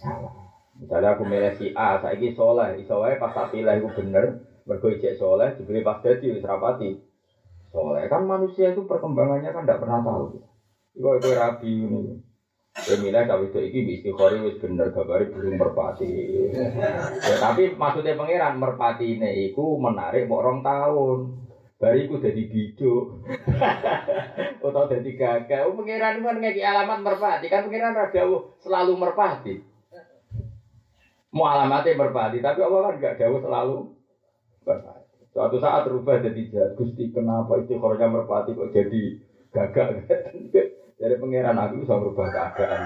salah. 0.00 0.46
Misalnya 0.80 1.16
aku 1.16 1.24
milih 1.24 1.52
si 1.56 1.72
A, 1.72 1.96
saya 2.00 2.20
ini 2.20 2.36
soleh, 2.36 2.84
soalnya 2.84 3.16
pas 3.16 3.32
tak 3.32 3.48
pilih 3.48 3.80
aku 3.80 3.96
bener, 3.96 4.44
mergo 4.68 4.92
ijek 4.92 5.16
soleh, 5.16 5.56
diberi 5.56 5.80
pas 5.80 6.04
jadi 6.04 6.36
wis 6.36 6.44
rapati 6.44 7.00
soleh. 7.76 8.08
Kan 8.08 8.24
manusia 8.24 8.72
itu 8.72 8.88
perkembangannya 8.88 9.52
kan 9.52 9.68
tidak 9.68 9.84
pernah 9.84 10.00
tahu. 10.00 10.40
Iku 10.96 11.08
itu 11.20 11.30
rabi 11.36 11.72
ini. 11.84 12.00
Pemilih 12.76 13.24
tapi 13.24 13.48
itu 13.48 13.58
iki 13.72 13.80
istiqori 14.00 14.36
wis 14.44 14.60
bener 14.60 14.92
gabari 14.92 15.32
burung 15.32 15.56
merpati. 15.56 16.12
ya, 17.24 17.36
tapi 17.40 17.72
maksudnya 17.72 18.20
pangeran 18.20 18.60
merpati 18.60 19.16
ini 19.16 19.48
iku 19.48 19.80
menarik 19.80 20.28
mau 20.28 20.44
orang 20.44 20.60
tahun. 20.60 21.18
Bariku 21.80 22.20
jadi 22.20 22.42
bijo. 22.48 23.16
Atau 24.60 24.88
jadi 24.92 25.10
gagal. 25.16 25.72
Oh, 25.72 25.76
pangeran 25.80 26.20
kan 26.20 26.36
ngeki 26.36 26.62
alamat 26.64 27.00
merpati. 27.00 27.48
Kan 27.48 27.64
pangeran 27.68 27.96
rada 27.96 28.24
selalu 28.60 28.92
merpati. 28.96 29.54
Mau 31.32 31.48
alamatnya 31.48 32.00
merpati, 32.00 32.40
tapi 32.40 32.60
Allah 32.64 32.80
kan 32.92 33.00
gak 33.00 33.16
jauh 33.20 33.40
selalu 33.40 33.76
merpati. 34.64 35.05
Suatu 35.36 35.60
saat 35.60 35.84
berubah 35.84 36.24
jadi 36.24 36.72
Gusti 36.72 37.12
kenapa 37.12 37.60
itu 37.60 37.76
kornya 37.76 38.08
merpati 38.08 38.56
kok 38.56 38.72
jadi 38.72 39.20
gagak 39.52 40.08
Jadi 40.96 41.14
pangeran 41.20 41.60
aku 41.60 41.84
bisa 41.84 41.92
merubah 42.00 42.24
keadaan 42.32 42.80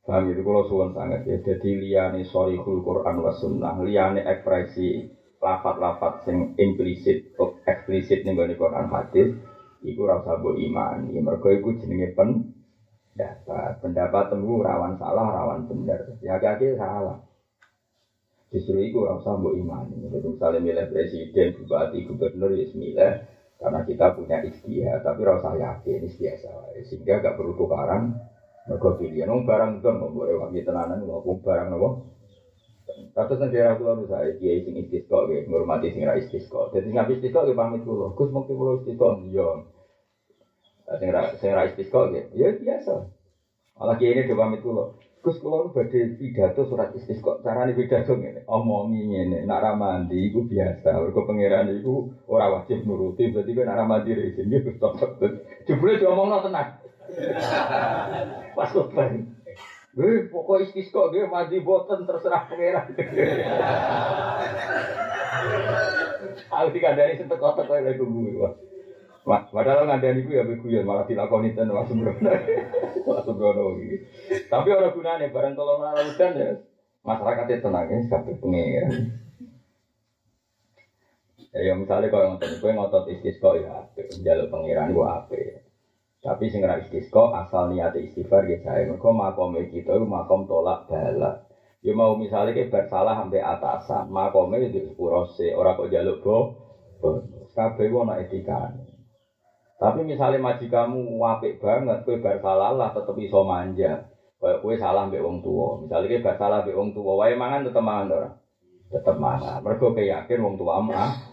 Paham 0.00 0.32
itu 0.32 0.40
kalau 0.42 0.64
suwon 0.64 0.90
sangat 0.96 1.28
ya. 1.28 1.36
Jadi 1.44 1.70
liane 1.76 2.24
sorihul 2.24 2.80
Quran 2.80 3.20
wa 3.20 3.30
sunnah, 3.30 3.78
liane 3.84 4.24
ekspresi 4.24 5.06
lafat-lafat 5.38 6.24
yang 6.26 6.56
implisit, 6.56 7.30
eksplisit 7.68 8.24
nih 8.24 8.34
bani 8.34 8.56
Quran 8.56 8.90
hadis, 8.90 9.28
iku 9.84 10.08
rasa 10.08 10.40
bu 10.40 10.56
iman. 10.56 11.14
Ya 11.14 11.20
mereka 11.20 11.52
iku 11.52 11.76
jenenge 11.78 12.16
pen 12.16 12.48
pendapat, 13.12 13.72
pendapat 13.84 14.24
temu 14.32 14.58
rawan 14.64 14.96
salah, 14.98 15.30
rawan 15.30 15.68
benar. 15.68 16.16
Ya 16.24 16.40
kaki 16.40 16.74
salah. 16.80 17.29
Justru 18.50 18.82
itu 18.82 18.98
orang 19.06 19.22
imani. 19.54 20.10
Jadi 20.10 20.26
misalnya 20.26 20.58
milih 20.58 20.86
presiden, 20.90 21.54
bupati, 21.54 22.02
gubernur, 22.02 22.50
ya 22.50 22.66
milih 22.74 23.12
karena 23.60 23.80
kita 23.84 24.06
punya 24.16 24.42
ikhtiar, 24.42 25.04
tapi 25.06 25.20
rasa 25.22 25.54
yakin 25.54 26.02
biasa. 26.10 26.52
Sehingga 26.90 27.22
gak 27.22 27.36
perlu 27.38 27.54
tukaran. 27.54 28.18
Mereka 28.66 29.00
pilihan, 29.00 29.32
oh 29.32 29.42
barang 29.42 29.80
itu 29.80 29.88
mau 29.88 30.12
boleh 30.12 30.36
wangi 30.36 30.60
tenanan, 30.62 31.00
mau 31.02 31.24
barang 31.24 31.72
nopo 31.72 32.10
sing 32.90 33.50
daerah 33.50 33.74
kula 33.78 33.96
nu 33.98 34.04
saya 34.06 34.34
kiai 34.36 34.62
sing 34.66 34.74
istisqa 34.76 35.26
nggih, 35.26 35.46
ngurmati 35.46 35.94
sing 35.94 36.02
ra 36.06 36.18
istisqa. 36.18 36.70
Dadi 36.74 36.90
ngapi 36.90 37.18
istisqa 37.18 37.46
nggih 37.46 37.58
pamit 37.58 37.82
kula. 37.86 38.14
Gus 38.14 38.30
mungkin 38.34 38.54
kula 38.58 38.72
istisqa 38.82 39.08
iya. 39.26 39.48
Sing 40.98 41.08
ra 41.10 41.22
sing 41.38 41.50
ra 41.54 41.64
ya 42.34 42.48
biasa. 42.54 42.94
Malah 43.78 43.96
kiai 43.98 44.14
ini 44.14 44.34
pamit 44.34 44.60
kula. 44.62 44.84
Gus 45.20 45.36
kula 45.36 45.56
nu 45.60 45.68
badhe 45.76 46.16
pidato 46.16 46.64
surat 46.64 46.96
istisqa. 46.96 47.44
Carane 47.44 47.76
pidato 47.76 48.16
ngene, 48.16 48.40
omongi 48.48 49.04
ngene, 49.04 49.44
nak 49.44 49.60
ra 49.60 49.72
mandi 49.76 50.16
iku 50.32 50.48
biasa. 50.48 50.96
Mergo 50.96 51.28
pangeran 51.28 51.68
iku 51.76 52.08
ora 52.32 52.48
wajib 52.48 52.88
nuruti, 52.88 53.28
berarti 53.28 53.52
kan 53.52 53.68
nak 53.68 53.76
ra 53.76 53.84
mandi 53.84 54.16
rezeki 54.16 54.64
Gus 54.64 54.80
tetep. 54.80 55.32
Jebule 55.68 56.00
diomongno 56.00 56.40
tenang. 56.40 56.68
Pas 58.56 58.70
kok 58.72 58.88
Eh, 59.90 60.22
pokok 60.30 60.62
istisqa 60.62 61.10
dia 61.12 61.26
mandi 61.28 61.60
boten 61.60 62.06
terserah 62.08 62.48
pangeran. 62.48 62.86
Aku 66.50 66.68
dikandani 66.74 67.18
sempat 67.18 67.38
kotak 67.40 67.66
kaya 67.66 67.82
lagi 67.90 67.98
gue. 67.98 68.69
Wah, 69.30 69.46
padahal 69.46 69.86
ngandani 69.86 70.26
gue 70.26 70.34
ya 70.34 70.42
beguyon 70.42 70.82
malah 70.82 71.06
dilakoni 71.06 71.54
ten 71.54 71.70
wah 71.70 71.86
sembrono. 71.86 72.18
Wah 73.06 73.22
sembrono 73.22 73.78
iki. 73.78 73.96
Tapi 74.50 74.68
ora 74.74 74.90
gunane 74.90 75.30
bareng 75.30 75.54
tolong 75.54 75.78
udan 75.78 76.32
ya. 76.34 76.50
Masyarakatnya 77.06 77.62
tenang 77.62 77.86
ya, 77.86 77.98
kabeh 78.10 78.34
pangeran. 78.42 78.92
Ya, 81.54 81.72
misalnya 81.78 82.10
kalau 82.10 82.34
ngotot, 82.34 82.58
gue 82.58 82.70
ngotot 82.74 83.04
istisqa 83.08 83.50
ya, 83.56 83.86
jalur 84.26 84.50
pangeran 84.50 84.90
gue 84.90 85.06
apa 85.06 85.62
tapi 86.20 86.52
sing 86.52 86.60
ra 86.60 86.76
asal 86.76 87.72
niat 87.72 87.96
istighfar 87.96 88.44
ya 88.44 88.60
jae. 88.60 88.84
Mergo 88.84 89.08
makom 89.08 89.56
kita 89.56 89.96
itu 89.96 90.04
makom 90.04 90.44
tolak 90.44 90.84
bala. 90.84 91.40
Ya 91.80 91.96
mau 91.96 92.12
misalnya 92.12 92.52
ke 92.52 92.68
bersalah 92.68 93.16
sampai 93.16 93.40
atasan, 93.40 94.12
makome 94.12 94.60
itu 94.60 94.84
sepuro 94.84 95.24
se, 95.24 95.48
ora 95.56 95.72
kok 95.72 95.88
jaluk 95.88 96.20
bo. 96.20 96.52
Kabeh 97.56 97.88
ana 97.88 98.20
etikane. 98.20 98.99
Tapi 99.80 100.04
misalnya 100.04 100.60
kamu 100.60 101.16
wapik 101.16 101.56
banget, 101.56 102.04
kue 102.04 102.20
bersalah 102.20 102.76
lah 102.76 102.92
tetep 102.92 103.16
iso 103.16 103.48
manja. 103.48 104.12
Kayak 104.36 104.60
kue 104.60 104.76
salah 104.76 105.08
mbek 105.08 105.24
wong 105.24 105.40
tua. 105.40 105.80
Misalnya 105.80 106.12
kue 106.12 106.20
bersalah 106.20 106.58
mbek 106.68 106.76
wong 106.76 106.92
tua, 106.92 107.16
wae 107.16 107.32
mangan 107.32 107.64
tetep 107.64 107.80
mangan 107.80 108.12
ora? 108.12 108.28
Tetep 108.92 109.16
mangan. 109.16 109.64
Mergo 109.64 109.96
yakin 109.96 110.38
wong 110.44 110.54
tua 110.60 110.84
mah 110.84 111.30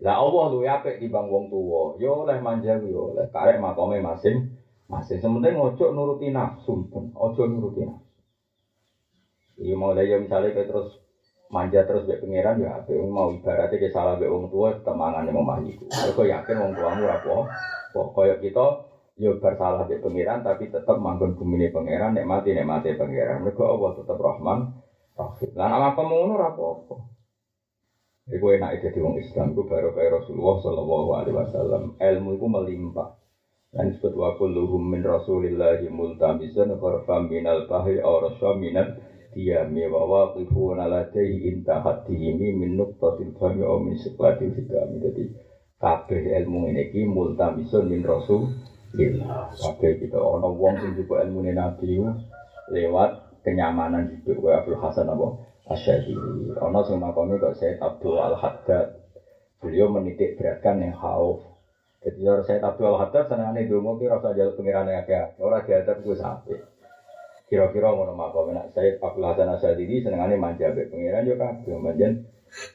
lah 0.00 0.16
Allah 0.24 0.44
luwe 0.48 0.64
apik 0.64 1.04
bang 1.04 1.26
wong 1.28 1.52
tuwa. 1.52 1.94
Yo 2.00 2.24
oleh 2.24 2.40
manja 2.40 2.80
yo 2.80 3.12
oleh 3.12 3.28
karek 3.28 3.60
makome 3.60 4.00
masing 4.00 4.56
masing. 4.88 5.20
Sementing 5.20 5.60
ojo 5.60 5.92
nuruti 5.92 6.32
nafsu, 6.32 6.88
ojo 7.12 7.42
nuruti 7.44 7.84
nafsu. 7.84 8.08
Iya 9.60 9.76
mau 9.76 9.92
lah 9.92 10.00
ya 10.00 10.16
misalnya 10.16 10.56
kayak 10.56 10.72
terus 10.72 10.99
manja 11.50 11.82
terus 11.82 12.06
be 12.06 12.14
pangeran 12.22 12.62
ya 12.62 12.78
apik 12.78 12.94
mau 13.10 13.34
ibaratnya 13.34 13.76
kayak 13.76 13.90
salah 13.90 14.14
be 14.14 14.30
wong 14.30 14.46
tua 14.54 14.78
temangan 14.86 15.26
yang 15.26 15.42
mau 15.42 15.58
iku. 15.58 15.90
Kau 15.90 16.22
yakin 16.22 16.56
wong 16.62 16.72
tuamu 16.78 17.02
rapo? 17.10 17.50
Kaya 17.90 18.38
kita 18.38 18.66
yo 19.18 19.36
bersalah 19.42 19.90
be 19.90 19.98
pangeran 19.98 20.46
tapi 20.46 20.70
tetap 20.70 20.96
manggon 21.02 21.34
bumi 21.34 21.74
pangeran 21.74 22.14
nek 22.14 22.24
mati 22.24 22.54
nek 22.54 22.66
mati 22.70 22.94
pangeran. 22.94 23.42
Mereka 23.42 23.66
Allah 23.66 23.90
tetap 23.98 24.16
Rahman 24.16 24.58
Rahim. 25.18 25.50
Lah 25.58 25.68
nama 25.68 25.88
kamu 25.98 26.38
rapo? 26.38 26.86
Iku 28.30 28.46
enak 28.54 28.78
jadi 28.78 29.02
wong 29.02 29.18
Islam, 29.18 29.58
iku 29.58 29.66
baru 29.66 29.90
kayak 29.90 30.22
Rasulullah 30.22 30.62
Shallallahu 30.62 31.10
Alaihi 31.18 31.34
Wasallam. 31.34 31.82
Ilmu 31.98 32.38
itu 32.38 32.46
melimpah. 32.46 33.18
Dan 33.74 33.90
disebut 33.90 34.14
wa 34.14 34.38
kulluhum 34.38 34.82
min 34.82 35.02
rasulillahi 35.02 35.90
multamisan 35.90 36.74
gharfam 36.78 37.26
minal 37.26 37.66
bahri 37.66 37.98
aw 38.02 38.22
raswa 38.22 38.54
minal 38.54 38.98
diyami 39.32 39.86
wa 39.86 40.02
waqifuna 40.06 40.90
ladaihi 40.90 41.50
intahat 41.54 42.06
dihimi 42.06 42.54
min 42.54 42.74
nuqtatil 42.74 43.34
fahmi 43.38 43.62
aw 43.62 43.78
min 43.78 43.94
siklatil 43.98 44.50
hikami. 44.52 44.98
Jadi 44.98 45.24
kabeh 45.78 46.22
ilmu 46.42 46.70
ini 46.70 46.90
ki 46.90 47.06
multamisun 47.06 47.86
min 47.86 48.02
rasulillah. 48.02 49.54
Kabeh 49.54 49.92
kita 50.02 50.18
ono 50.18 50.50
wong 50.54 50.74
sing 50.82 50.92
juga 50.98 51.22
ilmu 51.22 51.46
nabi 51.46 52.02
lewat 52.70 53.42
kenyamanan 53.46 54.12
hidup 54.12 54.38
wa 54.42 54.60
Abdul 54.60 54.78
Hasan 54.78 55.10
apa 55.10 55.50
Asyadili. 55.70 56.50
Ono 56.58 56.82
sing 56.82 56.98
makome 56.98 57.38
kok 57.38 57.54
Said 57.54 57.78
Abdul 57.78 58.18
Al 58.18 58.34
Haddad. 58.34 58.98
Beliau 59.62 59.86
menitik 59.86 60.34
beratkan 60.34 60.82
yang 60.82 60.98
hauf. 60.98 61.46
Jadi 62.02 62.26
kalau 62.26 62.42
Said 62.42 62.66
Abdul 62.66 62.90
Al 62.90 62.98
Haddad 62.98 63.30
senengane 63.30 63.70
dongo 63.70 63.94
ki 64.02 64.10
rasa 64.10 64.34
jaluk 64.34 64.58
pengiran 64.58 64.90
akeh. 64.90 65.38
Ora 65.38 65.62
diadab 65.62 66.02
gue 66.02 66.18
sampai. 66.18 66.58
Kira-kira 67.50 67.90
ngono 67.90 68.14
makome 68.14 68.54
nak 68.54 68.70
Said 68.70 69.02
Abdul 69.02 69.26
Hasan 69.26 69.50
Asyadili 69.50 70.06
senengane 70.06 70.38
manja 70.38 70.70
be 70.70 70.86
pengiran 70.86 71.26
yo 71.26 71.34
kabeh 71.34 71.74
manjen 71.74 72.22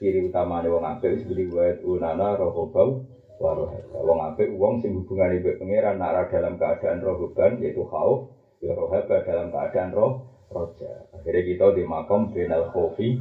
ciri 0.03 0.19
utamane 0.19 0.67
wong 0.67 0.83
apik 0.83 1.15
wis 1.15 1.23
beli 1.23 1.47
unana 1.87 2.35
rohobau 2.35 3.07
waroh. 3.39 3.71
Wong 4.03 4.19
apik 4.19 4.51
wong 4.51 4.83
sing 4.83 4.91
hubungane 4.99 5.39
be 5.39 5.55
pengiran 5.55 5.95
nak 5.95 6.27
dalam 6.27 6.59
keadaan 6.59 6.99
rohoban 6.99 7.63
yaitu 7.63 7.87
hauf, 7.87 8.27
ya 8.59 8.75
rohaba 8.75 9.23
dalam 9.23 9.47
keadaan 9.47 9.95
roh 9.95 10.11
roja. 10.51 11.07
Akhirnya 11.15 11.41
kita 11.47 11.65
di 11.71 11.83
makom 11.87 12.35
benal 12.35 12.67
kopi 12.75 13.15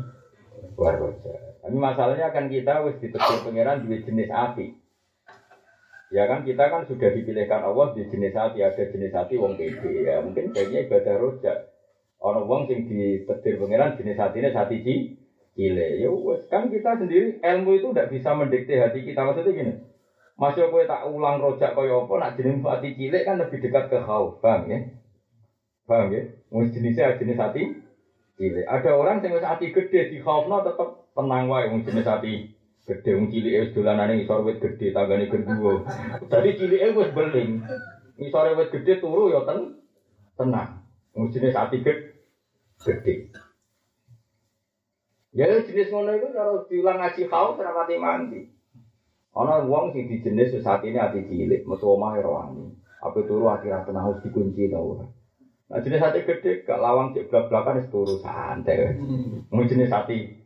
war 0.75 0.99
roja. 0.99 1.39
Tapi 1.63 1.77
masalahnya 1.79 2.35
kan 2.35 2.51
kita 2.51 2.83
wis 2.83 2.99
ditegur 2.99 3.47
pangeran 3.47 3.87
di 3.87 4.03
jenis 4.03 4.31
api. 4.35 4.84
Ya 6.15 6.31
kan 6.31 6.47
kita 6.47 6.71
kan 6.71 6.87
sudah 6.87 7.11
dipilihkan 7.11 7.67
Allah 7.67 7.91
di 7.91 8.07
jenis 8.07 8.39
hati 8.39 8.63
ada 8.63 8.87
jenis 8.87 9.11
hati 9.11 9.35
wong 9.35 9.59
pede 9.59 10.07
ya 10.07 10.23
mungkin 10.23 10.55
kayaknya 10.55 10.87
ibadah 10.87 11.19
roja. 11.19 11.67
Orang 12.23 12.47
wong 12.47 12.63
sing 12.71 12.87
ditetir 12.87 13.59
pangeran 13.59 13.99
jenis 13.99 14.23
hatinya 14.23 14.55
hati 14.55 14.79
ci 14.87 14.95
cile. 15.59 15.99
Ya 15.99 16.15
wes 16.15 16.47
kan 16.47 16.71
kita 16.71 17.03
sendiri 17.03 17.43
ilmu 17.43 17.75
itu 17.75 17.91
tidak 17.91 18.15
bisa 18.15 18.31
mendikte 18.31 18.79
hati 18.79 19.03
kita 19.03 19.27
maksudnya 19.27 19.59
gini. 19.59 19.73
Masih 20.39 20.71
aku 20.71 20.87
tak 20.87 21.03
ulang 21.11 21.43
rojak 21.43 21.75
kaya 21.75 22.07
apa 22.07 22.15
nak 22.23 22.33
jenis 22.39 22.63
hati 22.63 22.95
cilik 22.95 23.23
kan 23.27 23.35
lebih 23.43 23.59
dekat 23.59 23.85
ke 23.91 23.99
khauf, 23.99 24.39
bang 24.39 24.63
ya? 24.71 24.79
Paham 25.91 26.15
ya? 26.15 26.31
Mus 26.55 26.71
jenisnya 26.71 27.19
jenis 27.19 27.43
hati 27.43 27.75
cilik. 28.39 28.71
Ada 28.71 28.95
orang 28.95 29.19
yang 29.19 29.35
hati 29.43 29.75
gede 29.75 30.15
di 30.15 30.23
khaufna 30.23 30.63
tetap 30.63 31.11
tenang 31.11 31.51
wae 31.51 31.67
mus 31.75 31.83
jenis 31.83 32.07
hati 32.07 32.54
gede 32.85 33.11
wong 33.17 33.33
cilik 33.33 33.55
wis 33.65 33.73
dolanane 33.73 34.21
ngisor 34.21 34.45
wit 34.45 34.61
gede 34.61 34.93
tanggane 34.93 35.33
gendruwo. 35.33 35.89
Jadi 36.31 36.51
cilike 36.61 36.93
wis 36.93 37.11
beling. 37.17 37.51
Ngisore 38.21 38.57
wit 38.61 38.69
gede 38.69 39.01
turu 39.01 39.33
ya 39.33 39.41
ten 39.49 39.81
tenang. 40.37 40.85
Jenis 41.17 41.57
hati 41.57 41.81
gede. 41.81 42.13
gede. 42.85 43.33
Ya 45.35 45.51
jenis 45.51 45.91
ngono 45.91 46.13
itu 46.15 46.29
kalau 46.31 46.63
diulang 46.69 47.01
ngaji 47.01 47.23
khauf 47.27 47.59
ora 47.59 47.73
mati 47.73 47.97
mandi. 47.97 48.41
Ana 49.35 49.67
wong 49.67 49.91
sing 49.97 50.07
di 50.07 50.23
jenis 50.23 50.55
wis 50.55 50.69
ini 50.85 51.01
hati 51.01 51.27
cilik, 51.27 51.67
metu 51.67 51.89
omahe 51.89 52.21
rawani. 52.23 52.71
Apa 53.01 53.25
turu 53.25 53.49
akhirnya 53.51 53.83
tenang 53.89 54.13
harus 54.13 54.23
dikunci 54.23 54.71
ta 54.71 54.79
ora. 54.79 55.09
Nah, 55.65 55.81
jenis 55.81 56.01
sate 56.01 56.29
gede, 56.29 56.63
gak 56.69 56.77
lawang 56.77 57.17
cek 57.17 57.33
belak 57.33 57.49
belakan 57.49 57.81
es 57.81 57.89
turu 57.89 58.21
santai. 58.21 59.01
Mau 59.49 59.65
jenis 59.65 59.89
sate. 59.89 60.44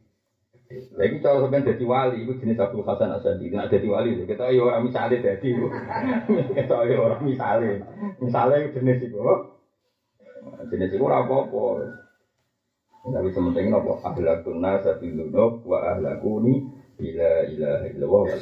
Lagi 0.68 1.16
kalau 1.24 1.40
sampai 1.40 1.64
jadi 1.64 1.84
wali, 1.88 2.28
itu 2.28 2.36
jenis 2.44 2.60
Abdul 2.60 2.84
Hasan 2.84 3.08
Asadi. 3.08 3.48
Nah, 3.48 3.72
jadi 3.72 3.88
wali, 3.88 4.20
kita 4.28 4.52
ayo 4.52 4.68
orang 4.68 4.84
misalnya 4.84 5.16
jadi, 5.16 5.48
kita 6.28 6.74
ayo 6.84 7.08
orang 7.08 7.24
misalnya, 7.24 7.88
misalnya 8.20 8.68
jenis 8.76 9.00
itu, 9.00 9.16
jenis 10.68 10.90
itu 10.92 11.04
apa 11.08 11.34
apa. 11.48 11.64
Tapi 13.08 13.28
sementing 13.32 13.72
apa? 13.72 13.92
Ahlakun 14.12 14.60
nasa 14.60 14.92
bilunok 15.00 15.64
wa 15.64 15.80
ahlakuni 15.88 16.60
bila 17.00 17.48
ilaha 17.48 17.88
illallah 17.88 18.22
wal. 18.28 18.40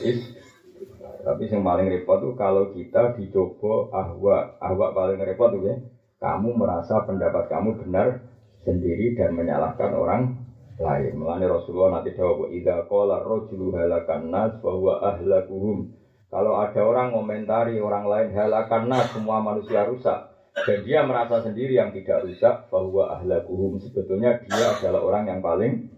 Tapi 1.23 1.43
yang 1.47 1.63
paling 1.63 1.87
repot 1.95 2.19
tuh 2.19 2.35
kalau 2.35 2.75
kita 2.75 3.15
dicoba 3.15 3.87
ahwa, 3.95 4.59
ahwa 4.59 4.87
paling 4.91 5.23
repot 5.23 5.55
tuh 5.55 5.63
ya 5.63 5.79
kamu 6.19 6.59
merasa 6.59 7.07
pendapat 7.07 7.47
kamu 7.47 7.79
benar 7.87 8.19
sendiri 8.67 9.15
dan 9.15 9.37
menyalahkan 9.37 9.95
orang 9.95 10.46
lain. 10.77 11.13
Mengenai 11.17 11.49
Rasulullah 11.49 12.01
nanti 12.01 12.13
jawab, 12.13 12.53
"Idza 12.53 12.85
qala 12.89 13.25
rajulu 13.25 13.73
halakan 13.73 14.29
nas 14.29 14.53
bahwa 14.61 15.01
ahlakuhum." 15.01 15.93
Kalau 16.27 16.59
ada 16.59 16.83
orang 16.83 17.15
komentari 17.15 17.79
orang 17.81 18.05
lain 18.05 18.29
halakan 18.35 18.91
nas 18.91 19.09
semua 19.15 19.41
manusia 19.41 19.87
rusak 19.87 20.37
dan 20.57 20.79
dia 20.83 21.05
merasa 21.05 21.45
sendiri 21.45 21.77
yang 21.77 21.93
tidak 21.93 22.25
rusak 22.25 22.69
bahwa 22.73 23.13
ahlakuhum 23.13 23.77
sebetulnya 23.81 24.41
dia 24.45 24.73
adalah 24.73 25.01
orang 25.05 25.25
yang 25.29 25.41
paling 25.45 25.93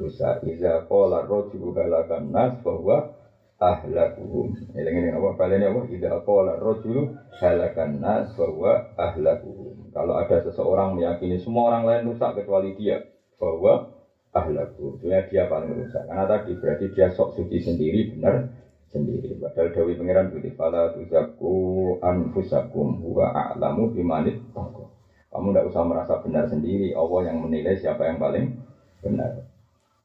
rusak. 0.00 0.40
Idza 0.44 0.88
qala 0.88 1.28
rajulu 1.28 1.76
halakan 1.76 2.32
nas 2.32 2.56
bahwa 2.64 3.14
ahlakuhum. 3.60 4.72
Eling 4.72 4.96
ini 5.04 5.08
apa 5.12 5.36
balene 5.36 5.68
apa? 5.68 5.80
Idza 5.92 6.12
qala 6.24 6.56
rajulu 6.56 7.16
halakan 7.40 7.90
nas 8.00 8.32
bahwa 8.36 8.72
ahlakuhum. 8.96 9.92
Kalau 9.92 10.16
ada 10.16 10.36
seseorang 10.44 10.96
meyakini 10.96 11.36
semua 11.40 11.72
orang 11.72 11.84
lain 11.84 12.02
rusak 12.10 12.40
kecuali 12.40 12.72
dia, 12.80 13.04
bahwa 13.36 13.99
ahlaku. 14.34 14.98
Sebenarnya 14.98 15.28
dia 15.28 15.42
paling 15.50 15.72
rusak. 15.74 16.02
Karena 16.06 16.24
tadi 16.26 16.50
berarti 16.58 16.86
dia 16.94 17.06
sok 17.10 17.34
suci 17.38 17.58
sendiri 17.62 18.14
benar 18.14 18.50
sendiri. 18.90 19.38
Padahal 19.38 19.70
Dawi 19.70 19.94
Pangeran 19.94 20.30
Budi 20.34 20.50
Fala 20.54 20.90
tuzaku 20.94 21.54
anfusakum 22.02 23.00
huwa 23.02 23.30
a'lamu 23.30 23.94
bimanit 23.94 24.42
Kamu 25.30 25.54
tidak 25.54 25.66
usah 25.70 25.82
merasa 25.86 26.14
benar 26.26 26.50
sendiri. 26.50 26.90
Allah 26.90 27.30
yang 27.30 27.38
menilai 27.38 27.78
siapa 27.78 28.02
yang 28.06 28.18
paling 28.18 28.58
Benar. 29.00 29.48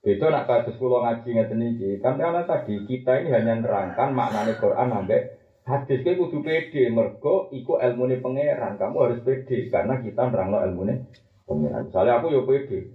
Itu 0.05 0.21
nak 0.29 0.45
kasus 0.45 0.77
pulau 0.77 1.01
ngaji 1.01 1.29
ngeten 1.33 1.61
iki. 1.75 1.89
Kan 1.99 2.21
karena 2.21 2.45
tadi 2.45 2.85
kita 2.85 3.25
ini 3.25 3.33
hanya 3.33 3.57
nerangkan 3.57 4.13
maknanya 4.13 4.53
Quran 4.61 4.93
sampai 4.93 5.33
hadis 5.65 6.05
kayak 6.05 6.21
kudu 6.21 6.45
pede 6.45 6.93
mergo 6.93 7.49
iku 7.49 7.81
ilmune 7.81 8.21
pangeran. 8.21 8.77
Kamu 8.77 8.95
harus 9.01 9.19
pede 9.25 9.67
karena 9.73 9.97
kita 9.99 10.29
nerangno 10.29 10.61
ilmune 10.61 11.09
pangeran. 11.49 11.89
Misalnya 11.89 12.21
aku 12.21 12.27
yo 12.31 12.45
pede. 12.45 12.93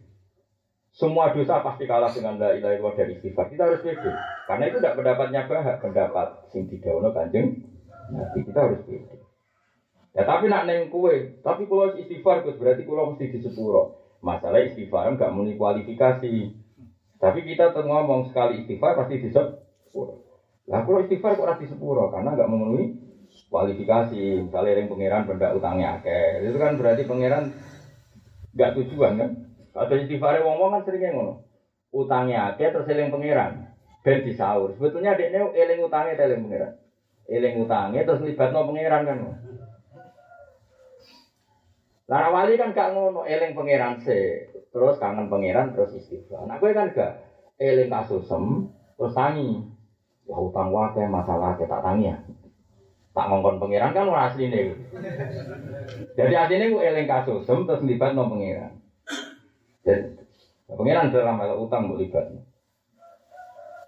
Semua 0.90 1.30
dosa 1.30 1.62
pasti 1.62 1.86
kalah 1.86 2.10
dengan 2.10 2.34
la 2.34 2.50
ilaha 2.50 2.74
illallah 2.74 2.94
dari 2.98 3.14
istighfar. 3.14 3.46
Kita 3.46 3.62
harus 3.70 3.80
pede. 3.80 4.10
Karena 4.50 4.64
itu 4.66 4.82
tidak 4.82 4.98
pendapatnya 4.98 5.40
bahak, 5.46 5.76
pendapat 5.78 6.50
sing 6.50 6.66
didawono 6.66 7.14
Kanjeng 7.14 7.62
Nabi. 8.10 8.38
Kita 8.42 8.58
harus 8.66 8.82
pede. 8.82 9.16
Ya 10.10 10.26
tapi 10.26 10.50
nak 10.50 10.66
neng 10.66 10.90
kue, 10.90 11.38
tapi 11.46 11.70
kalau 11.70 11.94
istighfar 11.94 12.42
berarti 12.42 12.82
kalau 12.82 13.14
mesti 13.14 13.30
di 13.30 13.38
sepuro. 13.38 13.94
Masalah 14.18 14.58
istighfar 14.66 15.14
nggak 15.14 15.30
muni 15.30 15.54
kualifikasi. 15.54 16.34
Tapi 17.22 17.38
kita 17.46 17.70
ngomong 17.70 18.26
sekali 18.26 18.66
istighfar 18.66 18.98
pasti 18.98 19.22
di 19.22 19.30
sepuro. 19.30 20.26
Nah 20.66 20.82
kalau 20.82 20.98
istighfar 20.98 21.38
kok 21.38 21.62
di 21.62 21.66
sepuro 21.70 22.10
karena 22.10 22.34
nggak 22.34 22.50
memenuhi 22.50 22.84
kualifikasi. 23.46 24.42
Misalnya 24.42 24.74
yang 24.74 24.90
pangeran 24.90 25.22
benda 25.30 25.54
utangnya 25.54 26.02
akeh, 26.02 26.42
itu 26.42 26.58
kan 26.58 26.74
berarti 26.74 27.06
pangeran 27.06 27.46
nggak 28.50 28.70
tujuan 28.82 29.14
kan? 29.14 29.30
Atau 29.70 29.94
istighfar 29.94 30.42
wong-wong 30.42 30.74
kan 30.74 30.82
seringnya 30.82 31.14
ngono. 31.14 31.46
Utangnya 31.90 32.54
akeh 32.54 32.70
terus 32.70 32.90
eling 32.90 33.10
pangeran 33.10 33.70
ben 34.00 34.24
disaur. 34.24 34.72
Sebetulnya 34.74 35.14
dekne 35.14 35.52
eling 35.54 35.78
utangnya 35.84 36.18
eling 36.18 36.40
pangeran. 36.46 36.72
Eling 37.30 37.54
utangnya 37.62 38.02
terus 38.02 38.22
libatno 38.24 38.66
pangeran 38.66 39.06
kan. 39.06 39.18
Lah 42.10 42.26
wali 42.26 42.58
kan 42.58 42.74
gak 42.74 42.90
ngono, 42.90 43.22
eling 43.22 43.54
pangeran 43.54 44.02
se, 44.02 44.50
terus 44.74 44.98
kangen 44.98 45.30
pangeran 45.30 45.70
terus 45.70 45.94
istighfar. 45.94 46.42
Nah 46.42 46.58
gue 46.58 46.74
kan 46.74 46.90
gak 46.90 47.22
eling 47.54 47.86
kasusem 47.86 48.66
terus 48.98 49.14
tangi. 49.14 49.62
Ya 50.26 50.34
utang 50.38 50.74
wae 50.74 51.06
masalah 51.06 51.54
kita 51.54 51.78
tangi 51.78 52.10
ya. 52.10 52.18
Tak 53.14 53.26
ngongkon 53.30 53.62
pangeran 53.62 53.94
kan 53.94 54.10
ora 54.10 54.26
asline. 54.26 54.74
Jadi 56.18 56.34
asline 56.34 56.66
gue 56.66 56.82
eling 56.82 57.06
kasusem 57.06 57.62
terus 57.62 57.82
libat 57.86 58.10
no 58.10 58.26
pangeran. 58.26 58.79
Dan 59.80 60.20
pangeran 60.68 61.12
dalam 61.12 61.40
hal 61.40 61.56
utang 61.58 61.90
libat. 61.96 62.30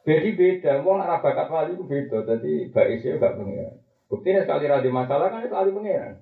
Jadi 0.02 0.34
beda, 0.34 0.82
wong 0.82 0.98
arah 0.98 1.22
bakat 1.22 1.46
wali 1.46 1.78
itu 1.78 1.86
beda, 1.86 2.26
jadi 2.26 2.52
baisnya 2.74 3.22
gak 3.22 3.38
pangeran. 3.38 3.78
Buktinya 4.10 4.42
sekali 4.42 4.66
rada 4.66 4.90
masalah 4.90 5.30
kan 5.30 5.46
sekali 5.46 5.70
pangeran. 5.70 6.18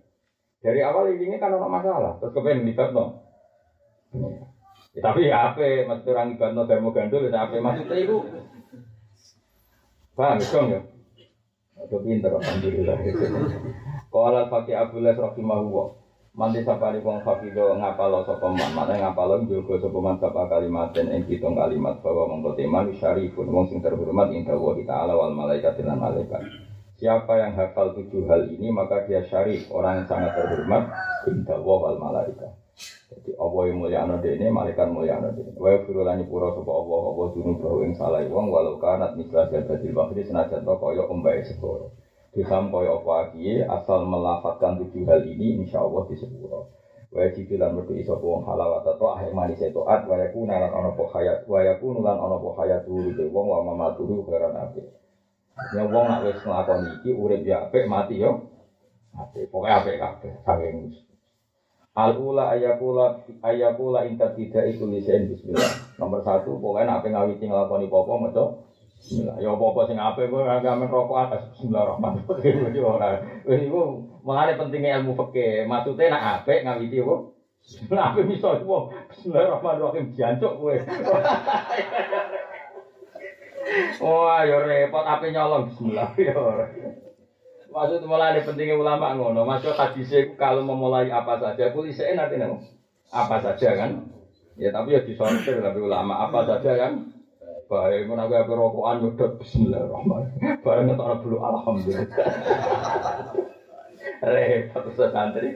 Dari 0.61 0.81
awal 0.85 1.17
ini 1.17 1.41
kan 1.41 1.57
ono 1.57 1.73
masalah, 1.73 2.21
terus 2.21 2.37
kepengen 2.37 2.69
libat 2.69 2.93
no. 2.93 3.25
Ya, 4.91 5.01
tapi 5.01 5.31
ya 5.31 5.55
apa, 5.55 5.89
maksud 5.89 6.13
orang 6.13 6.37
libat 6.37 6.51
no 6.53 6.69
termo 6.69 6.93
gandul, 6.93 7.25
ya 7.25 7.49
apa 7.49 7.57
maksudnya 7.57 7.97
itu? 7.97 8.19
Paham 10.13 10.37
dong 10.37 10.67
ya? 10.69 10.81
Udah 11.81 12.01
pinter, 12.05 12.29
alhamdulillah. 12.37 12.97
Kalau 14.13 14.43
fakih 14.53 14.77
Abdullah 14.77 15.17
rahimahullah, 15.17 15.89
Manti 16.31 16.63
sapari 16.63 17.03
wong 17.03 17.27
fakido 17.27 17.75
ngapalo 17.75 18.23
sapa 18.23 18.47
man, 18.55 18.71
mana 18.71 18.95
ngapalo 18.95 19.43
juga 19.51 19.83
sapa 19.83 19.99
man 19.99 20.15
sapa 20.23 20.47
kalimat 20.47 20.95
dan 20.95 21.11
ing 21.11 21.27
pitung 21.27 21.59
kalimat 21.59 21.99
bahwa 22.07 22.31
mongko 22.31 22.55
tema 22.55 22.87
syarifun 22.87 23.51
wong 23.51 23.67
sing 23.67 23.83
terhormat 23.83 24.31
inda 24.31 24.55
wa 24.55 24.71
ta'ala 24.79 25.19
wal 25.19 25.35
malaikat 25.35 25.75
dan 25.83 25.99
malaikat. 25.99 26.39
Siapa 27.03 27.35
yang 27.35 27.59
hafal 27.59 27.99
tujuh 27.99 28.31
hal 28.31 28.47
ini 28.47 28.71
maka 28.71 29.11
dia 29.11 29.27
syarif, 29.27 29.75
orang 29.75 30.05
yang 30.05 30.07
sangat 30.07 30.39
terhormat 30.39 30.95
inda 31.27 31.59
wa 31.59 31.77
wal 31.83 31.99
malaikat. 31.99 32.55
Jadi 33.11 33.35
Allah 33.35 33.63
yang 33.67 33.79
mulia 33.83 33.99
anu 34.07 34.23
ini, 34.23 34.47
malaikat 34.55 34.87
mulia 34.87 35.19
anu 35.19 35.35
ini. 35.35 35.51
Wa 35.59 35.83
firulani 35.83 36.31
pura 36.31 36.55
sapa 36.55 36.71
Allah, 36.71 37.03
Allah 37.11 37.27
junub 37.35 37.59
bahwa 37.59 37.83
ing 37.83 37.95
salah 37.99 38.23
wong 38.23 38.47
walau 38.55 38.79
kanat 38.79 39.19
mislah 39.19 39.51
jadatil 39.51 39.91
bahri 39.91 40.23
senajan 40.23 40.63
to 40.63 40.75
kaya 40.79 41.03
ombae 41.11 41.43
segoro. 41.43 41.91
Disampoi 42.31 42.87
apa 42.87 43.11
lagi 43.11 43.59
asal 43.59 44.07
melafatkan 44.07 44.79
tujuh 44.79 45.03
hal 45.03 45.27
ini 45.27 45.67
insya 45.67 45.83
Allah 45.83 46.07
di 46.07 46.15
sepuro. 46.15 46.71
Wajib 47.11 47.51
lan 47.59 47.75
merdu 47.75 47.99
iso 47.99 48.15
wong 48.23 48.47
halawat 48.47 48.87
atau 48.87 49.11
akhir 49.11 49.35
manis 49.35 49.59
itu 49.59 49.83
at 49.83 50.07
wayaku 50.07 50.47
nalan 50.47 50.71
ono 50.71 50.95
po 50.95 51.11
hayat 51.11 51.43
wayaku 51.51 51.99
nulan 51.99 52.15
ono 52.15 52.39
po 52.39 52.55
hayat 52.55 52.87
dulu 52.87 53.11
de 53.19 53.27
wong 53.27 53.51
wa 53.51 53.67
mamaturu 53.67 54.23
heran 54.31 54.55
ape. 54.55 54.95
Ya 55.75 55.83
wong 55.91 56.07
nak 56.07 56.23
wis 56.23 56.39
nglakoni 56.47 57.03
iki 57.03 57.11
urip 57.19 57.43
ya 57.43 57.67
apik 57.67 57.91
mati 57.91 58.23
yo. 58.23 58.47
Apik 59.11 59.51
pokoke 59.51 59.75
apik 59.75 59.99
kabeh 59.99 60.39
saking 60.47 60.95
Al 61.99 62.15
ula 62.15 62.55
ayakula 62.55 63.27
ayakula 63.43 64.07
inta 64.07 64.31
tidak 64.39 64.71
itu 64.71 64.87
lisan 64.87 65.35
bismillah. 65.35 65.99
Nomor 65.99 66.23
satu 66.23 66.63
pokoknya 66.63 66.95
nak 66.95 67.03
ngawiti 67.03 67.51
nglakoni 67.51 67.91
apa-apa 67.91 68.13
maca 68.23 68.45
Bismillah. 69.01 69.41
Ya 69.41 69.49
apa-apa 69.49 69.89
sing 69.89 69.97
apik 69.97 70.29
kowe 70.29 70.45
agak 70.45 70.77
men 70.77 70.93
rokok 70.93 71.17
atas 71.25 71.49
bismillahirrahmanirrahim. 71.57 72.57
Iki 72.69 72.81
ora. 72.85 73.25
Wis 73.49 73.65
iku 73.65 74.05
mulane 74.21 74.61
pentingnya 74.61 75.01
ilmu 75.01 75.17
fikih. 75.17 75.65
Maksude 75.65 76.13
nak 76.13 76.45
apik 76.45 76.69
ngawiti 76.69 77.01
apa? 77.01 77.17
Bismillah 77.65 78.05
apik 78.13 78.29
iso 78.29 78.61
iku 78.61 78.93
bismillahirrahmanirrahim 79.09 80.13
jancuk 80.13 80.53
kowe. 80.61 80.77
Wah, 84.05 84.43
ya 84.45 84.57
repot 84.61 85.05
ape 85.07 85.33
nyolong 85.33 85.73
bismillah 85.73 86.11
ya 86.21 86.37
ora. 86.37 86.69
Maksud 87.71 88.05
mulai 88.05 88.45
pentingnya 88.45 88.77
ulama 88.77 89.17
ngono. 89.17 89.49
Maksud 89.49 89.81
hadis 89.81 90.13
itu 90.13 90.37
kalau 90.37 90.61
memulai 90.61 91.09
apa 91.09 91.41
saja, 91.41 91.73
polisi 91.73 92.05
nanti 92.13 92.37
nih 92.37 92.53
apa 93.09 93.37
saja 93.41 93.69
kan. 93.81 94.13
Ya 94.61 94.69
tapi 94.75 94.93
ya 94.93 95.01
disortir 95.01 95.65
tapi 95.65 95.81
ulama 95.81 96.29
apa 96.29 96.45
saja 96.45 96.77
kan. 96.77 97.20
Baik, 97.71 98.11
mau 98.11 98.19
naga 98.19 98.43
apa 98.43 98.51
rokokan 98.51 98.99
nyedot 98.99 99.39
Bismillahirrahmanirrahim. 99.39 100.59
Barang 100.67 100.91
ngetok 100.91 101.23
dulu 101.23 101.39
Alhamdulillah. 101.39 102.11
Repot 104.27 104.87
santri. 104.99 105.55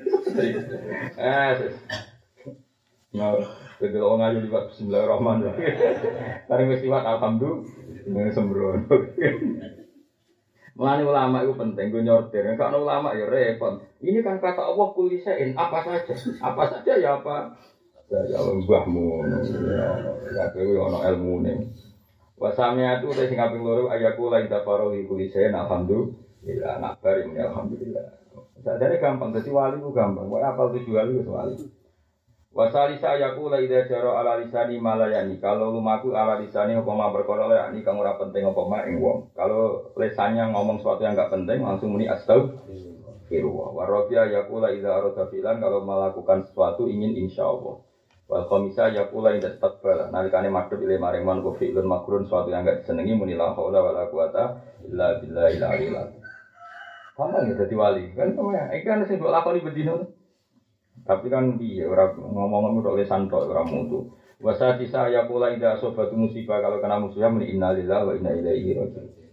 Eh, 1.19 1.53
Nah, 3.19 3.35
jadi 3.83 3.99
orang 3.99 4.19
ngaji 4.31 4.47
liwat 4.47 4.65
Bismillahirrahmanirrahim. 4.71 5.75
Barang 6.47 6.71
wis 6.71 6.87
liwat 6.87 7.03
Alhamdulillah. 7.03 8.31
Sembrono. 8.31 8.95
Mulane 10.79 11.03
ulama 11.03 11.43
itu 11.43 11.59
penting, 11.59 11.91
gue 11.91 12.07
nyortir. 12.07 12.47
Kalau 12.55 12.87
ulama 12.87 13.11
ya 13.19 13.27
repot. 13.27 13.83
Ini 13.99 14.23
kan 14.23 14.39
kata 14.39 14.63
Allah 14.63 14.87
kulisein 14.95 15.59
apa 15.59 15.83
saja, 15.83 16.15
apa 16.47 16.63
saja 16.71 16.93
ya 16.95 17.19
apa. 17.19 17.59
Ya 18.07 18.39
mbahmu, 18.39 19.27
ya 20.31 20.45
kowe 20.55 20.75
ono 20.79 20.99
ilmu 21.03 21.43
nih. 21.43 21.59
Wasamnya 22.45 23.01
itu 23.01 23.09
udah 23.09 23.25
sing 23.25 23.41
kaping 23.41 23.65
loro 23.65 23.89
ayaku 23.89 24.29
la 24.29 24.45
ida 24.45 24.61
farohi 24.61 25.09
kulisein 25.09 25.57
alhamdulillah. 25.57 26.77
Nak 26.77 27.01
bari 27.01 27.25
alhamdulillah. 27.41 28.21
Sadare 28.61 29.01
gampang, 29.01 29.33
jadi 29.33 29.49
wali 29.49 29.81
itu 29.81 29.89
gampang. 29.97 30.29
Pokoknya 30.29 30.53
apal 30.53 30.77
tujuh 30.77 30.93
wali 30.93 31.13
itu 31.25 31.33
wali. 31.33 31.57
Wasali 32.55 33.01
saya 33.01 33.35
kula 33.35 33.65
ida 33.65 33.89
jaro 33.89 34.15
ala 34.15 34.39
lisani 34.39 34.77
malayani. 34.77 35.41
Kalau 35.41 35.73
lumaku 35.73 36.13
ala 36.13 36.39
lisani 36.39 36.77
apa 36.77 36.93
ma 36.93 37.11
perkara 37.11 37.49
le 37.49 37.57
ini 37.73 37.81
kang 37.81 37.97
ora 37.97 38.15
penting 38.21 38.45
apa 38.45 38.63
ma 38.69 38.85
ing 38.85 39.01
wong. 39.01 39.33
Kalau 39.33 39.91
lesannya 39.97 40.53
ngomong 40.53 40.79
sesuatu 40.79 41.03
yang 41.03 41.17
enggak 41.17 41.33
penting 41.33 41.65
langsung 41.65 41.97
muni 41.97 42.07
astagfirullah. 42.07 43.69
Warabia 43.73 44.29
yakula 44.31 44.71
ida 44.71 45.01
arada 45.01 45.27
filan 45.33 45.59
kalau 45.65 45.83
melakukan 45.83 46.45
sesuatu 46.45 46.87
ingin 46.87 47.17
insya 47.27 47.49
Allah. 47.49 47.81
Wal 48.25 48.49
khamisa 48.49 48.89
yakula 48.89 49.37
ida 49.37 49.53
takbal. 49.61 50.09
Nalikane 50.09 50.49
madhep 50.49 50.81
ile 50.81 50.97
maring 50.97 51.25
man 51.25 51.45
ku 51.45 51.53
fi'lun 51.53 51.85
makrun 51.85 52.25
sesuatu 52.25 52.49
yang 52.49 52.65
enggak 52.65 52.81
disenengi 52.81 53.13
muni 53.13 53.37
la 53.37 53.53
haula 53.53 53.85
wala 53.85 54.09
quwata 54.09 54.57
illa 54.89 55.21
billahil 55.21 55.61
aliyil 55.61 55.97
azim. 56.01 56.23
Gampang 57.15 57.47
ya 57.47 57.55
dadi 57.55 57.75
wali. 57.77 58.05
Kan 58.17 58.35
ya, 58.35 58.65
iki 58.75 58.87
kan 58.89 59.05
sing 59.07 59.21
mbok 59.21 59.31
lakoni 59.31 59.61
bedino. 59.63 60.09
Tapi 61.05 61.27
kan 61.29 61.61
dia 61.61 61.85
orang 61.85 62.17
ngomong-ngomong 62.17 62.81
udah 62.81 62.95
lesan 62.97 63.29
tok 63.29 63.51
orang 63.51 63.69
mutu. 63.69 64.09
Wasa 64.41 64.75
sisa 64.81 65.07
ya 65.13 65.29
pula 65.29 65.53
ida 65.53 65.77
sobatu 65.79 66.17
musibah 66.19 66.59
kalau 66.59 66.81
kena 66.83 66.99
musibah 66.99 67.31
meni 67.31 67.55
innalillah 67.55 68.09
wa 68.09 68.13
inna 68.17 68.35
ilaihi 68.35 68.73
rajiun. 68.75 69.24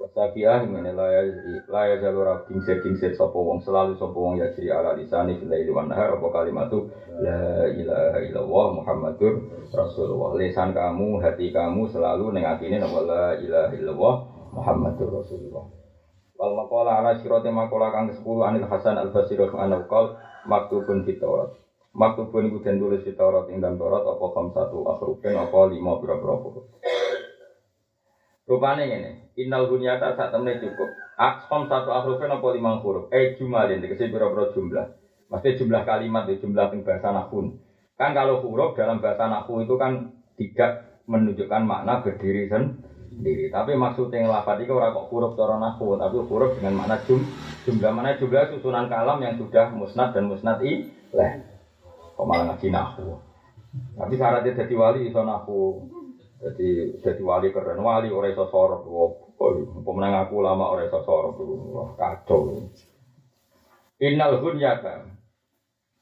Wasa 0.00 0.32
biah 0.32 0.64
mana 0.64 0.96
laya 0.96 1.28
laya 1.68 2.00
jalur 2.00 2.24
abding 2.24 2.64
seding 2.64 2.96
sed 2.96 3.12
sopo 3.20 3.44
wong 3.44 3.60
selalu 3.60 4.00
sopo 4.00 4.16
wong 4.24 4.40
ya 4.40 4.48
ciri 4.56 4.72
ala 4.72 4.96
lisani 4.96 5.36
fil 5.36 5.52
laili 5.52 5.68
wan 5.68 5.92
nahar 5.92 6.16
apa 6.16 6.24
kalimatu 6.32 6.88
la 7.20 7.68
ilaha 7.68 8.18
illallah 8.24 8.66
muhammadur 8.80 9.44
rasulullah. 9.68 10.40
Lesan 10.40 10.72
kamu, 10.72 11.20
hati 11.20 11.52
kamu 11.52 11.84
selalu 11.92 12.32
neng 12.32 12.48
atine 12.48 12.80
la 12.80 13.36
ilaha 13.44 13.76
illallah 13.76 14.14
muhammadur 14.56 15.20
rasulullah. 15.20 15.68
Wal 16.40 16.56
maqala 16.56 17.04
ala 17.04 17.20
sirati 17.20 17.52
maqala 17.52 17.92
kang 17.92 18.08
10 18.08 18.24
anil 18.24 18.64
Hasan 18.72 18.96
al 18.96 19.12
Basri 19.12 19.36
anhu 19.36 19.84
qol 19.84 20.16
maktubun 20.48 21.04
Taurat. 21.04 21.52
Maktubun 21.92 22.48
iku 22.48 22.64
den 22.64 22.80
tulis 22.80 23.04
Taurat 23.04 23.52
ing 23.52 23.60
dalam 23.60 23.76
Taurat 23.76 24.00
apa 24.00 24.26
kam 24.32 24.48
satu 24.56 24.80
akhrufin 24.88 25.36
apa 25.36 25.68
lima 25.68 26.00
pira-pira. 26.00 26.40
Rupane 28.50 28.82
ngene, 28.90 29.10
innal 29.38 29.70
bunyata 29.70 30.18
sak 30.18 30.34
temne 30.34 30.58
cukup. 30.58 30.90
Aksam 31.14 31.70
satu 31.70 31.94
akhrufin 31.94 32.34
apa 32.34 32.50
lima 32.50 32.82
huruf. 32.82 33.06
Eh 33.14 33.38
jumalin 33.38 33.78
dikasih 33.78 34.10
pira-pira 34.10 34.50
jumlah. 34.50 34.90
Maksudnya 35.30 35.58
jumlah 35.62 35.82
kalimat 35.86 36.26
ya 36.26 36.34
jumlah 36.42 36.66
ing 36.74 36.82
bahasa 36.82 37.14
nahwu. 37.14 37.54
Kan 37.94 38.10
kalau 38.10 38.42
huruf 38.42 38.74
dalam 38.74 38.98
bahasa 38.98 39.30
nahwu 39.30 39.62
itu 39.62 39.78
kan 39.78 40.18
tidak 40.34 40.98
menunjukkan 41.06 41.62
makna 41.62 42.02
berdiri 42.02 42.50
sendiri. 42.50 43.54
Tapi 43.54 43.78
maksudnya 43.78 44.26
ngelafat 44.26 44.66
itu 44.66 44.74
orang 44.74 44.98
kok 44.98 45.06
huruf 45.14 45.38
cara 45.38 45.54
nahwu, 45.54 45.94
tapi 45.94 46.18
huruf 46.18 46.50
dengan 46.58 46.74
makna 46.74 46.98
jum, 47.06 47.22
jumlah 47.70 47.92
mana 47.94 48.18
jumlah 48.18 48.50
susunan 48.50 48.90
kalam 48.90 49.22
yang 49.22 49.38
sudah 49.38 49.70
musnad 49.70 50.10
dan 50.10 50.26
musnad 50.26 50.58
leh. 50.58 51.32
Kok 52.18 52.26
malah 52.26 52.50
ngaji 52.50 52.66
nahwu. 52.74 53.14
Tapi 53.94 54.18
syaratnya 54.18 54.58
jadi 54.58 54.74
wali 54.74 55.06
iso. 55.06 55.22
Jadi 56.40 56.96
jadi 57.04 57.20
wali 57.20 57.52
keren 57.52 57.84
wali 57.84 58.08
orang 58.08 58.32
iso 58.32 58.48
sorot. 58.48 58.88
Pemenang 59.84 60.24
aku 60.24 60.40
lama 60.40 60.72
orang 60.72 60.88
iso 60.88 61.04
sorot. 61.04 61.36
Wah, 61.76 61.92
kacau. 62.00 62.64
Innal 64.00 64.40
hunyata. 64.40 65.04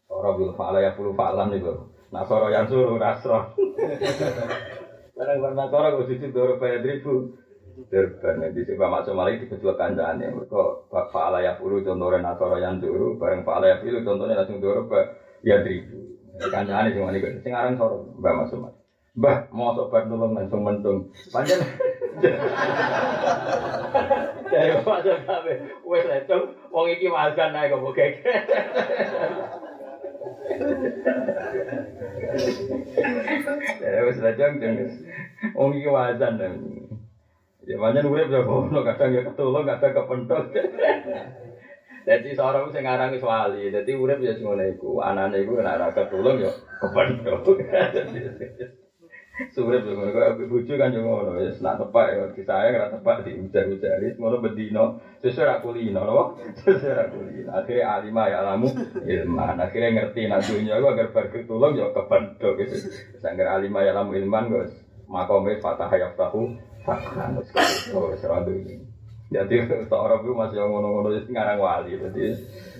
Orang 0.09 0.41
bil 0.41 0.53
fa'ala 0.57 0.81
ya 0.81 0.95
puluh 0.97 1.13
fa'lan 1.13 1.53
itu. 1.53 1.75
Nasoro 2.15 2.49
yang 2.49 2.71
suruh 2.71 2.97
nasro. 2.97 3.53
Barang 5.19 5.43
barang 5.43 5.57
nasoro 5.59 5.87
gue 5.99 6.15
sisi 6.15 6.31
doro 6.31 6.57
bayar 6.57 6.81
ribu. 6.81 7.35
Derban 7.91 8.51
di 8.55 8.63
sini 8.67 8.75
masuk 8.79 9.15
malah 9.15 9.35
di 9.35 9.45
kecil 9.45 9.75
kancaan 9.77 10.23
ya. 10.23 10.31
Kok 10.31 10.89
fa'ala 11.13 11.43
ya 11.45 11.59
puluh 11.59 11.83
contohnya 11.85 12.23
nasoro 12.23 12.57
yang 12.57 12.79
suruh. 12.81 13.19
Barang 13.19 13.43
fa'ala 13.43 13.67
ya 13.69 13.77
puluh 13.83 14.01
contohnya 14.07 14.39
langsung 14.39 14.63
doro 14.63 14.87
bayar 14.89 15.67
ribu. 15.67 16.17
Kancaan 16.39 16.89
ini 16.89 16.97
cuma 16.97 17.11
nih. 17.11 17.43
Sekarang 17.43 17.75
soro 17.77 18.07
mbak 18.17 18.35
masuk 18.47 18.59
malah. 18.63 18.78
Mbah, 19.19 19.51
mau 19.51 19.75
sobat 19.75 20.07
nolong 20.07 20.31
langsung 20.31 20.63
mentung. 20.63 21.11
Panjang. 21.35 21.59
Dari 24.49 24.71
bapak 24.79 25.03
sampe 25.27 25.53
wes 25.83 26.07
lecong, 26.07 26.55
wong 26.71 26.87
iki 26.87 27.11
makan 27.11 27.51
naik 27.51 27.75
kok 27.75 27.83
keke. 27.99 28.07
Ya 33.83 34.07
wes 34.07 34.23
lecong 34.23 34.63
jenges. 34.63 34.95
Wong 35.59 35.75
iki 35.75 35.91
wazan. 35.91 36.39
Ya 37.69 37.77
panjang 37.77 38.09
urip 38.09 38.33
ya 38.33 38.49
kono 38.49 38.81
kadang 38.81 39.13
ya 39.13 39.29
ketulung 39.29 39.69
kadang 39.69 39.93
kepentok. 39.93 40.57
Jadi 42.09 42.29
seorang 42.41 42.73
sing 42.73 42.81
ngarang 42.81 43.13
wis 43.13 43.21
wali, 43.21 43.69
dadi 43.69 43.93
urip 43.93 44.25
ya 44.25 44.33
ngono 44.41 44.65
iku. 44.73 45.05
Anane 45.05 45.45
iku 45.45 45.61
nek 45.61 45.77
ora 45.77 45.93
ketulung 45.93 46.41
ya 46.41 46.49
kepentok. 46.81 47.45
Surip 49.55 49.87
yo 49.87 49.95
ngono 49.95 50.11
kok 50.11 50.51
bojo 50.51 50.75
kan 50.75 50.91
yo 50.91 51.01
ngono 51.07 51.39
wis 51.39 51.63
nak 51.63 51.79
tepak 51.79 52.07
yo 52.11 52.23
saya 52.43 52.75
kena 52.75 52.91
tepak 52.91 53.23
di 53.23 53.39
ujar-ujari 53.39 54.19
ngono 54.19 54.43
bedino 54.43 54.99
sesuai 55.23 55.47
ra 55.47 55.57
kulino 55.63 56.03
lho. 56.03 56.23
Sesuai 56.67 56.99
ra 56.99 57.05
kulino. 57.07 57.51
Akhirnya 57.55 57.87
alima 57.95 58.27
ya 58.27 58.43
alamu 58.43 58.67
ilman. 59.07 59.63
Akhirnya 59.63 59.95
ngerti 59.95 60.27
nak 60.27 60.43
dunya 60.43 60.75
aku 60.83 60.87
agar 60.91 61.07
bar 61.15 61.27
ketulung 61.31 61.79
yo 61.79 61.95
kependok 61.95 62.59
gitu 62.67 62.77
sangger 63.23 63.47
alima 63.47 63.87
ya 63.87 63.95
alamu 63.95 64.19
ilman 64.19 64.51
guys 64.51 64.75
makome 65.07 65.63
fatah 65.63 65.89
ya 65.95 66.11
tahu 66.19 66.53
wis 67.39 67.49
kok 67.95 68.05
wis 68.11 68.23
ra 68.27 68.43
jadi 69.29 69.69
seorang 69.85 70.25
itu 70.25 70.33
masih 70.33 70.57
ngono-ngono 70.65 71.13
ngarang 71.29 71.61
wali. 71.61 72.01
Jadi 72.01 72.33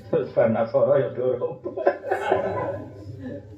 terus 0.09 0.33
karena 0.33 0.65
soro 0.65 0.97
ya 0.97 1.13
dorong 1.13 1.61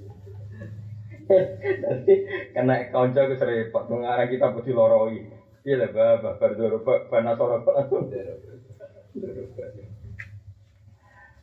Nanti 1.31 2.15
kena 2.51 2.91
konco 2.91 3.23
ke 3.31 3.35
serempet 3.39 3.85
mengarah 3.87 4.27
kita 4.27 4.51
putih 4.51 4.75
loroi. 4.75 5.23
Iya 5.61 5.77
lah 5.77 5.89
bapak 5.93 6.41
berdoro 6.41 6.81
panas 6.83 7.37
orang 7.37 7.63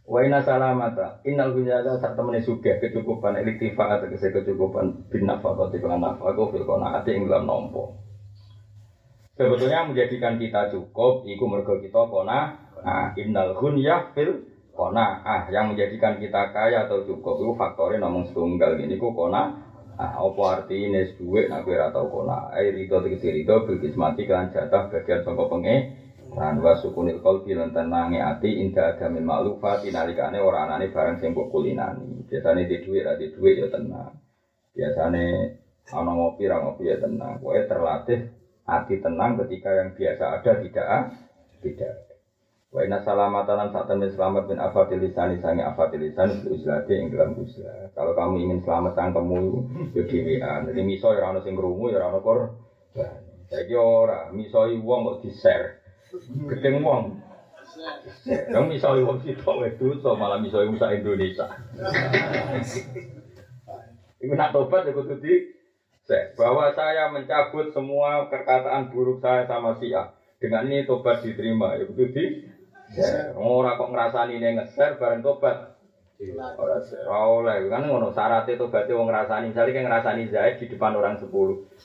Wa 0.08 0.24
inna 0.24 0.40
salamata 0.40 1.20
innal 1.28 1.52
hunyata 1.52 2.00
sak 2.00 2.16
temene 2.16 2.40
sugih 2.40 2.80
kecukupan 2.80 3.44
eliktifa 3.44 3.92
atau 3.92 4.08
kecukupan 4.08 5.12
bin 5.12 5.28
nafaqati 5.28 5.84
lan 5.84 6.00
nafaqo 6.00 6.48
fil 6.56 6.64
qanaati 6.64 7.12
ing 7.12 7.28
dalam 7.28 7.44
nompo. 7.44 7.92
Sebetulnya 9.36 9.84
menjadikan 9.86 10.40
kita 10.40 10.72
cukup 10.72 11.28
iku 11.28 11.46
mergo 11.46 11.78
kita 11.78 12.08
kona 12.10 12.66
nah 12.78 13.12
innal 13.20 13.52
hunya 13.60 14.16
fil 14.16 14.48
kona 14.72 15.22
ah 15.28 15.44
yang 15.52 15.76
menjadikan 15.76 16.18
kita 16.24 16.56
kaya 16.56 16.88
atau 16.88 17.04
cukup 17.04 17.44
itu 17.44 17.54
faktornya 17.58 18.02
nomor 18.02 18.26
setunggal 18.30 18.80
ini 18.80 18.96
ku 18.96 19.12
kona 19.12 19.60
Ah, 19.98 20.22
apa 20.22 20.42
artinya 20.46 21.02
duit 21.18 21.50
nak 21.50 21.66
kira 21.66 21.90
tau 21.90 22.06
kona? 22.14 22.54
Air 22.54 22.78
itu 22.78 22.94
tegesi 23.02 23.34
rido 23.34 23.66
mati 23.98 24.30
kan 24.30 24.54
jatah 24.54 24.94
bagian 24.94 25.26
sangka 25.26 25.50
penge. 25.50 25.76
Dan 26.38 26.62
wa 26.62 26.78
sukunil 26.78 27.18
qalbi 27.26 27.58
lan 27.58 27.74
tenange 27.74 28.22
ati 28.22 28.62
inda 28.62 28.94
adamil 28.94 29.26
maklufat 29.26 29.90
nalikane 29.90 30.38
ora 30.38 30.70
anane 30.70 30.94
barang 30.94 31.18
sing 31.18 31.34
mbok 31.34 31.50
kulinani. 31.50 32.30
Biasane 32.30 32.70
di 32.70 32.78
duit 32.78 33.02
ra 33.02 33.18
di 33.18 33.26
ya 33.34 33.66
tenang. 33.74 34.14
Biasane 34.70 35.24
ana 35.90 36.12
ngopi 36.14 36.46
ra 36.46 36.62
ngopi 36.62 36.94
ya 36.94 37.02
tenang. 37.02 37.42
Kowe 37.42 37.58
terlatih 37.66 38.22
hati 38.70 39.02
tenang 39.02 39.34
ketika 39.42 39.82
yang 39.82 39.98
biasa 39.98 40.24
ada 40.38 40.52
tidak 40.62 40.86
ah, 40.86 41.04
tidak. 41.66 42.07
Wa 42.78 42.86
inna 42.86 43.02
salamatan 43.02 43.74
saat 43.74 43.90
temen 43.90 44.06
selamat 44.06 44.54
bin 44.54 44.62
afatil 44.62 45.02
lisani 45.02 45.42
sangi 45.42 45.66
afatil 45.66 45.98
lisan 45.98 46.46
bil 46.46 46.62
uslati 46.62 46.94
ing 46.94 47.10
dalam 47.10 47.34
uslah. 47.34 47.90
Kalau 47.98 48.14
kamu 48.14 48.38
ingin 48.38 48.62
selamat 48.62 48.94
cangkemmu 48.94 49.38
yo 49.98 50.06
dhewean. 50.06 50.70
Jadi 50.70 50.86
miso 50.86 51.10
ya 51.18 51.26
ana 51.26 51.42
sing 51.42 51.58
krungu 51.58 51.90
ya 51.90 52.06
ana 52.06 52.22
kor. 52.22 52.54
Saiki 53.50 53.74
ora 53.74 54.30
miso 54.30 54.70
wong 54.70 55.10
kok 55.10 55.18
di-share. 55.26 55.82
Gedeng 56.54 56.86
wong. 56.86 57.18
Kamu 58.30 58.70
miso 58.70 58.94
wong 58.94 59.26
sitok 59.26 59.58
wedhus 59.58 60.06
malah 60.14 60.38
miso 60.38 60.62
wong 60.62 60.78
sak 60.78 61.02
Indonesia. 61.02 61.50
Iku 64.22 64.38
nak 64.38 64.54
tobat 64.54 64.86
ya 64.86 64.94
kudu 64.94 65.18
di 65.18 65.34
bahwa 66.38 66.70
saya 66.78 67.10
mencabut 67.10 67.74
semua 67.74 68.30
perkataan 68.30 68.94
buruk 68.94 69.18
saya 69.18 69.50
sama 69.50 69.74
si 69.82 69.98
A. 69.98 70.14
Dengan 70.38 70.70
ini 70.70 70.86
tobat 70.86 71.26
diterima, 71.26 71.74
ya 71.74 71.90
kudu 71.90 72.14
di 72.14 72.26
Ya, 72.48 72.57
ora 73.36 73.76
kok 73.76 73.92
ngrasani 73.92 74.40
ning 74.40 74.54
ngeser 74.58 74.96
bareng 74.96 75.22
tobat. 75.22 75.76
Ora 76.58 76.82
oleh. 77.30 77.70
Kan 77.70 77.86
ngono 77.86 78.10
syaratnya 78.16 78.58
tobatnya 78.58 78.98
wong 78.98 79.08
ngrasani. 79.12 79.52
Misalnya 79.52 79.74
kayak 79.76 79.86
ngrasani 79.86 80.24
Zaid 80.32 80.56
di 80.58 80.66
depan 80.72 80.96
orang 80.98 81.20
10 81.22 81.30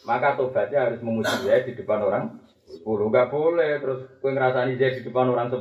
maka 0.09 0.39
tobatnya 0.39 0.89
harus 0.89 1.05
memuji 1.05 1.35
Zaid 1.45 1.69
di 1.69 1.75
depan 1.77 2.01
orang 2.01 2.25
10 2.65 2.87
enggak 2.87 3.29
boleh. 3.29 3.73
Terus 3.83 3.99
kowe 4.23 4.31
ngrasani 4.33 4.79
Zaid 4.81 4.95
di 5.01 5.03
depan 5.05 5.27
orang 5.29 5.53
10 5.53 5.61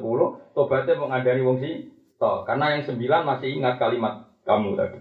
tobatnya 0.56 0.94
mau 0.96 1.10
ngandani 1.10 1.42
wong 1.44 1.58
si 1.60 1.72
toh 2.22 2.46
karena 2.46 2.78
yang 2.78 2.84
9 2.86 3.02
masih 3.02 3.50
ingat 3.60 3.76
kalimat 3.82 4.30
kamu 4.46 4.78
tadi. 4.78 5.00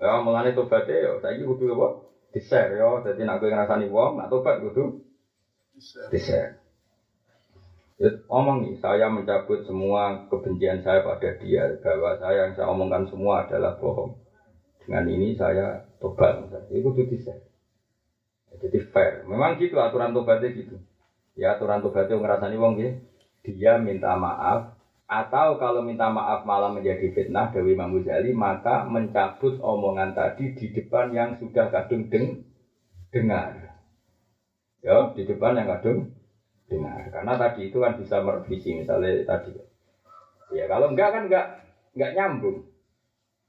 Ya 0.00 0.24
mulane 0.24 0.56
tobatnya 0.56 0.96
yo 1.04 1.12
saiki 1.20 1.44
kudu 1.44 1.76
apa? 1.76 1.88
Di-share 2.30 2.78
yo 2.78 3.02
dadi 3.04 3.26
nek 3.26 3.42
kowe 3.42 3.50
ngrasani 3.50 3.86
wong 3.90 4.16
nak 4.16 4.30
tobat 4.32 4.62
kudu 4.62 5.04
di-share 8.00 8.24
omong 8.32 8.64
nih, 8.64 8.80
saya 8.80 9.12
mencabut 9.12 9.60
semua 9.68 10.24
kebencian 10.32 10.80
saya 10.80 11.04
pada 11.04 11.36
dia 11.36 11.68
bahwa 11.84 12.16
saya 12.16 12.48
yang 12.48 12.52
saya 12.56 12.72
omongkan 12.72 13.04
semua 13.12 13.44
adalah 13.44 13.76
bohong. 13.76 14.16
Dengan 14.80 15.04
ini 15.04 15.36
saya 15.36 15.84
tobat, 16.00 16.48
itu 16.72 16.88
tuh 16.96 17.04
bisa. 17.04 17.36
Jadi 18.56 18.80
fair. 18.88 19.28
Memang 19.28 19.60
gitu 19.60 19.76
aturan 19.76 20.16
tobatnya 20.16 20.48
gitu. 20.48 20.80
Ya 21.36 21.60
aturan 21.60 21.84
tobatnya 21.84 22.16
ngerasani 22.16 22.56
wong 22.56 22.72
gitu. 22.80 22.92
Dia 23.44 23.76
minta 23.76 24.16
maaf 24.16 24.80
atau 25.04 25.60
kalau 25.60 25.84
minta 25.84 26.08
maaf 26.08 26.48
malah 26.48 26.72
menjadi 26.72 27.12
fitnah 27.12 27.52
Dewi 27.52 27.76
Imam 27.76 28.00
maka 28.36 28.88
mencabut 28.88 29.60
omongan 29.60 30.16
tadi 30.16 30.56
di 30.56 30.72
depan 30.72 31.12
yang 31.12 31.36
sudah 31.36 31.68
kadung 31.68 32.08
deng 32.08 32.48
dengar. 33.12 33.76
Ya, 34.80 35.12
di 35.12 35.28
depan 35.28 35.60
yang 35.60 35.68
kadung 35.68 36.19
dengar. 36.70 37.10
Karena 37.10 37.34
tadi 37.34 37.66
itu 37.66 37.82
kan 37.82 37.98
bisa 37.98 38.22
merevisi 38.22 38.70
misalnya 38.78 39.26
tadi. 39.26 39.50
Ya 40.54 40.70
kalau 40.70 40.94
enggak 40.94 41.10
kan 41.10 41.22
enggak 41.26 41.46
enggak 41.98 42.12
nyambung. 42.14 42.56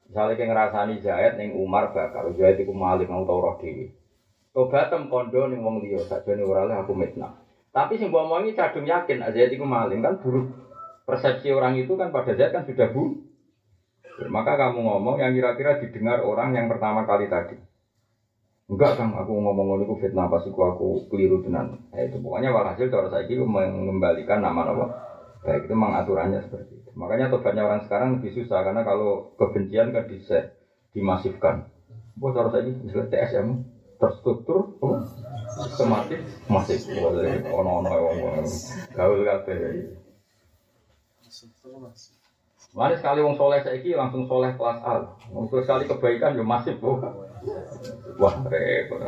Misalnya 0.10 0.36
kayak 0.36 0.50
ngerasani 0.50 0.96
Zaid 1.00 1.34
neng 1.38 1.56
Umar 1.56 1.94
bakal 1.94 2.34
Zaid 2.34 2.60
itu 2.60 2.74
malik 2.74 3.08
mau 3.08 3.24
tau 3.24 3.40
roh 3.40 3.56
dewi. 3.62 3.94
Tobatem 4.52 5.08
kondo 5.08 5.48
ning 5.48 5.64
wong 5.64 5.80
liya 5.80 6.04
sakjane 6.04 6.44
ora 6.44 6.68
aku 6.68 6.92
mitnah. 6.92 7.40
Tapi 7.72 7.96
sing 7.96 8.12
mbok 8.12 8.28
omongi 8.28 8.52
cadung 8.52 8.84
yakin 8.84 9.24
Zaid 9.32 9.56
itu 9.56 9.64
maling 9.64 10.04
kan 10.04 10.20
buruk. 10.20 10.52
Persepsi 11.08 11.48
orang 11.56 11.80
itu 11.80 11.96
kan 11.96 12.12
pada 12.12 12.36
Zaid 12.36 12.52
kan 12.52 12.68
sudah 12.68 12.92
bu. 12.92 13.16
Maka 14.28 14.60
kamu 14.60 14.84
ngomong 14.84 15.24
yang 15.24 15.32
kira-kira 15.32 15.80
didengar 15.80 16.22
orang 16.22 16.52
yang 16.52 16.68
pertama 16.68 17.08
kali 17.08 17.32
tadi. 17.32 17.56
Enggak 18.72 18.96
kang, 18.96 19.12
aku 19.20 19.36
ngomong 19.36 19.84
itu 19.84 20.00
fitnah 20.00 20.32
pas 20.32 20.48
aku 20.48 20.62
aku 20.64 20.88
keliru 21.12 21.44
tenan. 21.44 21.76
Eh, 21.92 22.08
itu 22.08 22.24
pokoknya 22.24 22.56
walhasil 22.56 22.88
cara 22.88 23.12
saya 23.12 23.28
itu 23.28 23.44
mengembalikan 23.44 24.40
nama 24.40 24.64
nama. 24.64 24.86
Baik 25.44 25.68
itu 25.68 25.76
mengaturannya 25.76 26.40
seperti 26.40 26.80
itu. 26.80 26.90
Makanya 26.96 27.28
tobatnya 27.28 27.68
orang 27.68 27.84
sekarang 27.84 28.16
lebih 28.16 28.32
susah 28.32 28.64
karena 28.64 28.88
kalau 28.88 29.36
kebencian 29.36 29.92
kan 29.92 30.08
bisa 30.08 30.56
dimasifkan. 30.96 31.68
Buat 32.16 32.32
cara 32.40 32.48
saya 32.48 32.64
ini 32.64 32.80
istilah 32.88 33.12
TSM 33.12 33.48
terstruktur, 34.00 34.80
oh, 34.80 35.04
sistematis, 35.68 36.24
masif. 36.48 36.80
Ono 37.52 37.84
ono 37.84 37.90
ono 37.92 38.44
gaul 38.96 39.20
kabeh. 39.28 39.58
Mana 42.72 42.96
sekali 42.96 43.20
wong 43.20 43.36
soleh 43.36 43.60
saiki 43.68 43.92
langsung 44.00 44.24
soleh 44.32 44.56
kelas 44.56 44.80
A. 44.80 45.12
Untuk 45.36 45.60
sekali 45.60 45.92
kebaikan 45.92 46.40
ya 46.40 46.44
masif, 46.46 46.80
oh. 46.80 47.02
Wah 48.22 48.36
repot. 48.46 49.02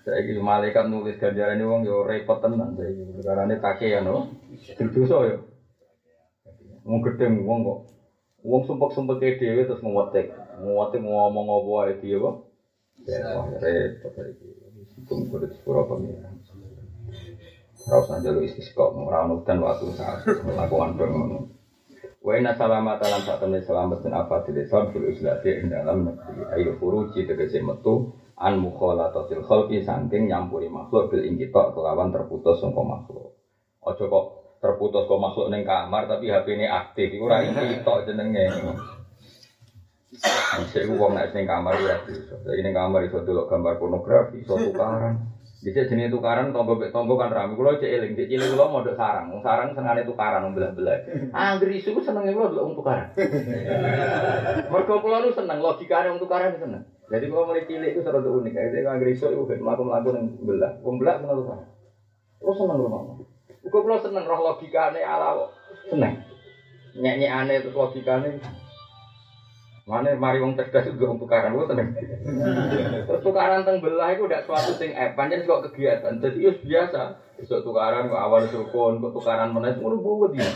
Saya 0.00 0.24
ini 0.24 0.40
malaikat 0.40 0.88
nulis 0.88 1.20
ganjaran 1.20 1.60
ini 1.60 1.64
uang 1.64 1.82
yo 1.84 2.04
repot 2.04 2.40
tenan. 2.40 2.76
Saya 2.76 2.92
ini 2.92 3.16
perkara 3.16 3.48
ini 3.48 3.56
kaki 3.60 3.86
ya 3.92 4.00
no. 4.04 4.32
Terdusa 4.76 5.16
yo. 5.28 5.36
Wong 6.84 7.00
gede 7.04 7.26
uang 7.28 7.58
kok. 7.64 7.78
Wong 8.40 8.62
sumpek 8.64 8.90
sumpek 8.96 9.16
kayak 9.20 9.36
dewi 9.40 9.68
terus 9.68 9.84
menguatik. 9.84 10.32
Menguatik 10.60 11.00
ngomong 11.04 11.44
ngobrol 11.48 11.88
aja 11.88 11.96
dia 12.00 12.16
kok. 12.16 12.36
Wah 13.08 13.46
repot 13.60 14.12
lagi. 14.16 14.48
Tunggu 15.08 15.32
kode 15.32 15.48
sepuluh 15.56 15.88
apa 15.88 15.94
nih? 16.00 16.12
Rasanya 17.80 18.36
lu 18.36 18.44
istisqo, 18.44 18.92
merawat 18.92 19.48
dan 19.48 19.64
waktu 19.64 19.88
saat 19.96 20.20
melakukan 20.44 21.00
permenung. 21.00 21.48
Wa 22.20 22.36
inna 22.36 22.52
salamat 22.52 23.00
alam 23.00 23.24
sak 23.24 23.40
temne 23.40 23.64
selamat 23.64 24.04
apa 24.12 24.44
tidak 24.44 24.68
sam 24.68 24.92
fil 24.92 25.08
islati 25.08 25.56
ing 25.56 25.72
dalam 25.72 26.04
negeri 26.04 26.44
ayo 26.52 26.76
furuji 26.76 27.24
tegese 27.24 27.64
metu 27.64 28.12
an 28.36 28.60
mukhalatatil 28.60 29.40
khalqi 29.40 29.80
saking 29.80 30.28
nyampuri 30.28 30.68
makhluk 30.68 31.08
bil 31.08 31.24
ingkitok 31.24 31.72
kelawan 31.72 32.12
terputus 32.12 32.60
sangka 32.60 32.84
makhluk. 32.84 33.40
Aja 33.80 34.04
kok 34.04 34.24
terputus 34.60 35.08
kok 35.08 35.16
makhluk 35.16 35.48
ning 35.48 35.64
kamar 35.64 36.04
tapi 36.12 36.28
HP 36.28 36.60
ini 36.60 36.68
aktif 36.68 37.08
iku 37.08 37.24
ora 37.24 37.40
ingkitok 37.40 38.04
jenenge. 38.04 38.52
Bisa 40.60 40.80
wong 40.92 41.16
nek 41.16 41.32
ning 41.32 41.48
kamar 41.48 41.72
ya. 41.80 42.04
Saiki 42.04 42.60
ning 42.60 42.76
kamar 42.76 43.00
iso 43.08 43.24
delok 43.24 43.48
gambar 43.48 43.80
pornografi, 43.80 44.44
iso 44.44 44.60
tukaran. 44.60 45.39
Bisa 45.60 45.84
jenis 45.84 46.08
tukaran 46.08 46.56
tonggo 46.56 46.80
bek 46.80 46.88
tonggo 46.88 47.20
kan 47.20 47.28
rame. 47.28 47.52
Kulo 47.52 47.76
cek 47.76 47.84
eling, 47.84 48.16
cek 48.16 48.32
cilik 48.32 48.48
kulo 48.56 48.72
modok 48.72 48.96
sarang. 48.96 49.28
Wong 49.28 49.44
sarang 49.44 49.76
senengane 49.76 50.08
tukaran 50.08 50.40
wong 50.48 50.56
belah-belah. 50.56 51.04
Angger 51.36 51.68
isu 51.68 51.92
ku 51.92 52.00
senenge 52.00 52.32
kulo 52.32 52.48
delok 52.48 52.64
wong 52.64 52.76
tukaran. 52.80 53.12
Mergo 54.72 55.04
kulo 55.04 55.20
nu 55.20 55.36
seneng 55.36 55.60
logikane 55.60 56.08
wong 56.08 56.20
tukaran 56.24 56.56
seneng. 56.56 56.80
Jadi 57.12 57.24
kulo 57.28 57.44
mulai 57.44 57.68
cilik 57.68 57.92
itu 57.92 58.00
serada 58.00 58.32
unik. 58.32 58.56
Jadi 58.56 58.88
angger 58.88 59.08
isu 59.12 59.36
iku 59.36 59.44
ben 59.44 59.60
mlaku-mlaku 59.60 60.08
ning 60.16 60.24
belah. 60.40 60.72
Wong 60.80 60.96
belah 60.96 61.20
seneng 61.20 61.36
tukaran. 61.44 61.68
Kulo 62.40 62.52
seneng 62.56 62.76
rumah. 62.80 63.00
Kulo 63.68 63.80
kulo 63.84 63.96
seneng 64.00 64.24
roh 64.24 64.40
logikane 64.40 65.04
ala. 65.04 65.44
Seneng. 65.92 66.24
Nyek-nyekane 66.96 67.52
itu 67.60 67.68
logikane 67.76 68.40
Mana 69.90 70.14
mari 70.14 70.38
wong 70.38 70.54
cerdas 70.54 70.86
juga 70.86 71.10
wong 71.10 71.18
tukaran 71.18 71.50
wong 71.50 71.66
tenang. 71.66 71.90
Terus 73.10 73.26
tukaran 73.26 73.66
teng 73.66 73.82
belah 73.82 74.14
itu 74.14 74.22
udah 74.22 74.46
suatu 74.46 74.78
sing 74.78 74.94
eh 74.94 75.10
pancen 75.18 75.42
kok 75.42 75.66
kegiatan. 75.66 76.22
Jadi 76.22 76.38
itu 76.46 76.62
biasa. 76.62 77.18
Besok 77.42 77.66
tukaran 77.66 78.06
awal 78.14 78.46
sukun, 78.46 79.02
kok 79.02 79.10
tukaran 79.10 79.50
meneh 79.50 79.74
ngono 79.82 79.98
buat 79.98 80.30
dia. 80.30 80.46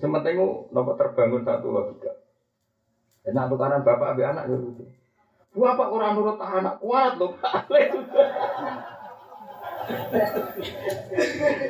Sementing 0.00 0.40
nopo 0.72 0.96
terbangun 0.96 1.44
satu 1.44 1.68
logika. 1.68 2.16
Enak 3.28 3.52
tukaran 3.52 3.84
bapak 3.84 4.16
abe 4.16 4.22
anak 4.24 4.48
ya 4.48 4.56
lucu. 4.56 4.88
Bapak 5.52 5.92
orang 5.92 6.16
nurut 6.16 6.40
anak 6.40 6.80
kuat 6.80 7.20
loh. 7.20 7.36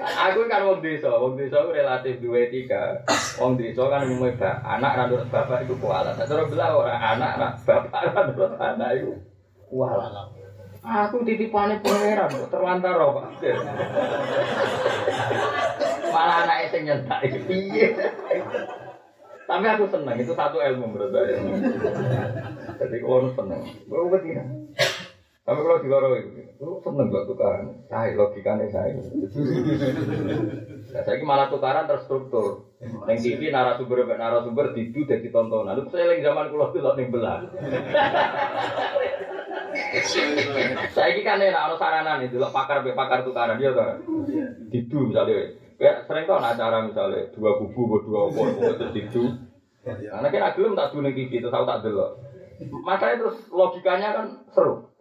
Aku 0.03 0.41
kan 0.51 0.63
wong 0.67 0.81
desa, 0.85 1.11
wong 1.17 1.35
desa 1.39 1.63
aku 1.63 1.71
relatif 1.73 2.19
dua 2.19 2.49
etika. 2.49 3.03
Wong 3.41 3.57
desa 3.57 3.89
kan 3.89 4.05
umumnya 4.07 4.61
anak 4.65 5.09
nurut 5.09 5.29
bapak 5.33 5.65
itu 5.65 5.75
kualat. 5.81 6.17
Terus 6.17 6.49
belah 6.53 6.71
ora 6.77 6.95
anak 6.97 7.33
ra 7.41 7.49
bapak 7.63 8.03
ra 8.13 8.21
nurut 8.29 8.55
anak 8.61 8.91
itu 9.01 9.13
kualat. 9.71 10.33
Aku 10.83 11.23
titipane 11.23 11.79
pangeran 11.79 12.27
kok 12.27 12.51
terlantar. 12.51 12.99
Pak. 12.99 13.25
Malah 16.13 16.37
anaknya 16.45 16.67
sing 16.69 16.83
nyentak 16.85 17.21
iki. 17.25 17.61
Tapi 19.43 19.67
aku 19.69 19.85
seneng, 19.91 20.17
itu 20.17 20.33
satu 20.33 20.65
ilmu 20.65 20.97
menurut 20.97 21.13
saya. 21.13 21.37
Jadi 22.79 22.97
kalau 23.05 23.29
seneng, 23.37 23.61
gue 23.85 24.01
betina. 24.09 24.45
Tapi 25.43 25.59
kalau 25.59 25.83
di 25.83 25.91
loro 25.91 26.15
itu, 26.15 26.39
lu 26.63 26.79
seneng 26.87 27.11
gak 27.11 27.27
tukaran? 27.27 27.75
Saya 27.91 28.15
logikanya 28.15 28.63
saya. 28.71 28.95
Nah, 28.95 31.03
saya 31.03 31.19
malah 31.27 31.51
tukaran 31.51 31.91
terstruktur. 31.91 32.71
Neng 32.79 33.19
TV 33.19 33.51
narasumber 33.51 34.07
narasumber 34.07 34.71
didu 34.71 35.03
jadi 35.03 35.27
tontonan. 35.35 35.75
Lu 35.75 35.91
saya 35.91 36.15
lagi 36.15 36.23
zaman 36.23 36.47
kulo 36.47 36.71
tuh 36.71 36.95
neng 36.95 37.11
belah. 37.11 37.43
saya 40.95 41.11
ini 41.11 41.27
kan 41.27 41.43
enak 41.43 41.75
ono 41.75 41.77
saranan 41.81 42.23
itu, 42.23 42.39
pakar 42.39 42.87
pakar 42.87 43.27
tukaran 43.27 43.59
dia 43.59 43.75
tuh. 43.75 43.99
Didu 44.71 45.11
misalnya. 45.11 45.59
Ya 45.83 46.07
sering 46.07 46.31
kok 46.31 46.39
acara 46.39 46.87
misalnya 46.87 47.35
dua 47.35 47.59
kubu, 47.59 47.99
dua 48.07 48.31
opor, 48.31 48.47
terus 48.79 48.95
didu. 48.95 49.27
Karena 49.83 50.31
kan 50.31 50.55
belum 50.55 50.79
tak 50.79 50.95
dulu 50.95 51.11
TV 51.11 51.43
itu 51.43 51.51
tahu 51.51 51.67
tak 51.67 51.83
dulu. 51.83 52.15
Makanya 52.87 53.27
terus 53.27 53.43
logikanya 53.51 54.15
kan 54.15 54.47
seru. 54.55 54.92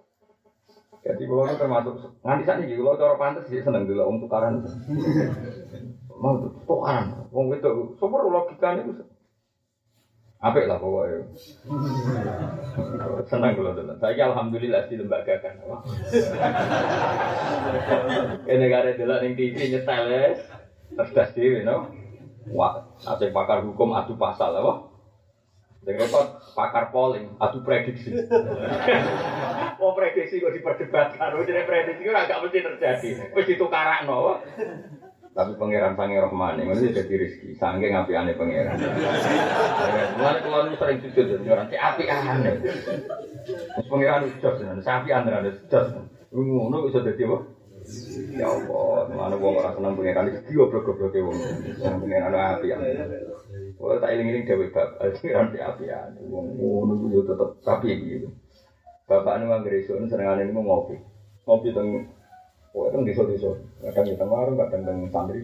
Jadi 1.01 1.23
kalau 1.25 1.49
itu 1.49 1.57
termasuk 1.57 1.93
nganti 2.21 2.43
saat 2.45 2.61
ini 2.61 2.77
kalau 2.77 2.93
cara 2.93 3.17
pantas 3.17 3.49
sih 3.49 3.65
seneng 3.65 3.89
dulu 3.89 4.05
untuk 4.05 4.29
tukaran. 4.29 4.61
Mau 6.21 6.37
tukaran, 6.69 7.25
wong 7.33 7.49
itu 7.57 7.97
super 7.97 8.21
logikanya 8.29 8.85
itu. 8.85 9.03
Apik 10.41 10.65
lah 10.65 10.81
pokoknya. 10.81 11.21
Senang 13.29 13.53
kalau 13.53 13.77
itu. 13.77 13.93
Saya 14.01 14.23
alhamdulillah 14.29 14.89
di 14.89 14.95
lembaga 14.97 15.37
kan. 15.37 15.53
Ini 18.49 18.57
negara 18.57 18.93
dulu 18.97 19.13
yang 19.21 19.33
TV 19.37 19.57
nyetel 19.69 20.05
ya. 20.09 20.33
Cerdas 20.97 21.29
dewi, 21.37 21.61
no. 21.61 21.93
Wah, 22.51 22.89
ada 23.05 23.25
pakar 23.29 23.61
hukum 23.61 23.93
adu 23.93 24.17
pasal? 24.17 24.57
Yang 25.85 26.09
repot 26.09 26.27
pakar 26.57 26.89
polling 26.89 27.37
adu 27.37 27.61
prediksi. 27.61 28.13
Oh 29.81 29.97
prediksi 29.97 30.37
kok 30.37 30.53
diperdebatkan, 30.53 31.33
oh 31.33 31.41
jadi 31.41 31.65
prediksi 31.65 32.05
itu 32.05 32.13
agak 32.13 32.37
mesti 32.45 32.61
terjadi. 32.61 33.09
Mesti 33.33 33.57
ditukaran 33.57 34.05
no. 34.05 34.37
Tapi 35.31 35.55
pangeran 35.55 35.95
sange 35.95 36.19
ini 36.59 36.91
jadi 36.91 37.13
rezeki. 37.15 37.55
Sange 37.55 37.87
ngapi 37.87 38.11
aneh 38.13 38.35
pangeran. 38.35 38.75
Mulai 40.19 40.43
kalau 40.43 40.67
ini 40.67 40.75
sering 40.75 40.99
sujud 41.01 41.23
jadi 41.23 41.47
orang 41.55 41.71
api 41.71 42.03
aneh. 42.03 42.55
Terus 43.47 43.87
pangeran 43.87 44.27
ujos, 44.27 44.55
sapi 44.83 45.09
aneh 45.15 45.31
ada 45.31 45.49
ujos. 45.55 45.87
Ngono 46.35 46.83
bisa 46.85 46.99
jadi 47.01 47.23
apa? 47.31 47.37
Ya 48.37 48.45
Allah, 48.45 49.09
mana 49.09 49.35
wong 49.39 49.57
ora 49.57 49.71
seneng 49.71 49.95
pangeran 49.95 50.29
iki 50.35 50.51
goblok-goblok 50.51 51.15
wong. 51.15 51.37
Seneng 51.79 52.03
pangeran 52.03 52.35
api 52.35 52.67
aneh. 52.75 52.91
Oh 53.79 53.95
tak 53.97 54.11
iling-iling 54.13 54.43
dewe 54.43 54.67
bab, 54.69 54.99
pangeran 54.99 55.47
si 55.55 55.57
api 55.63 55.85
aneh. 55.89 56.21
Wong 56.27 56.59
ngono 56.59 57.07
yo 57.07 57.23
tetep 57.23 57.49
sapi 57.63 57.87
gitu. 58.03 58.27
Bapak 59.11 59.43
nu 59.43 59.51
anggere 59.51 59.83
esuk 59.83 59.99
senengane 60.07 60.47
niku 60.47 60.63
ngopi. 60.63 60.95
Ngopi 61.43 61.75
teng 61.75 62.07
Oh, 62.71 62.87
itu 62.87 63.03
di 63.03 63.11
desa 63.11 63.51
kadang 63.83 64.07
di 64.07 64.15
tengah, 64.15 64.47
kadang 64.55 64.81
teng 64.87 64.99
santri. 65.11 65.43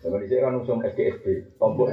Sama 0.00 0.16
di 0.16 0.32
sini 0.32 0.40
kan 0.40 0.56
usum 0.56 0.80
SDSB, 0.80 1.44
tombol. 1.60 1.92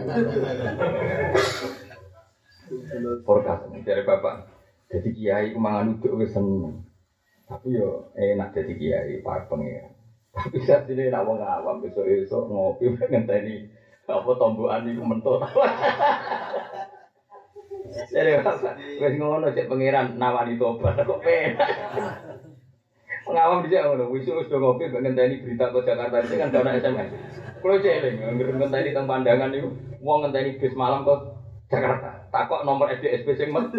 Forecast 3.28 3.68
dari 3.84 4.08
bapak. 4.08 4.48
Jadi 4.88 5.10
kiai 5.12 5.52
kemangan 5.52 6.00
uduk 6.00 6.24
wis 6.24 6.32
seneng. 6.32 6.88
Tapi 7.43 7.76
yo 7.76 8.16
enak 8.16 8.56
jadi 8.56 8.74
kiai 8.80 9.20
pak 9.20 9.52
pengiran. 9.52 9.91
Tapi 10.32 10.64
saat 10.64 10.88
ini 10.88 11.12
nak 11.12 11.28
wong 11.28 11.43
awam 11.43 11.84
besok 11.84 12.08
besok 12.08 12.48
ngopi 12.48 12.96
ngenteni 13.12 13.68
apa 14.08 14.32
tombokan 14.39 14.88
iku 14.88 15.04
mentut. 15.04 15.43
Jadi 17.96 18.30
wis 19.00 19.14
ngono 19.16 19.56
cek 19.56 19.72
pangeran 19.72 20.20
nawani 20.20 20.60
tobat 20.60 21.00
kok 21.00 21.24
penak. 21.24 21.70
Pengawam 23.26 23.66
bisa 23.66 23.82
ngono, 23.88 24.12
wisu 24.14 24.38
wis 24.38 24.52
do 24.52 24.62
ngopi 24.62 24.91
mbek 24.91 25.02
ngenteni 25.02 25.41
berita 25.41 25.74
ke 25.74 25.82
Jakarta 25.82 26.22
itu 26.22 26.38
kan 26.38 26.54
ana 26.54 26.78
SMS. 26.78 27.10
Kulo 27.64 27.82
celing 27.82 28.22
ngenteni 28.62 28.93
teng 28.93 29.10
pandangan 29.10 29.50
niku 29.50 29.74
wong 30.04 30.28
ngenteni 30.28 30.60
bis 30.62 30.76
malam 30.78 31.08
ke 31.08 31.16
Jakarta. 31.72 32.30
Takok 32.30 32.68
nomor 32.68 32.91
SDSP 32.93 33.28
sing 33.34 33.50
men. 33.50 33.72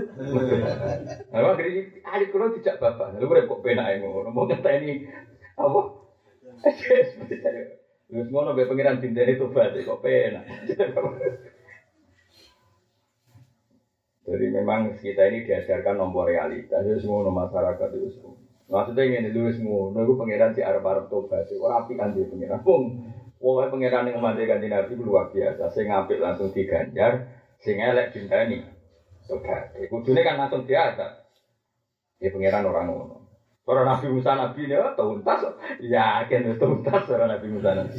Lah 1.31 1.53
ngene 1.55 2.03
alit 2.09 2.29
kulo 2.33 2.51
dijak 2.51 2.81
bapak. 2.83 3.15
Lha 3.15 3.47
kok 3.47 3.61
penake 3.63 4.03
ngono. 4.03 4.33
Mau 4.35 4.49
ngenteni 4.49 5.07
apa? 5.61 5.81
SDSP. 6.67 7.21
Wis 8.11 8.27
ngono 8.33 8.51
mbek 8.57 8.67
pengiran 8.67 8.99
dinteni 8.99 9.39
tobat 9.39 9.77
kok 9.77 10.01
penak. 10.03 10.43
Jadi 14.27 14.45
memang 14.51 14.91
kita 14.99 15.31
ini 15.31 15.47
diajarkan 15.47 16.03
nomor 16.03 16.27
realitas, 16.27 16.83
itu 16.83 16.99
semua 17.07 17.31
masyarakat 17.31 17.89
itu 17.95 18.11
semua. 18.19 18.35
Maksudnya 18.67 19.07
ingin 19.07 19.31
dulu 19.31 19.51
semua, 19.55 19.83
nunggu 19.95 20.19
pangeran 20.19 20.51
si 20.51 20.67
Arab 20.67 20.83
Arab 20.83 21.07
tobat, 21.07 21.47
orang 21.55 21.87
api 21.87 21.93
kan 21.95 22.11
dia 22.11 22.27
pangeran. 22.27 22.59
Pung, 22.67 23.07
wong 23.39 23.71
pangeran 23.71 24.11
yang 24.11 24.19
mati 24.19 24.43
ganti 24.43 24.67
nabi 24.67 24.99
luar 24.99 25.31
biasa. 25.31 25.71
Saya 25.71 25.87
ngambil 25.87 26.19
langsung 26.19 26.51
diganjar, 26.51 27.31
sing 27.63 27.79
elek 27.79 28.11
ini 28.19 28.67
Tobat, 29.27 29.75
kudunya 29.91 30.23
kan 30.27 30.43
langsung 30.43 30.67
biasa. 30.67 31.07
Ya 32.19 32.29
pangeran 32.35 32.67
orang 32.67 32.87
ngono. 32.91 33.17
Orang 33.67 33.91
Nabi 33.91 34.07
Musa 34.15 34.39
Nabi 34.39 34.71
ini, 34.71 34.79
oh, 34.79 34.95
tuntas, 34.95 35.43
yakin 35.83 36.55
tuntas 36.55 37.11
orang 37.11 37.35
Nabi 37.35 37.47
Musa 37.51 37.75
Nabi. 37.75 37.99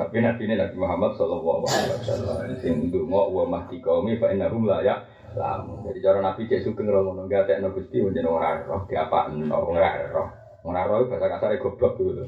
Tapi 0.00 0.16
Nabi 0.24 0.48
ini 0.48 0.56
Nabi 0.56 0.76
Muhammad 0.80 1.12
Sallallahu 1.12 1.68
Alaihi 1.68 1.92
Wasallam. 1.92 2.56
Sing 2.64 2.88
dungo 2.88 3.28
wa 3.36 3.44
mahdi 3.44 3.84
kaumi 3.84 4.16
fa 4.16 4.32
innahum 4.32 4.64
la 4.64 4.80
ya 4.80 4.96
lamun. 5.36 5.84
Jadi 5.84 6.00
cara 6.00 6.24
Nabi 6.24 6.48
cek 6.48 6.64
sugeng 6.64 6.88
ro 6.88 7.04
ngono 7.04 7.28
gak 7.28 7.44
tekno 7.44 7.68
Gusti 7.76 8.00
menjen 8.00 8.24
ora 8.24 8.64
roh 8.64 8.88
diapakno 8.88 9.52
ora 9.52 10.08
roh. 10.08 10.32
Ora 10.64 10.88
roh 10.88 11.04
bahasa 11.04 11.28
kasar 11.28 11.52
goblok 11.60 12.00
gitu. 12.00 12.24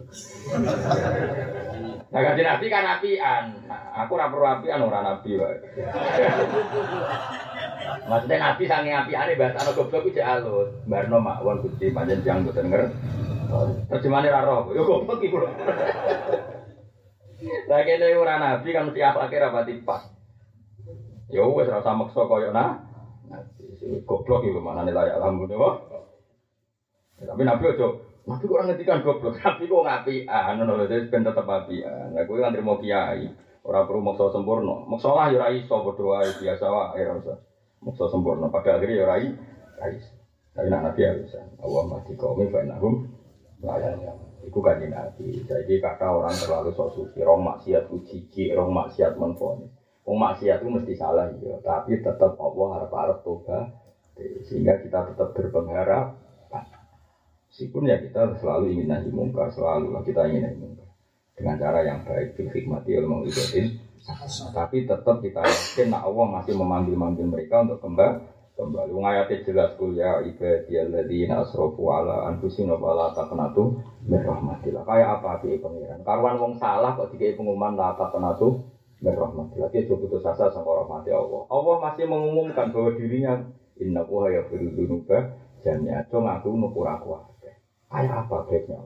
Nah 2.12 2.20
kanjeng 2.20 2.44
Nabi 2.44 2.68
kan. 2.68 2.84
Nah, 3.64 4.04
aku 4.04 4.20
ora 4.20 4.28
perlu 4.28 4.44
apian 4.44 4.84
ora 4.84 5.00
Nabi 5.00 5.40
wae. 5.40 5.56
Maksudnya 8.04 8.36
Nabi 8.36 8.68
saking 8.68 8.92
apiane 8.92 9.32
bahasa 9.40 9.64
ana 9.64 9.72
goblok 9.72 10.12
cek 10.12 10.28
alus. 10.28 10.68
Barno 10.84 11.24
makwon 11.24 11.64
Gusti 11.64 11.88
panjen 11.88 12.20
jang 12.20 12.44
boten 12.44 12.68
ngerti. 12.68 12.92
Terjemahane 13.88 14.28
ra 14.28 14.44
roh. 14.44 14.76
Yo 14.76 14.84
goblok 14.84 15.24
lho. 15.24 15.48
Lah 17.68 17.80
kene 17.82 18.14
ora 18.14 18.38
nabi 18.38 18.68
kan 18.70 18.86
mesti 18.86 19.01
akhlake 19.03 19.36
ra 19.38 19.55
pati 19.55 19.72
pas. 19.82 20.03
Ya 21.32 21.43
wis 21.47 21.68
ora 21.68 21.82
usah 21.82 21.95
maksa 21.97 22.26
koyo 22.26 22.51
nah. 22.55 22.78
Goblok 24.07 24.47
iki 24.47 24.59
manane 24.59 24.95
layak 24.95 25.18
alhamdulillah. 25.18 25.74
Tapi 27.22 27.43
nabi 27.47 27.64
ojo 27.74 28.12
Nabi 28.22 28.47
kok 28.47 28.62
ngendikan 28.62 29.03
goblok, 29.03 29.34
nabi 29.43 29.66
kok 29.66 29.82
ngapian 29.82 30.55
ngono 30.55 30.78
lho, 30.78 30.86
dadi 30.86 31.11
ben 31.11 31.26
tetep 31.26 31.43
apian. 31.43 32.14
Lah 32.14 32.22
kowe 32.22 32.38
kan 32.38 32.55
trimo 32.55 32.78
kiai, 32.78 33.26
ora 33.66 33.82
perlu 33.82 33.99
maksa 33.99 34.30
sempurna. 34.30 34.86
Maksa 34.86 35.11
lah 35.11 35.26
ya 35.26 35.43
ora 35.43 35.51
iso 35.51 35.82
padha 35.82 36.30
biasa 36.30 36.64
wae 36.70 37.03
ora 37.03 37.18
usah. 37.18 37.38
Maksa 37.82 38.07
sempurna 38.14 38.47
pada 38.47 38.78
akhirnya 38.78 38.95
ya 38.95 39.03
ora 39.03 39.16
iso. 39.18 40.11
Tapi 40.55 40.68
nak 40.70 40.86
nabi 40.86 41.03
ya 41.03 41.11
bisa. 41.18 41.43
Mati 41.66 42.14
kaum 42.14 42.38
fa 42.47 42.62
innahum 42.62 43.11
la 43.64 43.74
ya'lamun. 43.82 44.31
Iku 44.43 44.59
kan 44.59 44.82
nabi. 44.82 45.43
Jadi 45.47 45.78
kata 45.78 46.07
orang 46.11 46.34
terlalu 46.34 46.74
sok 46.74 46.90
suci, 46.99 47.22
rong 47.22 47.47
maksiat 47.47 47.86
uji, 47.88 48.51
rong 48.53 48.74
maksiat 48.74 49.14
menfonis. 49.14 49.70
Wong 50.03 50.18
maksiat 50.18 50.59
itu 50.59 50.68
mesti 50.68 50.93
salah 50.99 51.30
ya, 51.38 51.62
tapi 51.62 52.03
tetap 52.03 52.34
Allah 52.34 52.68
harap-harap 52.74 53.22
toba 53.22 53.70
sehingga 54.51 54.82
kita 54.82 55.14
tetap 55.14 55.30
berpengharap. 55.30 56.18
Meskipun 57.53 57.84
ya 57.86 58.01
kita 58.01 58.34
selalu 58.40 58.74
ingin 58.74 58.88
nahi 58.90 59.12
mungkar, 59.12 59.53
selalu 59.53 59.93
lah 59.95 60.03
kita 60.03 60.26
ingin 60.26 60.43
nahi 60.43 60.57
mungkar 60.59 60.88
dengan 61.38 61.55
cara 61.61 61.78
yang 61.86 62.01
baik, 62.03 62.34
bil 62.34 62.49
hikmati 62.51 62.90
ilmu 62.99 63.28
ibadin. 63.30 63.78
Tapi 64.51 64.88
tetap 64.90 65.22
kita 65.22 65.43
yakin 65.47 65.95
Allah 65.95 66.26
masih 66.26 66.59
memanggil-manggil 66.59 67.28
mereka 67.30 67.62
untuk 67.62 67.78
kembali 67.78 68.41
kembali. 68.57 68.90
Wong 68.92 69.07
ayatnya 69.09 69.44
jelas 69.44 69.70
kul 69.80 69.96
ya 69.96 70.20
ibadiyalladzina 70.22 71.42
asrafu 71.42 71.82
ala 71.88 72.28
anfusihim 72.32 72.72
wa 72.76 72.92
la 72.92 73.09
taqnatu 73.16 73.80
min 74.05 74.20
rahmatillah. 74.20 74.84
Kayak 74.84 75.09
apa 75.20 75.26
api 75.40 75.59
pengiran? 75.59 76.05
Karuan 76.05 76.36
wong 76.38 76.53
salah 76.61 76.94
kok 76.94 77.11
dikai 77.14 77.34
pengumuman 77.34 77.74
la 77.74 77.96
taqnatu 77.96 78.62
min 79.00 79.14
rahmatillah. 79.16 79.68
Dia 79.72 79.88
coba 79.88 80.00
putus 80.05 80.24
asa 80.28 80.53
sama 80.53 80.84
rahmati 80.84 81.11
Allah. 81.11 81.42
Allah 81.48 81.76
masih 81.90 82.05
mengumumkan 82.07 82.70
bahwa 82.70 82.90
dirinya 82.94 83.32
inna 83.80 84.05
wa 84.05 84.28
yaghfiru 84.28 84.76
dzunuba 84.76 85.38
jami'a. 85.64 86.07
Cung 86.12 86.28
aku 86.28 86.53
nukur 86.53 86.86
aku 86.86 87.18
Kayak 87.92 88.24
apa 88.24 88.48
baiknya? 88.48 88.80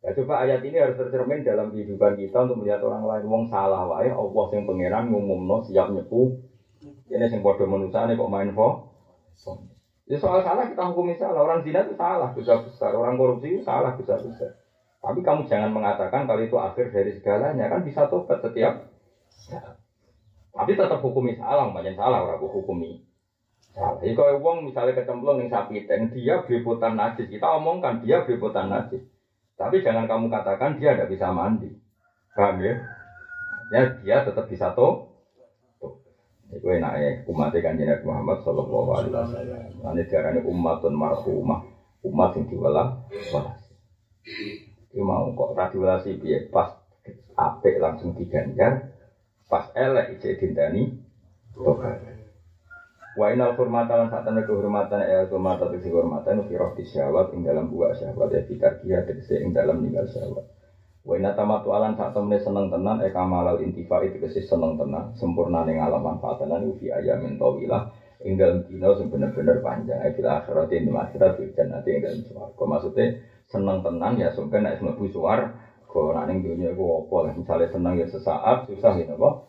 Ya 0.00 0.16
coba 0.16 0.44
ayat 0.48 0.64
ini 0.64 0.80
harus 0.80 0.96
tercermin 0.96 1.44
dalam 1.44 1.72
kehidupan 1.76 2.16
kita 2.16 2.48
untuk 2.48 2.64
melihat 2.64 2.80
orang 2.88 3.04
lain 3.04 3.24
wong 3.28 3.44
salah 3.52 3.84
wae 3.84 4.08
Allah 4.08 4.46
yang 4.56 4.64
pangeran 4.64 5.12
ngumumno 5.12 5.60
siap 5.68 5.92
nyepu 5.92 6.40
ini 7.10 7.26
yang 7.26 7.42
bodoh 7.42 7.66
manusia 7.66 8.06
ini 8.06 8.14
kok 8.14 8.30
main 8.30 8.54
fo? 8.54 8.86
Ya 10.06 10.16
soal 10.18 10.46
salah 10.46 10.70
kita 10.70 10.86
hukumi 10.90 11.18
salah. 11.18 11.42
Orang 11.42 11.66
zina 11.66 11.82
itu 11.82 11.98
salah 11.98 12.30
besar 12.30 12.62
besar. 12.62 12.94
Orang 12.94 13.18
korupsi 13.18 13.58
itu 13.58 13.62
salah 13.66 13.98
besar 13.98 14.22
besar. 14.22 14.58
Tapi 15.02 15.20
kamu 15.26 15.50
jangan 15.50 15.74
mengatakan 15.74 16.30
kalau 16.30 16.42
itu 16.42 16.54
akhir 16.54 16.94
dari 16.94 17.10
segalanya. 17.14 17.66
Kan 17.66 17.82
bisa 17.82 18.06
tobat 18.06 18.38
setiap 18.42 18.90
tapi 20.50 20.76
tetap 20.76 21.00
hukumi 21.00 21.38
salah 21.38 21.70
banyak 21.70 21.94
salah 21.96 22.26
orang 22.26 22.42
hukumi 22.42 23.06
Salah. 23.70 24.02
Jadi 24.02 24.18
kalau 24.18 24.42
uang 24.42 24.66
misalnya 24.66 24.98
kecemplung 24.98 25.38
yang 25.38 25.46
sapi 25.46 25.86
dan 25.86 26.10
dia 26.10 26.42
beriputan 26.42 26.98
najis, 26.98 27.30
kita 27.30 27.54
omongkan 27.54 28.02
dia 28.02 28.26
beriputan 28.26 28.66
najis. 28.66 29.06
Tapi 29.54 29.78
jangan 29.86 30.10
kamu 30.10 30.26
katakan 30.26 30.74
dia 30.74 30.98
tidak 30.98 31.06
bisa 31.06 31.30
mandi. 31.30 31.70
Paham 32.34 32.58
ya? 32.58 32.74
Ya 33.70 33.80
dia 34.02 34.16
tetap 34.26 34.50
bisa 34.50 34.74
toh. 36.50 36.58
Itu 36.58 36.66
enaknya 36.66 37.22
umat 37.30 37.54
kan 37.54 37.78
Nabi 37.78 38.02
Muhammad 38.02 38.42
Shallallahu 38.42 38.88
Alaihi 38.90 39.14
Wasallam. 39.14 39.94
Ini 39.94 40.02
darahnya 40.10 40.40
umatun 40.42 40.94
marhumah, 40.98 41.60
umat 42.02 42.30
yang 42.34 42.44
diwalah 42.50 43.06
walas. 43.30 43.60
Itu 44.90 45.00
mau 45.06 45.30
kok 45.30 45.54
radiolasi 45.54 46.18
biar 46.18 46.50
pas 46.50 46.74
apik 47.38 47.78
langsung 47.78 48.18
diganjar, 48.18 48.90
pas 49.46 49.70
elek 49.78 50.18
ijek 50.18 50.42
dintani 50.42 50.98
tobat. 51.54 52.02
Wa 53.18 53.34
inal 53.34 53.58
hormata 53.58 53.98
lan 53.98 54.10
kehormatan 54.46 55.02
ya 55.02 55.26
hormata 55.26 55.66
itu 55.74 55.90
kehormatan 55.90 56.46
fi 56.46 56.54
roh 56.54 56.70
syahwat 56.78 57.34
ing 57.34 57.42
dalam 57.42 57.66
buah 57.66 57.90
syahwat 57.94 58.30
ya 58.30 58.46
fitar 58.46 58.78
kia 58.78 59.02
tegese 59.02 59.42
ing 59.42 59.50
dalam 59.50 59.82
ninggal 59.82 60.06
syahwat. 60.06 60.46
Wa 61.00 61.16
inna 61.16 61.32
tamatu 61.32 61.72
alan 61.72 61.96
saat 61.96 62.12
temen 62.12 62.36
seneng 62.36 62.68
tenan 62.68 63.00
e 63.00 63.08
kamalal 63.08 63.56
intifa 63.64 64.04
itu 64.04 64.20
tegese 64.20 64.44
seneng 64.44 64.76
tenan 64.76 65.16
sempurna 65.16 65.64
ning 65.64 65.80
alam 65.80 66.04
manfaatan 66.04 66.52
lan 66.52 66.68
fi 66.76 66.92
ayamin 66.92 67.40
tawilah 67.40 67.88
ing 68.20 68.36
dalam 68.36 68.60
dina 68.68 68.92
sing 68.92 69.08
bener-bener 69.08 69.64
panjang 69.64 69.96
e 70.04 70.12
fil 70.12 70.28
akhirat 70.28 70.68
ing 70.76 70.92
akhirat 70.92 71.40
fil 71.40 71.48
jannati 71.56 71.88
ing 71.96 72.00
dalam 72.04 72.20
swarga. 72.28 72.62
Maksudnya 72.68 73.04
seneng 73.48 73.80
tenan 73.80 74.20
ya 74.20 74.28
sampai 74.28 74.60
nek 74.60 74.76
mlebu 74.84 75.08
suar 75.08 75.56
kok 75.88 76.12
nak 76.12 76.28
ning 76.28 76.44
dunya 76.44 76.68
iku 76.76 77.08
apa 77.08 77.32
misale 77.32 77.64
seneng 77.72 77.96
ya 77.96 78.04
sesaat 78.04 78.68
susah 78.68 78.92
ya 79.00 79.08
napa. 79.08 79.40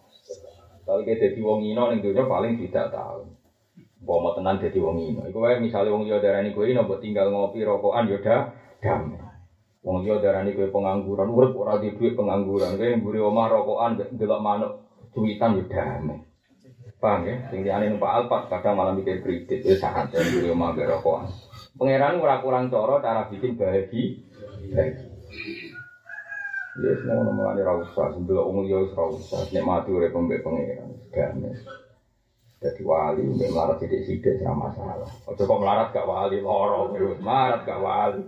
Kalau 0.88 1.04
kita 1.04 1.36
di 1.36 1.43
wong 1.43 1.68
ino 1.68 1.84
ning 1.91 1.99
dunya 1.99 2.24
paling 2.24 2.56
tidak 2.56 2.95
tahu. 2.95 3.28
Bawa 4.02 4.32
tenan 4.34 4.56
jadi 4.56 4.80
wong 4.80 5.04
ino. 5.04 5.22
Iku 5.28 5.43
wae 5.43 5.60
misale 5.60 5.91
wong 5.91 6.08
yo 6.08 6.16
darani 6.24 6.56
kowe 6.56 6.64
ino 6.64 6.88
mbok 6.88 7.04
tinggal 7.04 7.28
ngopi 7.28 7.60
rokokan 7.68 8.08
yo 8.08 8.24
damai. 8.24 9.31
Wong 9.82 10.06
yo 10.06 10.22
darani 10.22 10.54
kowe 10.54 10.70
pengangguran, 10.70 11.26
urip 11.26 11.58
ora 11.58 11.74
di 11.74 11.90
duit 11.90 12.14
pengangguran. 12.14 12.78
Kowe 12.78 12.90
mburi 13.02 13.18
omah 13.18 13.46
rokokan 13.50 13.98
delok 14.14 14.38
manuk 14.42 14.72
cuwitan 15.10 15.58
yo 15.58 15.66
damai. 15.66 16.22
Paham 17.02 17.26
ya? 17.26 17.50
Sing 17.50 17.66
diane 17.66 17.90
numpak 17.90 18.14
alpat 18.14 18.42
kadang 18.46 18.78
malam 18.78 18.94
bikin 18.94 19.18
kredit 19.18 19.66
ya 19.66 19.74
sangat 19.74 20.14
ya 20.14 20.22
mburi 20.22 20.54
omah 20.54 20.70
mbek 20.70 20.86
rokokan. 20.86 21.26
Pangeran 21.82 22.14
ora 22.22 22.38
kurang 22.38 22.70
cara 22.70 23.02
cara 23.02 23.26
bikin 23.26 23.58
bahagia. 23.58 24.14
Ya, 26.82 26.96
semua 26.96 27.20
ngomong 27.28 27.52
ini 27.52 27.62
rausa, 27.68 28.08
sebelah 28.16 28.48
umum 28.48 28.64
ya 28.64 28.80
rausa, 28.96 29.44
nikmati 29.50 29.92
urip 29.92 30.14
mbek 30.14 30.46
pangeran, 30.46 30.94
damai. 31.10 31.58
Jadi 32.62 32.82
wali, 32.86 33.26
mbak 33.26 33.50
melarat 33.50 33.76
sidik 33.82 34.06
sidik 34.06 34.38
sama 34.38 34.70
masalah. 34.70 35.10
Ojo 35.26 35.42
kok 35.50 35.58
melarat 35.58 35.90
gak 35.90 36.06
wali, 36.06 36.38
loro 36.38 36.94
melarat 36.94 37.66
gak 37.66 37.82
wali. 37.82 38.22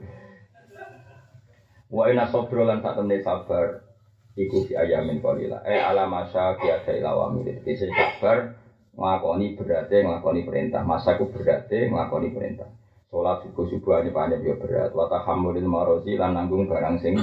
Wa 1.94 2.10
ina 2.10 2.26
sobro 2.34 2.66
lan 2.66 2.82
sak 2.82 2.98
temne 2.98 3.22
sabar 3.22 3.86
iku 4.34 4.66
fi 4.66 4.74
ayamin 4.74 5.22
qalila. 5.22 5.62
Eh 5.62 5.78
ala 5.78 6.10
masa 6.10 6.58
ki 6.58 6.66
ada 6.74 6.90
ilawami. 6.90 7.62
Dise 7.62 7.86
sabar 7.94 8.58
nglakoni 8.98 9.54
berarti 9.54 10.02
nglakoni 10.02 10.42
perintah. 10.42 10.82
Masaku 10.82 11.30
berarti 11.30 11.94
nglakoni 11.94 12.34
perintah. 12.34 12.66
Salat 13.14 13.46
subuh 13.46 13.70
subuh 13.70 14.02
aja 14.02 14.10
banyak 14.10 14.42
ya 14.42 14.58
berat. 14.58 14.90
Wa 14.98 15.06
tahammulil 15.06 15.70
marozi 15.70 16.18
lan 16.18 16.34
nanggung 16.34 16.66
barang 16.66 16.98
sing 16.98 17.14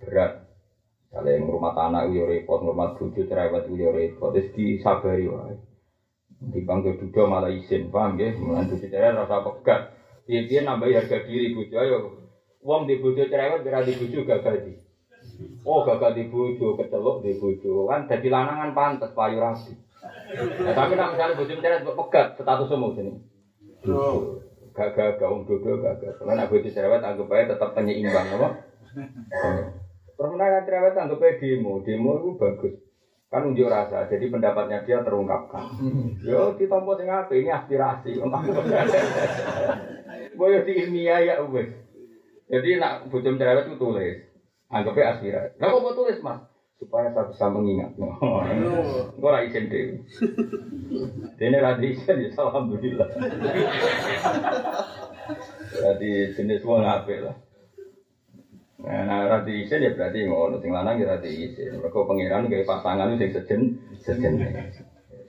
berat. 0.00 0.48
Kalau 1.12 1.28
yang 1.28 1.48
rumah 1.48 1.72
tanah 1.72 2.04
uyo 2.08 2.28
repot, 2.28 2.60
rumah 2.60 2.92
bojo 2.92 3.24
cerewet 3.24 3.64
uyo 3.72 3.88
repot, 3.88 4.28
terus 4.28 4.52
disabari 4.52 5.24
wae. 5.24 5.56
Di 6.36 6.60
bangku 6.60 7.00
duda 7.00 7.24
malah 7.24 7.48
izin, 7.48 7.88
paham 7.88 8.20
ya? 8.20 8.36
Mulai 8.36 8.68
cerewet 8.76 9.16
rasa 9.16 9.40
pegat. 9.40 9.88
Dia 10.28 10.44
dia 10.44 10.60
nambahi 10.68 11.00
harga 11.00 11.24
diri 11.24 11.56
bojo 11.56 11.76
ayo. 11.80 12.27
Wong 12.62 12.90
di 12.90 12.98
bojo 12.98 13.22
cerewet 13.22 13.62
kira 13.62 13.86
di 13.86 13.94
bojo 13.94 14.18
gagal 14.26 14.56
di. 14.66 14.74
Oh 15.62 15.86
gagal 15.86 16.18
di 16.18 16.24
bojo, 16.26 16.74
kecelok 16.74 17.22
di 17.22 17.38
bojo 17.38 17.86
kan 17.86 18.10
jadi 18.10 18.28
lanangan 18.28 18.74
pantas 18.74 19.14
payu 19.14 19.38
rapi. 19.38 19.72
Nah, 20.66 20.74
tapi 20.74 20.98
nak 20.98 21.14
misalnya 21.14 21.38
bojo 21.38 21.54
cerewet 21.54 21.86
pegat 21.86 22.26
status 22.34 22.66
semua 22.66 22.94
sini. 22.98 23.12
Gagal 24.74 25.08
gaung 25.18 25.46
dodo 25.46 25.78
gagal. 25.78 26.18
Kalau 26.18 26.34
nak 26.34 26.50
bojo 26.50 26.68
cerewet 26.68 27.02
anggap 27.02 27.30
aja 27.30 27.54
tetap 27.54 27.70
penyeimbang 27.78 28.26
apa? 28.34 28.48
Permenangan 30.18 30.66
cerewet 30.66 30.94
anggap 30.98 31.22
aja 31.22 31.38
demo, 31.38 31.72
demo 31.86 32.12
itu 32.18 32.30
bagus 32.34 32.74
kan 33.28 33.44
unjuk 33.44 33.68
rasa 33.68 34.08
jadi 34.08 34.32
pendapatnya 34.32 34.88
dia 34.88 35.04
terungkapkan 35.04 35.68
yo 36.24 36.56
ditompo 36.56 36.96
sing 36.96 37.12
apa 37.12 37.28
ini 37.36 37.52
aspirasi 37.52 38.16
gue 40.38 40.64
di 40.64 40.72
ilmiah 40.80 41.20
ya 41.20 41.34
wes 41.44 41.68
jadi 42.48 42.68
nak 42.80 43.12
bujum 43.12 43.36
cerewet 43.36 43.68
itu 43.68 43.76
tulis 43.76 44.16
anggapnya 44.72 45.16
aspirasi 45.16 45.56
nah 45.60 45.68
kok 45.72 45.96
tulis 45.96 46.18
mas 46.24 46.40
supaya 46.78 47.10
saya 47.10 47.26
bisa 47.28 47.46
mengingat 47.50 47.90
gue 49.20 49.30
lah 49.30 49.42
izin 49.44 49.70
deh 49.70 49.98
ini 51.44 51.58
radhi 51.58 51.86
izin 51.94 52.16
ya 52.24 52.30
alhamdulillah 52.38 53.08
jadi 55.68 56.10
jenis 56.32 56.64
semua 56.64 56.80
ngapain 56.80 57.22
lah 57.28 57.36
Nah, 58.78 59.02
nah 59.10 59.26
rati 59.26 59.66
isin 59.66 59.82
ya 59.82 59.90
berarti 59.90 60.22
ngono, 60.22 60.62
sing 60.62 60.70
lanang 60.70 61.02
ya 61.02 61.18
rati 61.18 61.50
isin. 61.50 61.82
Mereka 61.82 61.98
pangeran 62.06 62.46
kayak 62.46 62.62
pasangan 62.62 63.18
sing 63.18 63.34
sejen, 63.34 63.60
sejen. 63.98 64.38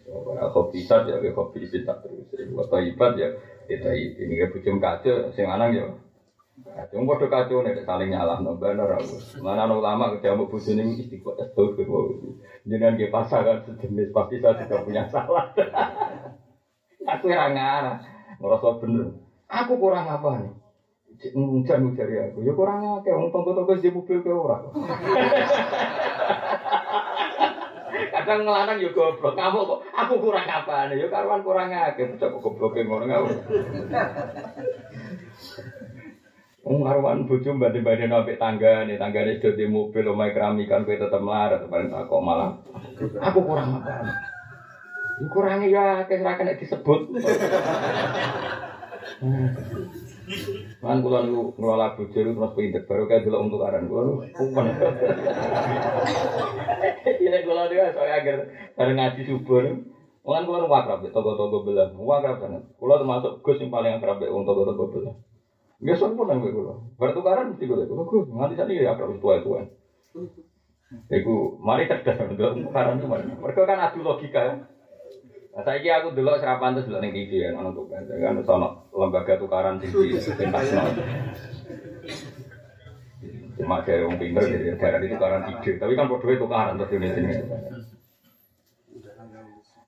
Ora 0.10 0.54
kopi 0.54 0.86
sat 0.86 1.10
ya 1.10 1.18
kopi 1.34 1.66
isi 1.66 1.82
tak 1.82 2.06
terus. 2.06 2.30
Wa 2.54 2.78
ibat 2.78 3.18
ya 3.18 3.34
itu 3.66 3.90
ini 4.22 4.38
ke 4.38 4.54
bujum 4.54 4.78
kacau 4.78 5.34
sing 5.34 5.50
lanang 5.50 5.74
ya. 5.74 5.86
Kacau 6.60 7.08
padha 7.08 7.28
kacau 7.32 7.64
nek 7.64 7.88
saling 7.88 8.12
nyalahno 8.12 8.60
bener 8.60 9.00
aku. 9.00 9.16
Mana 9.40 9.64
ulama 9.72 10.12
ketemu 10.12 10.52
bojone 10.52 10.84
istiqomah 11.00 11.40
astagfirullah. 11.40 12.36
Jenengan 12.68 13.00
ge 13.00 13.08
pasangan 13.08 13.64
sejenis 13.64 14.12
pasti 14.12 14.44
saya 14.44 14.60
tidak 14.60 14.84
punya 14.84 15.08
salah. 15.08 15.48
aku 17.16 17.26
ora 17.32 17.48
ngarah. 17.56 17.98
Ngerasa 18.44 18.76
bener. 18.84 19.08
Aku 19.48 19.80
kurang 19.80 20.04
apa 20.04 20.30
nih? 20.44 20.52
Ngujan 21.36 21.98
dari 21.98 22.16
aku, 22.22 22.46
ya 22.46 22.54
kurang 22.54 23.02
akeh 23.02 23.12
wong 23.12 23.34
tonggo-tonggo 23.34 23.76
di 23.76 23.92
mobil 23.92 24.24
ke 24.24 24.32
ora. 24.32 24.62
Kadang 28.14 28.46
ngelanang 28.46 28.78
yo 28.80 28.94
goblok, 28.94 29.36
kamu 29.36 29.60
kok 29.68 29.80
aku 29.90 30.14
kurang 30.22 30.48
apa 30.48 30.88
nih? 30.88 31.02
Yo 31.02 31.08
karuan 31.12 31.42
kurang 31.44 31.74
bocah 31.74 32.28
kok 32.30 32.40
gobloke 32.40 32.86
ngono 32.86 33.10
ngawur. 33.10 33.36
Wong 36.70 36.86
karuan 36.86 37.26
bojo 37.26 37.50
mbanding-banding 37.58 38.14
ambek 38.14 38.38
tanggane, 38.38 38.94
tanggane 39.02 39.42
sudah 39.42 39.58
di 39.58 39.66
mobil 39.66 40.06
omahe 40.06 40.38
keramikan 40.38 40.86
kowe 40.86 40.94
tetep 40.94 41.18
melarat, 41.18 41.66
paling 41.66 41.90
tak 41.90 42.06
kok 42.06 42.22
malah. 42.22 42.62
Aku 43.26 43.42
kurang 43.42 43.82
apa? 43.82 44.06
Kurangnya 45.34 45.66
ya, 45.66 45.86
kira 46.06 46.38
kena 46.38 46.54
disebut. 46.54 47.10
Kan 50.80 51.02
kula 51.02 51.26
niku 51.26 51.58
ngelola 51.58 51.98
bojo 51.98 52.14
terus 52.14 52.38
pinter 52.54 52.86
baru 52.86 53.04
kayak 53.10 53.26
dulu 53.26 53.50
untuk 53.50 53.66
aran 53.66 53.90
kula 53.90 54.30
kumpul. 54.38 54.70
Ini 57.26 57.40
kula 57.50 57.66
dia 57.66 57.90
soalnya 57.98 58.16
agar 58.22 58.38
bareng 58.78 58.98
ngaji 59.02 59.22
subur. 59.26 59.66
Mulan 60.22 60.46
kula 60.46 60.62
nu 60.62 60.70
akrab 60.70 61.02
toko-toko 61.02 61.66
belah. 61.66 61.90
Akrab 61.90 62.38
sangat. 62.46 62.62
Kula 62.78 63.02
termasuk 63.02 63.42
Gus 63.42 63.58
yang 63.58 63.74
paling 63.74 63.98
akrab 63.98 64.22
wong 64.22 64.46
toko-toko 64.46 64.94
belah. 64.94 65.18
Nggak 65.80 65.98
sempurna 66.00 66.36
gue 66.36 66.52
kula. 66.52 66.76
Bertukaran 67.00 67.56
mesti 67.56 67.64
kula. 67.64 67.88
Kula 67.88 68.04
Gus 68.04 68.28
nganti 68.28 68.56
sana 68.60 68.72
ya 68.76 68.92
akrab 68.92 69.16
tua-tua. 69.20 69.64
Iku 71.08 71.56
mari 71.64 71.88
cerdas 71.88 72.20
untuk 72.20 72.52
tukaran 72.68 73.00
cuma. 73.00 73.22
Mereka 73.22 73.64
kan 73.64 73.80
adu 73.80 74.04
logika 74.04 74.42
ya. 74.44 74.54
Nah, 75.50 75.66
saya 75.66 75.82
kira 75.82 76.00
aku 76.00 76.14
dulu 76.14 76.38
serapan 76.38 76.78
terus 76.78 76.88
dulu 76.88 77.02
TV 77.02 77.32
ya, 77.36 77.50
nono 77.50 77.74
tuh 77.74 77.90
kan, 77.90 78.06
kan 78.06 78.38
sama 78.46 78.86
lembaga 78.94 79.34
tukaran 79.36 79.82
tinggi 79.82 80.16
pentas 80.38 80.72
Cuma 83.58 83.84
dari 83.84 84.00
orang 84.00 84.16
pinter 84.16 84.46
jadi 84.46 84.78
daerah 84.80 85.04
itu 85.04 85.20
tukaran 85.20 85.44
ide, 85.52 85.72
tapi 85.76 85.98
kan 85.98 86.08
bodoh 86.08 86.32
itu 86.32 86.40
tukaran 86.40 86.80
terus 86.80 86.96
ini 86.96 87.12
sini. 87.12 87.32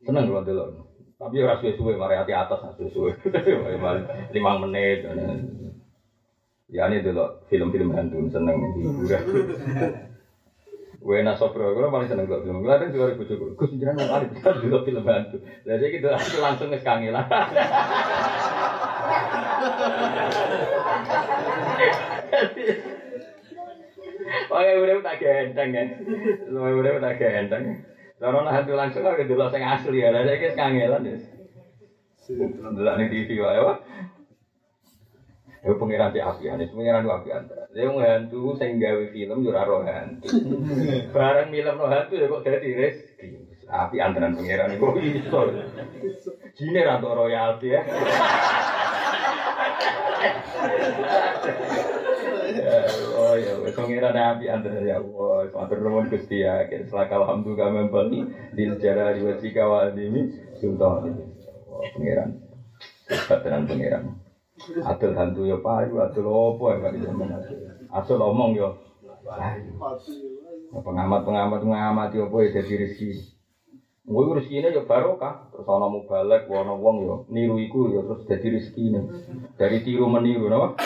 Seneng 0.03 0.27
dulu 0.27 0.43
dulu, 0.43 0.65
tapi 1.15 1.39
orang 1.39 1.61
suwe-suwe, 1.63 1.93
mari 1.95 2.19
hati 2.19 2.33
atas 2.35 2.59
suwe-suwe, 2.75 3.15
lima 4.35 4.51
menit. 4.65 5.07
Ya 6.71 6.87
ini 6.87 7.03
dulu 7.03 7.43
film-film 7.51 7.91
hantu 7.91 8.31
seneng 8.31 8.55
hiburan. 8.79 9.23
Wena 11.01 11.33
Sobro, 11.33 11.73
gue 11.73 11.89
paling 11.89 12.07
seneng 12.07 12.29
gue 12.29 12.39
film. 12.45 12.63
Gue 12.63 12.71
ada 12.71 12.87
juga 12.87 13.11
ribu 13.11 13.27
cukup. 13.27 13.59
Gue 13.59 13.67
sendiri 13.73 13.91
nggak 13.91 14.07
ada 14.07 14.27
bisa 14.31 14.49
dulu 14.55 14.77
film 14.87 15.03
bantu. 15.03 15.41
Jadi 15.67 15.85
gitu 15.97 16.07
aku 16.07 16.37
langsung 16.39 16.69
ke 16.71 16.79
kangelan. 16.79 17.27
Oke, 24.51 24.71
udah 24.77 24.95
tak 25.03 25.17
gendeng 25.19 25.69
ya. 25.75 25.83
Udah 26.53 26.71
udah 26.71 26.91
tak 27.03 27.17
gendeng. 27.19 27.63
Karena 28.21 28.49
hantu 28.53 28.73
langsung 28.77 29.03
aku 29.03 29.25
dulu 29.27 29.49
saya 29.49 29.75
asli 29.75 30.05
ya. 30.05 30.13
Jadi 30.13 30.37
kita 30.39 30.53
kangelan 30.55 31.03
ya. 31.03 31.17
Dulu 32.31 32.91
nih 32.95 33.07
TV 33.09 33.29
wae 33.41 33.59
Ya 35.61 35.77
pengiran 35.77 36.09
di 36.09 36.17
apian, 36.17 36.57
itu 36.57 36.73
pengiran 36.73 37.05
di 37.05 37.13
apian. 37.13 37.45
Dia 37.69 37.85
hantu 37.85 38.57
sing 38.57 38.81
gawe 38.81 39.05
film 39.13 39.45
yo 39.45 39.53
ora 39.53 39.93
hantu. 39.93 40.25
Bareng 41.13 41.53
film 41.53 41.75
no 41.77 41.85
hantu 41.85 42.17
ya 42.17 42.25
kok 42.25 42.41
dadi 42.41 42.69
rezeki. 42.73 43.27
Api 43.69 43.95
antaran 44.01 44.33
pengiran 44.33 44.73
iku 44.73 44.97
iso. 44.97 45.53
Jine 46.57 46.81
ra 46.81 46.97
royalti 46.97 47.77
ya. 47.77 47.81
Oh 53.21 53.37
ya, 53.37 53.53
pengiran 53.77 54.17
api 54.17 54.45
antaran 54.49 54.81
ya 54.81 54.97
Allah. 54.97 55.45
Matur 55.53 55.77
nuwun 55.85 56.09
Gusti 56.09 56.41
ya. 56.41 56.65
Selaka 56.89 57.21
alhamdulillah 57.21 57.69
membeli 57.69 58.25
di 58.57 58.65
sejarah 58.65 59.13
diwasi 59.13 59.53
kawal 59.53 59.93
dimi 59.93 60.25
sultan. 60.57 61.21
Pengiran. 61.93 62.33
Kebetulan 63.05 63.69
pengiran. 63.69 64.30
Adol 64.85 65.13
hantu 65.17 65.41
ya 65.49 65.57
payu, 65.57 65.97
adol 65.97 66.27
opo 66.29 66.69
ya 66.69 66.77
kan 66.83 66.93
zaman 66.97 67.29
adol. 67.33 67.57
Adol 67.89 68.19
omong 68.21 68.51
ya. 68.57 68.69
Pengamat-pengamat 70.71 71.61
mengamati 71.67 72.17
apa 72.21 72.35
ya 72.45 72.49
jadi 72.61 72.73
rezeki. 72.87 73.21
Gue 74.07 74.33
rezeki 74.33 74.55
ini 74.61 74.75
ya 74.75 74.83
barokah. 74.85 75.49
Terus 75.53 75.67
ana 75.67 75.87
mubalek, 75.89 76.49
ana 76.49 76.73
wong 76.73 76.95
ya 77.05 77.15
niru 77.29 77.57
iku 77.61 77.91
ya 77.91 78.01
terus 78.05 78.25
rezeki 78.25 78.81
ini. 78.81 78.99
Dari 79.57 79.77
tiru 79.85 80.09
meniru, 80.09 80.49
napa? 80.49 80.79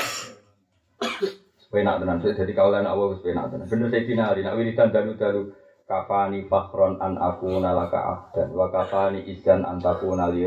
Sepenak 1.59 1.99
tenan, 1.99 2.23
jadi 2.23 2.53
kaulan 2.55 2.87
Allah 2.87 3.19
sepenak 3.19 3.51
tenan. 3.51 3.67
Bener 3.67 3.87
saya 3.91 4.07
dinari, 4.07 4.41
nak 4.43 4.55
wiridan 4.55 4.95
dalu-dalu 4.95 5.51
kafani 5.85 6.49
fakhron 6.49 6.97
an 6.97 7.13
aku 7.21 7.61
nalaka 7.61 8.01
abdan 8.01 8.49
wa 8.57 8.73
kafani 8.73 9.21
izan 9.29 9.61
an 9.61 9.77
takuna 9.77 10.33
li 10.33 10.45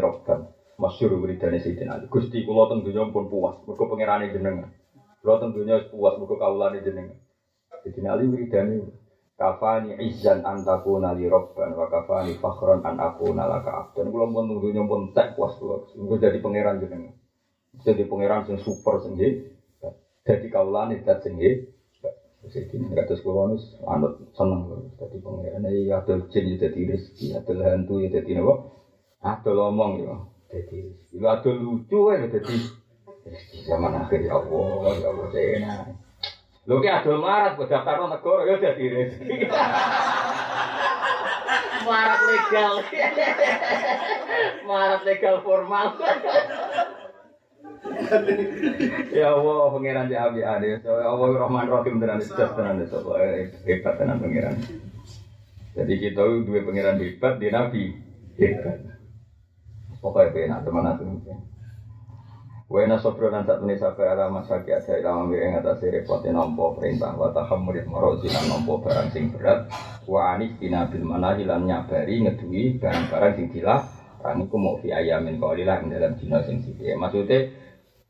masyhur 0.78 1.18
wiridane 1.18 1.58
Sayyidina 1.58 1.98
Ali. 1.98 2.06
Gusti 2.06 2.46
kula 2.46 2.70
teng 2.70 2.86
donya 2.86 3.10
pun 3.10 3.26
puas, 3.26 3.58
mergo 3.66 3.84
pangerane 3.90 4.30
jenengan. 4.30 4.70
Kula 5.20 5.42
teng 5.42 5.50
donya 5.52 5.82
puas 5.90 6.14
mergo 6.16 6.38
kawulane 6.38 6.78
jenengan. 6.86 7.18
Sayyidina 7.82 8.14
Ali 8.14 8.24
wiridane 8.30 8.74
kafani 9.38 9.98
izzan 10.06 10.42
an 10.46 10.62
takuna 10.62 11.14
li 11.18 11.26
rabban 11.26 11.74
wa 11.74 11.86
kafani 11.90 12.38
fakhran 12.38 12.86
an 12.86 13.02
akuna 13.02 13.44
laka 13.50 13.74
abdan. 13.74 14.06
Kula 14.14 14.30
pun 14.30 14.46
teng 14.46 14.58
donya 14.62 14.82
pun 14.86 15.00
tak 15.10 15.34
puas 15.34 15.58
kula. 15.58 15.82
Mergo 15.98 16.14
dadi 16.22 16.38
pangeran 16.38 16.78
jenengan. 16.78 17.14
Jadi 17.82 18.06
pangeran 18.06 18.46
sing 18.46 18.56
super 18.62 19.02
sing 19.02 19.18
Dadi 20.28 20.46
kawulane 20.52 21.02
dat 21.02 21.26
sing 21.26 21.34
Sayyidina 22.48 22.94
kados 22.94 23.18
kula 23.26 23.50
nus 23.50 23.74
anut 23.82 24.14
seneng 24.38 24.94
dadi 24.94 25.18
pangeran. 25.18 25.66
Ya 25.66 25.98
adol 25.98 26.30
jin 26.30 26.54
ya 26.54 26.56
dadi 26.56 26.86
rezeki, 26.86 27.34
adol 27.34 27.66
hantu 27.66 27.98
ya 27.98 28.14
dadi 28.14 28.38
napa? 28.38 28.54
Adol 29.18 29.58
omong 29.74 29.92
ya. 30.06 30.14
Jadi, 30.48 30.80
itu 31.12 31.26
ada 31.28 31.50
lucu 31.52 31.98
kan, 32.08 32.24
jadi 32.24 32.56
zaman 33.68 33.92
akhir 34.00 34.24
ya 34.24 34.40
Allah, 34.40 34.92
ya 34.96 35.08
Allah, 35.12 35.26
saya 35.28 35.92
Lho 36.68 36.84
ki 36.84 36.88
adol 36.92 37.24
marat 37.24 37.56
buat 37.56 37.72
daftar 37.72 37.96
negara 37.96 38.44
ya 38.44 38.54
jadi 38.60 38.84
rezeki. 38.92 39.48
marat 41.88 42.20
legal. 42.28 42.72
marat 44.68 45.00
legal 45.08 45.36
formal. 45.40 45.96
ya 49.08 49.32
Allah, 49.32 49.64
pangeran 49.72 50.12
di 50.12 50.16
abi. 50.20 50.44
So, 50.84 50.92
ya 51.00 51.08
Allah 51.08 51.28
Rahman 51.40 51.72
Rahim 51.72 52.04
tenan 52.04 52.20
sejak 52.20 52.52
tenan 52.52 52.84
so, 52.84 53.16
hebat 53.64 53.94
tenan 53.96 54.20
pangeran. 54.20 54.60
Jadi 55.72 55.94
kita 56.04 56.20
dua 56.20 56.60
pangeran 56.68 57.00
hebat 57.00 57.40
di 57.40 57.48
Nabi 57.48 57.84
hebat. 58.36 58.97
Pokoknya 59.98 60.32
penak 60.34 60.60
teman 60.62 60.88
aku 60.88 61.02
mungkin. 61.04 61.38
Wena 62.68 63.00
sobro 63.00 63.32
dan 63.32 63.48
saat 63.48 63.64
ini 63.64 63.80
sampai 63.80 64.12
ala 64.12 64.28
masaki 64.28 64.76
ada 64.76 64.92
ilmu 65.00 65.32
yang 65.32 65.56
atas 65.56 65.80
repotnya 65.80 66.36
nompo 66.36 66.76
perintah 66.76 67.16
wa 67.16 67.32
tahamurid 67.32 67.88
morozilan 67.88 68.44
nompo 68.44 68.84
barang 68.84 69.08
sing 69.08 69.32
berat 69.32 69.72
wa 70.04 70.36
anis 70.36 70.52
bina 70.60 70.84
bil 70.84 71.00
mana 71.00 71.32
hilang 71.32 71.64
nyabari 71.64 72.20
ngedui 72.28 72.76
barang-barang 72.76 73.32
sing 73.40 73.48
dilah 73.56 73.80
Rani 74.18 74.50
ku 74.50 74.58
mau 74.58 74.74
fi 74.82 74.90
ayamin 74.90 75.38
kaulilah 75.38 75.78
dalam 75.86 76.18
dino 76.18 76.42
sing 76.42 76.58
sithik. 76.58 76.90
Maksudnya 76.98 77.54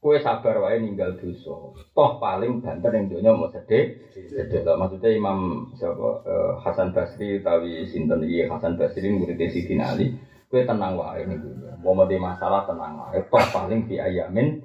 kue 0.00 0.16
sabar 0.24 0.56
wae 0.56 0.80
ninggal 0.80 1.20
dosa. 1.20 1.52
Toh 1.92 2.10
paling 2.16 2.64
banter 2.64 2.96
yang 2.96 3.12
dunia 3.12 3.30
mau 3.36 3.52
sedih. 3.52 3.92
Sedih 4.16 4.64
lah 4.64 4.80
maksudnya 4.80 5.12
Imam 5.12 5.68
siapa 5.76 6.24
Hasan 6.64 6.96
Basri 6.96 7.44
tawi 7.44 7.84
sinten 7.84 8.24
iya 8.24 8.48
Hasan 8.48 8.80
Basri 8.80 9.12
murid 9.12 9.36
Sidin 9.52 9.84
Ali. 9.84 10.16
Kue 10.48 10.64
tenang 10.64 10.96
wae 10.96 11.28
nih 11.28 11.36
Mau 11.84 11.92
mati 11.92 12.16
masalah 12.16 12.64
tenang 12.64 12.96
lah. 12.96 13.12
Toh 13.20 13.44
paling 13.52 13.84
di 13.84 14.00
ayamin 14.00 14.56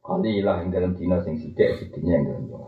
kali 0.00 0.40
lah 0.40 0.62
yang 0.62 0.70
dalam 0.72 0.92
dino 0.96 1.18
sing 1.20 1.36
sidik 1.36 1.76
sidiknya 1.76 2.16
yang 2.16 2.24
dalam 2.48 2.65